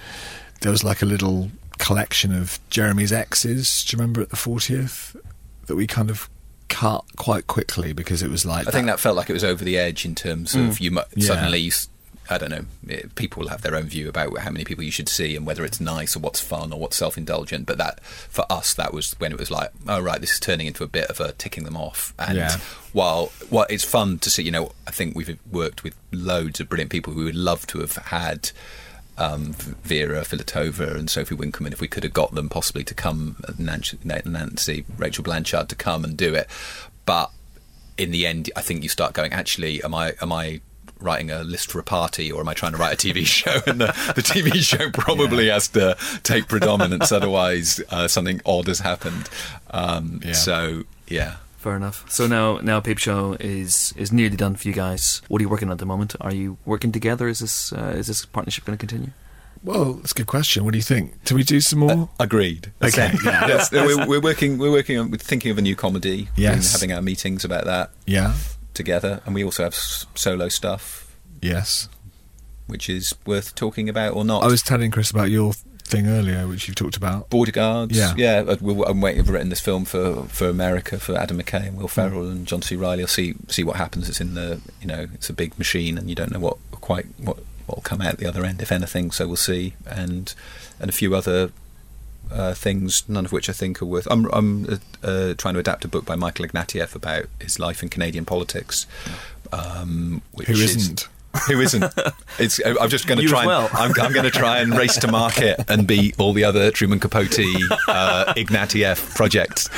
there 0.60 0.70
was 0.70 0.84
like 0.84 1.02
a 1.02 1.06
little 1.06 1.50
collection 1.80 2.32
of 2.32 2.60
Jeremy's 2.70 3.12
exes. 3.12 3.84
Do 3.84 3.96
you 3.96 4.00
remember 4.00 4.20
at 4.20 4.30
the 4.30 4.36
40th 4.36 5.16
that 5.66 5.74
we 5.74 5.86
kind 5.86 6.10
of 6.10 6.30
cut 6.68 7.04
quite 7.16 7.48
quickly 7.48 7.92
because 7.92 8.22
it 8.22 8.30
was 8.30 8.46
like 8.46 8.68
I 8.68 8.70
think 8.70 8.86
that 8.86 9.00
felt 9.00 9.16
like 9.16 9.28
it 9.28 9.32
was 9.32 9.42
over 9.42 9.64
the 9.64 9.76
edge 9.76 10.04
in 10.04 10.14
terms 10.14 10.54
of 10.54 10.60
mm. 10.60 10.80
you 10.80 10.90
mu- 10.92 11.00
Yeah. 11.16 11.26
suddenly. 11.26 11.72
I 12.30 12.38
don't 12.38 12.50
know. 12.50 12.64
eh, 12.88 13.02
People 13.16 13.42
will 13.42 13.48
have 13.50 13.62
their 13.62 13.74
own 13.74 13.84
view 13.84 14.08
about 14.08 14.38
how 14.38 14.50
many 14.50 14.64
people 14.64 14.84
you 14.84 14.90
should 14.90 15.08
see 15.08 15.34
and 15.36 15.44
whether 15.46 15.64
it's 15.64 15.80
nice 15.80 16.14
or 16.16 16.20
what's 16.20 16.40
fun 16.40 16.72
or 16.72 16.78
what's 16.78 16.96
self-indulgent. 16.96 17.66
But 17.66 17.78
that, 17.78 18.00
for 18.04 18.44
us, 18.50 18.72
that 18.74 18.94
was 18.94 19.12
when 19.18 19.32
it 19.32 19.38
was 19.38 19.50
like, 19.50 19.70
oh 19.88 20.00
right, 20.00 20.20
this 20.20 20.32
is 20.34 20.40
turning 20.40 20.66
into 20.66 20.84
a 20.84 20.88
bit 20.88 21.06
of 21.06 21.18
a 21.20 21.32
ticking 21.32 21.64
them 21.64 21.76
off. 21.76 22.14
And 22.18 22.36
Yeah. 22.38 22.58
while 22.92 23.32
while 23.48 23.66
it's 23.68 23.84
fun 23.84 24.18
to 24.20 24.30
see, 24.30 24.42
you 24.44 24.50
know, 24.50 24.72
I 24.86 24.90
think 24.92 25.14
we've 25.16 25.38
worked 25.50 25.82
with 25.84 25.94
loads 26.12 26.60
of 26.60 26.68
brilliant 26.68 26.90
people 26.92 27.12
who 27.12 27.24
would 27.24 27.34
love 27.34 27.66
to 27.68 27.80
have 27.80 27.96
had 27.96 28.50
um, 29.18 29.52
Vera 29.84 30.22
Filatova 30.22 30.96
and 30.96 31.10
Sophie 31.10 31.34
Winkleman 31.34 31.72
if 31.74 31.80
we 31.80 31.88
could 31.88 32.04
have 32.04 32.12
got 32.14 32.34
them 32.34 32.48
possibly 32.48 32.84
to 32.84 32.94
come, 32.94 33.36
Nancy, 33.58 33.98
Nancy, 34.04 34.86
Rachel 34.96 35.22
Blanchard 35.24 35.68
to 35.68 35.74
come 35.76 36.04
and 36.04 36.16
do 36.16 36.34
it. 36.34 36.48
But 37.04 37.30
in 37.98 38.12
the 38.12 38.26
end, 38.26 38.50
I 38.56 38.62
think 38.62 38.82
you 38.82 38.88
start 38.88 39.12
going, 39.12 39.32
actually, 39.32 39.82
am 39.84 39.94
I 39.94 40.14
am 40.22 40.32
I 40.32 40.60
writing 41.00 41.30
a 41.30 41.42
list 41.42 41.70
for 41.70 41.78
a 41.78 41.82
party 41.84 42.30
or 42.30 42.40
am 42.40 42.48
I 42.48 42.54
trying 42.54 42.72
to 42.72 42.78
write 42.78 42.92
a 42.92 43.08
TV 43.08 43.24
show? 43.38 43.60
And 43.66 43.80
the, 43.80 43.86
the 44.14 44.22
TV 44.22 44.54
show 44.62 44.90
probably 44.92 45.48
has 45.48 45.68
to 45.68 45.96
take 46.22 46.48
predominance, 46.48 47.12
otherwise 47.12 47.80
uh, 47.90 48.08
something 48.08 48.40
odd 48.44 48.66
has 48.68 48.80
happened. 48.80 49.28
Um, 49.70 50.20
Yeah. 50.24 50.32
So 50.32 50.84
yeah. 51.08 51.36
Fair 51.58 51.76
enough. 51.76 52.10
So 52.10 52.26
now, 52.26 52.56
now 52.62 52.80
Peep 52.80 52.96
Show 52.96 53.36
is 53.38 53.92
is 53.96 54.10
nearly 54.10 54.36
done 54.36 54.56
for 54.56 54.66
you 54.66 54.72
guys. 54.72 55.20
What 55.28 55.40
are 55.40 55.44
you 55.44 55.48
working 55.50 55.68
on 55.68 55.72
at 55.72 55.78
the 55.78 55.84
moment? 55.84 56.16
Are 56.18 56.32
you 56.32 56.56
working 56.64 56.90
together? 56.90 57.28
Is 57.28 57.40
this 57.40 57.70
uh, 57.72 57.92
is 57.96 58.06
this 58.06 58.24
partnership 58.24 58.64
going 58.64 58.78
to 58.78 58.86
continue? 58.86 59.10
Well, 59.62 59.92
that's 59.94 60.12
a 60.12 60.14
good 60.14 60.26
question. 60.26 60.64
What 60.64 60.72
do 60.72 60.78
you 60.78 60.82
think? 60.82 61.22
Do 61.24 61.34
we 61.34 61.42
do 61.44 61.60
some 61.60 61.80
more? 61.80 62.08
Agreed. 62.18 62.72
Okay, 62.80 63.12
yeah. 63.24 63.46
Yes, 63.46 63.70
we're, 63.70 64.06
we're 64.06 64.20
working. 64.22 64.56
We're 64.56 64.70
working 64.70 64.96
on 64.98 65.10
we're 65.10 65.18
thinking 65.18 65.50
of 65.50 65.58
a 65.58 65.60
new 65.60 65.76
comedy. 65.76 66.28
Yes. 66.34 66.54
and 66.72 66.80
having 66.80 66.96
our 66.96 67.02
meetings 67.02 67.44
about 67.44 67.66
that 67.66 67.90
yeah. 68.06 68.32
Together, 68.74 69.20
and 69.26 69.34
we 69.34 69.44
also 69.44 69.64
have 69.64 69.74
s- 69.74 70.06
solo 70.14 70.48
stuff, 70.48 71.14
Yes. 71.42 71.88
which 72.66 72.88
is 72.88 73.14
worth 73.26 73.54
talking 73.54 73.88
about 73.88 74.14
or 74.14 74.24
not. 74.24 74.42
I 74.42 74.46
was 74.46 74.62
telling 74.62 74.90
Chris 74.90 75.10
about 75.10 75.30
your 75.30 75.52
thing 75.84 76.06
earlier, 76.06 76.46
which 76.46 76.68
you've 76.68 76.76
talked 76.76 76.96
about. 76.96 77.28
Border 77.30 77.50
Guards. 77.50 77.96
Yeah. 77.96 78.14
yeah. 78.16 78.44
uh, 78.46 78.56
we're- 78.60 78.84
I'm 78.86 79.00
waiting. 79.00 79.22
I've 79.22 79.28
written 79.28 79.48
this 79.48 79.60
film 79.60 79.84
for, 79.84 80.24
for 80.26 80.48
America 80.48 80.98
for 81.00 81.16
Adam 81.16 81.38
McKay 81.42 81.66
and 81.66 81.76
Will 81.76 81.88
Ferrell 81.88 82.28
and 82.28 82.46
John 82.46 82.62
C. 82.62 82.76
Reilly. 82.76 83.02
I'll 83.02 83.08
see 83.08 83.34
see 83.48 83.64
what 83.64 83.76
happens. 83.76 84.08
It's 84.08 84.20
in 84.20 84.34
the 84.34 84.60
you 84.80 84.86
know 84.86 85.08
it's 85.14 85.28
a 85.28 85.32
big 85.32 85.58
machine 85.58 85.98
and 85.98 86.08
you 86.08 86.14
don't 86.14 86.30
know 86.30 86.38
what 86.38 86.58
quite 86.70 87.06
what 87.18 87.38
what 87.66 87.76
will 87.78 87.82
come 87.82 88.00
out 88.00 88.18
the 88.18 88.26
other 88.26 88.44
end 88.44 88.62
if 88.62 88.70
anything. 88.70 89.10
So 89.10 89.26
we'll 89.26 89.36
see 89.36 89.74
and 89.86 90.32
and 90.78 90.88
a 90.88 90.92
few 90.92 91.14
other. 91.16 91.50
Uh, 92.32 92.54
things, 92.54 93.02
none 93.08 93.24
of 93.24 93.32
which 93.32 93.48
I 93.48 93.52
think 93.52 93.82
are 93.82 93.86
worth. 93.86 94.06
I'm, 94.10 94.26
I'm 94.26 94.64
uh, 94.66 94.76
uh, 95.02 95.34
trying 95.34 95.54
to 95.54 95.60
adapt 95.60 95.84
a 95.84 95.88
book 95.88 96.04
by 96.04 96.14
Michael 96.14 96.44
Ignatieff 96.46 96.94
about 96.94 97.24
his 97.40 97.58
life 97.58 97.82
in 97.82 97.88
Canadian 97.88 98.24
politics. 98.24 98.86
Um, 99.52 100.22
which 100.32 100.46
Who 100.46 100.54
is- 100.54 100.76
isn't? 100.76 101.08
who 101.46 101.60
isn't? 101.60 101.84
It's. 102.38 102.60
I'm 102.64 102.88
just 102.88 103.06
going 103.06 103.20
to 103.20 103.26
try. 103.26 103.40
as 103.42 103.46
well. 103.46 103.66
And, 103.68 103.76
I'm, 103.98 104.06
I'm 104.06 104.12
going 104.12 104.24
to 104.24 104.30
try 104.30 104.58
and 104.60 104.74
race 104.76 104.96
to 104.98 105.08
market 105.08 105.60
and 105.68 105.86
beat 105.86 106.18
all 106.18 106.32
the 106.32 106.44
other 106.44 106.70
Truman 106.70 106.98
Capote, 107.00 107.38
uh, 107.88 108.32
Ignatieff 108.36 109.14
projects. 109.14 109.68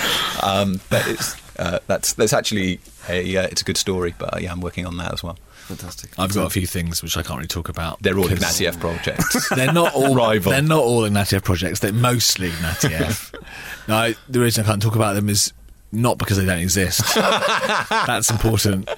Um, 0.43 0.81
but 0.91 1.07
it's 1.09 1.37
uh, 1.59 1.79
that's 1.89 2.13
that's 2.13 2.33
actually 2.33 2.79
a 3.09 3.37
uh, 3.37 3.43
it's 3.51 3.63
a 3.63 3.65
good 3.65 3.77
story. 3.77 4.15
But 4.17 4.41
yeah, 4.43 4.53
I'm 4.53 4.61
working 4.61 4.87
on 4.87 4.97
that 4.99 5.13
as 5.13 5.23
well. 5.23 5.37
Fantastic. 5.67 6.19
I've 6.19 6.35
got 6.35 6.47
a 6.47 6.51
few 6.51 6.67
things 6.67 7.03
which 7.03 7.17
I 7.17 7.23
can't 7.23 7.39
really 7.39 7.49
talk 7.49 7.69
about. 7.69 8.03
They're 8.03 8.19
all 8.19 8.29
because 8.29 8.59
Ignatieff 8.61 8.81
projects. 8.81 9.49
They're 9.55 9.73
not 9.73 9.95
all 9.95 10.15
Rival. 10.15 10.53
They're 10.53 10.63
not 10.63 10.83
all 10.83 11.03
Ignatieff 11.03 11.45
projects. 11.45 11.81
They're 11.81 11.93
mostly 11.93 12.51
Ignatieff. 12.51 13.35
no, 13.89 14.13
the 14.29 14.41
reason 14.41 14.65
I 14.65 14.67
can't 14.67 14.83
talk 14.83 14.97
about 14.97 15.15
them 15.15 15.29
is 15.29 15.53
not 15.93 16.19
because 16.19 16.37
they 16.37 16.45
don't 16.45 16.59
exist. 16.59 17.15
That's 17.15 18.31
important. 18.31 18.89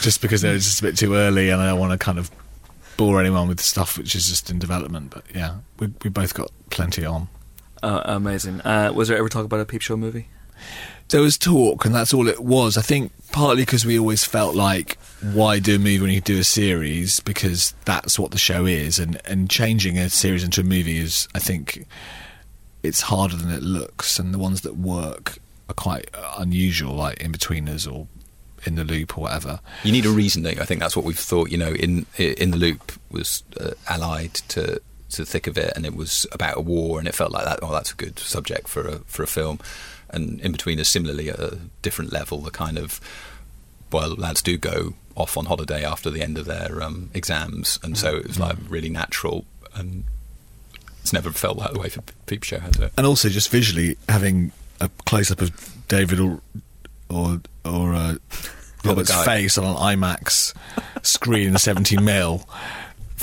Just 0.00 0.22
because 0.22 0.40
they're 0.40 0.54
just 0.54 0.80
a 0.80 0.82
bit 0.82 0.96
too 0.96 1.14
early, 1.14 1.50
and 1.50 1.60
I 1.60 1.68
don't 1.68 1.78
want 1.78 1.92
to 1.92 1.98
kind 1.98 2.18
of 2.18 2.30
bore 2.96 3.20
anyone 3.20 3.48
with 3.48 3.60
stuff 3.60 3.98
which 3.98 4.14
is 4.14 4.28
just 4.28 4.50
in 4.50 4.58
development. 4.58 5.10
But 5.10 5.24
yeah, 5.34 5.58
we 5.78 5.92
we 6.02 6.10
both 6.10 6.34
got 6.34 6.50
plenty 6.70 7.04
on. 7.04 7.28
Uh, 7.82 8.02
amazing. 8.04 8.60
Uh, 8.62 8.92
was 8.94 9.08
there 9.08 9.18
ever 9.18 9.28
talk 9.28 9.44
about 9.44 9.60
a 9.60 9.66
Peep 9.66 9.82
Show 9.82 9.96
movie? 9.96 10.28
There 11.08 11.20
was 11.20 11.36
talk, 11.36 11.84
and 11.84 11.94
that's 11.94 12.14
all 12.14 12.28
it 12.28 12.40
was. 12.40 12.76
I 12.76 12.82
think 12.82 13.12
partly 13.30 13.62
because 13.62 13.84
we 13.84 13.98
always 13.98 14.24
felt 14.24 14.54
like, 14.54 14.98
why 15.20 15.58
do 15.58 15.76
a 15.76 15.78
movie 15.78 16.00
when 16.00 16.10
you 16.10 16.20
do 16.20 16.38
a 16.38 16.44
series? 16.44 17.20
Because 17.20 17.74
that's 17.84 18.18
what 18.18 18.30
the 18.30 18.38
show 18.38 18.64
is, 18.64 18.98
and 18.98 19.20
and 19.26 19.50
changing 19.50 19.98
a 19.98 20.08
series 20.08 20.44
into 20.44 20.62
a 20.62 20.64
movie 20.64 20.98
is, 20.98 21.28
I 21.34 21.38
think, 21.38 21.86
it's 22.82 23.02
harder 23.02 23.36
than 23.36 23.50
it 23.50 23.62
looks, 23.62 24.18
and 24.18 24.32
the 24.32 24.38
ones 24.38 24.62
that 24.62 24.76
work 24.76 25.38
are 25.68 25.74
quite 25.74 26.08
unusual, 26.38 26.94
like 26.94 27.18
Inbetweeners 27.18 27.90
or 27.90 28.06
in 28.66 28.76
the 28.76 28.84
loop 28.84 29.18
or 29.18 29.22
whatever. 29.22 29.60
you 29.82 29.92
need 29.92 30.06
a 30.06 30.10
reason. 30.10 30.46
I 30.46 30.54
think 30.64 30.80
that's 30.80 30.96
what 30.96 31.04
we've 31.04 31.18
thought. 31.18 31.50
You 31.50 31.58
know, 31.58 31.72
in 31.72 32.06
in 32.16 32.50
the 32.50 32.56
loop 32.56 32.92
was 33.10 33.42
uh, 33.60 33.72
allied 33.88 34.34
to 34.48 34.80
to 35.10 35.22
the 35.22 35.26
thick 35.26 35.46
of 35.46 35.56
it, 35.58 35.72
and 35.76 35.86
it 35.86 35.94
was 35.94 36.26
about 36.32 36.56
a 36.56 36.60
war, 36.60 36.98
and 36.98 37.06
it 37.08 37.14
felt 37.14 37.32
like 37.32 37.44
that. 37.44 37.60
Oh, 37.62 37.72
that's 37.72 37.92
a 37.92 37.96
good 37.96 38.18
subject 38.18 38.68
for 38.68 38.86
a 38.86 38.98
for 39.06 39.22
a 39.22 39.26
film. 39.26 39.60
And 40.14 40.40
in 40.40 40.52
between 40.52 40.78
is 40.78 40.88
similarly 40.88 41.28
at 41.28 41.38
a 41.38 41.58
different 41.82 42.12
level. 42.12 42.38
The 42.38 42.50
kind 42.50 42.78
of 42.78 43.00
well, 43.90 44.14
lads 44.14 44.42
do 44.42 44.56
go 44.56 44.94
off 45.16 45.36
on 45.36 45.46
holiday 45.46 45.84
after 45.84 46.10
the 46.10 46.22
end 46.22 46.36
of 46.38 46.46
their 46.46 46.82
um, 46.82 47.10
exams, 47.14 47.78
and 47.82 47.96
so 47.96 48.16
it 48.16 48.26
was 48.26 48.38
like 48.38 48.56
really 48.68 48.88
natural. 48.90 49.44
And 49.74 50.04
it's 51.00 51.12
never 51.12 51.30
felt 51.30 51.58
that 51.58 51.74
way 51.74 51.88
for 51.88 52.02
Peep 52.26 52.42
Show, 52.44 52.58
has 52.58 52.78
it? 52.78 52.92
and 52.96 53.06
also 53.06 53.28
just 53.28 53.50
visually 53.50 53.96
having 54.08 54.52
a 54.80 54.88
close 55.06 55.30
up 55.30 55.40
of 55.40 55.50
David 55.88 56.20
or 56.20 56.40
or 57.08 57.40
or 57.64 57.94
uh, 57.94 58.16
Robert's 58.84 59.24
face 59.24 59.58
on 59.58 59.64
an 59.64 59.76
IMAX 59.76 60.54
screen 61.02 61.48
in 61.48 61.58
17 61.58 62.04
mil 62.04 62.48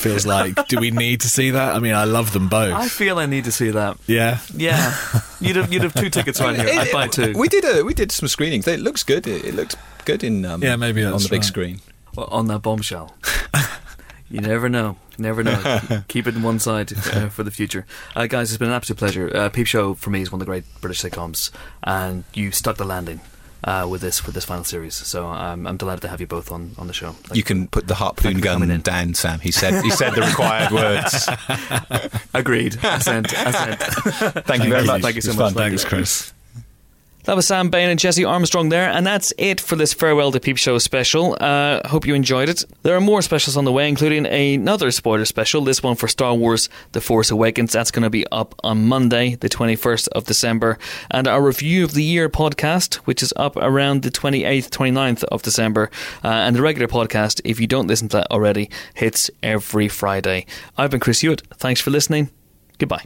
feels 0.02 0.26
like. 0.26 0.68
Do 0.68 0.80
we 0.80 0.92
need 0.92 1.22
to 1.22 1.30
see 1.30 1.52
that? 1.52 1.76
I 1.76 1.80
mean, 1.80 1.94
I 1.94 2.04
love 2.04 2.34
them 2.34 2.50
both. 2.50 2.74
I 2.74 2.88
feel 2.88 3.20
I 3.20 3.26
need 3.26 3.46
to 3.46 3.52
see 3.52 3.70
that. 3.72 3.98
yeah, 4.08 4.40
Yeah, 4.54 4.96
you'd 5.40 5.56
have 5.56 5.72
you'd 5.72 5.84
have 5.84 5.94
two 5.94 6.10
tickets 6.10 6.40
right 6.42 6.56
here. 6.60 6.80
I'd 6.80 6.92
buy 6.92 7.08
two. 7.08 7.34
We 7.38 7.48
did 7.48 7.64
a 7.66 7.84
we 7.84 7.94
did 7.94 8.12
some 8.12 8.28
screenings. 8.28 8.68
It 8.68 8.80
looks 8.80 9.04
good. 9.04 9.28
It, 9.28 9.46
it 9.46 9.54
looks 9.56 9.76
good 10.06 10.24
in 10.24 10.46
um, 10.46 10.64
Yeah, 10.64 10.76
maybe 10.76 11.04
on 11.04 11.14
the 11.14 11.30
big 11.30 11.40
right. 11.40 11.44
screen. 11.46 11.82
Well, 12.16 12.28
on 12.28 12.48
that 12.48 12.60
bombshell. 12.60 13.16
you 14.30 14.42
never 14.42 14.68
know. 14.68 14.98
Never 15.18 15.44
know. 15.44 16.04
Keep 16.08 16.28
it 16.28 16.36
in 16.36 16.42
one 16.44 16.60
side 16.60 16.92
uh, 16.94 17.30
for 17.30 17.44
the 17.44 17.52
future. 17.52 17.86
Uh, 18.16 18.28
guys, 18.28 18.52
it's 18.52 18.58
been 18.58 18.70
an 18.70 18.74
absolute 18.74 18.98
pleasure. 18.98 19.32
Uh, 19.34 19.50
Peep 19.50 19.68
Show, 19.68 19.94
for 19.94 20.10
me, 20.10 20.22
is 20.22 20.32
one 20.32 20.42
of 20.42 20.46
the 20.46 20.50
great 20.50 20.64
British 20.82 21.02
sitcoms, 21.02 21.52
and 21.84 22.24
you 22.34 22.52
stuck 22.52 22.78
the 22.78 22.86
landing 22.86 23.22
uh, 23.64 23.88
with 23.90 24.02
this 24.02 24.26
with 24.26 24.36
this 24.36 24.46
final 24.46 24.64
series. 24.64 24.96
So 24.96 25.28
um, 25.28 25.68
I'm 25.68 25.78
delighted 25.78 26.02
to 26.02 26.08
have 26.10 26.20
you 26.22 26.28
both 26.28 26.52
on, 26.52 26.72
on 26.78 26.88
the 26.88 26.94
show. 26.94 27.12
Thank 27.12 27.36
You 27.38 27.44
can 27.44 27.68
put 27.68 27.88
the 27.88 27.96
harpoon 27.96 28.34
you 28.34 28.38
for 28.40 28.46
coming 28.48 28.70
gun 28.70 28.76
in. 28.76 28.82
down, 28.82 29.14
Sam. 29.14 29.40
He 29.40 29.52
said 29.52 29.84
he 29.84 29.90
said 29.92 30.12
the 30.12 30.22
required 30.22 30.72
words. 30.72 31.30
Agreed. 32.34 32.78
Assent. 32.84 33.32
Assent. 33.34 33.80
Thank 34.46 34.64
you 34.64 34.70
very 34.70 34.86
much. 34.86 35.02
Thank 35.02 35.16
you 35.16 35.22
so 35.22 35.30
It's 35.32 35.38
much. 35.40 35.54
fun. 35.54 35.64
thanks, 35.70 35.86
Chris. 35.86 36.34
That 37.26 37.36
was 37.36 37.46
Sam 37.46 37.70
Bain 37.70 37.90
and 37.90 38.00
Jesse 38.00 38.26
Armstrong 38.26 38.70
there, 38.70 38.90
and 38.90 39.06
that's 39.06 39.32
it 39.38 39.62
for 39.62 39.76
this 39.76 39.94
Farewell 39.94 40.32
to 40.32 40.40
Peep 40.40 40.58
Show 40.58 40.80
special. 40.80 41.38
Uh, 41.40 41.88
hope 41.88 42.08
you 42.08 42.16
enjoyed 42.16 42.50
it. 42.50 42.66
There 42.82 42.96
are 42.96 43.02
more 43.02 43.22
specials 43.22 43.56
on 43.56 43.64
the 43.64 43.72
way, 43.72 43.88
including 43.88 44.26
another 44.26 44.90
spoiler 44.90 45.26
special, 45.26 45.62
this 45.62 45.84
one 45.84 45.96
for 45.96 46.08
Star 46.08 46.34
Wars 46.34 46.68
The 46.94 47.02
Force 47.02 47.30
Awakens. 47.30 47.72
That's 47.74 47.92
going 47.92 48.04
to 48.04 48.10
be 48.10 48.26
up 48.32 48.56
on 48.64 48.88
Monday, 48.88 49.36
the 49.36 49.50
21st 49.50 50.08
of 50.10 50.26
December. 50.26 50.80
And 51.12 51.28
our 51.28 51.44
Review 51.44 51.84
of 51.84 51.94
the 51.94 52.04
Year 52.04 52.28
podcast, 52.28 52.96
which 53.06 53.22
is 53.22 53.34
up 53.36 53.56
around 53.56 54.02
the 54.02 54.10
28th, 54.12 54.70
29th 54.70 55.24
of 55.26 55.44
December. 55.44 55.92
Uh, 56.24 56.30
and 56.30 56.56
the 56.56 56.62
regular 56.64 56.88
podcast, 56.88 57.40
if 57.44 57.60
you 57.60 57.68
don't 57.68 57.88
listen 57.88 58.10
to 58.10 58.18
that 58.18 58.32
already, 58.32 58.70
hits 58.96 59.30
every 59.44 59.88
Friday. 59.88 60.48
I've 60.76 60.90
been 60.90 61.00
Chris 61.00 61.22
Hewitt. 61.22 61.44
Thanks 61.54 61.82
for 61.82 61.92
listening. 61.92 62.32
Goodbye. 62.80 63.06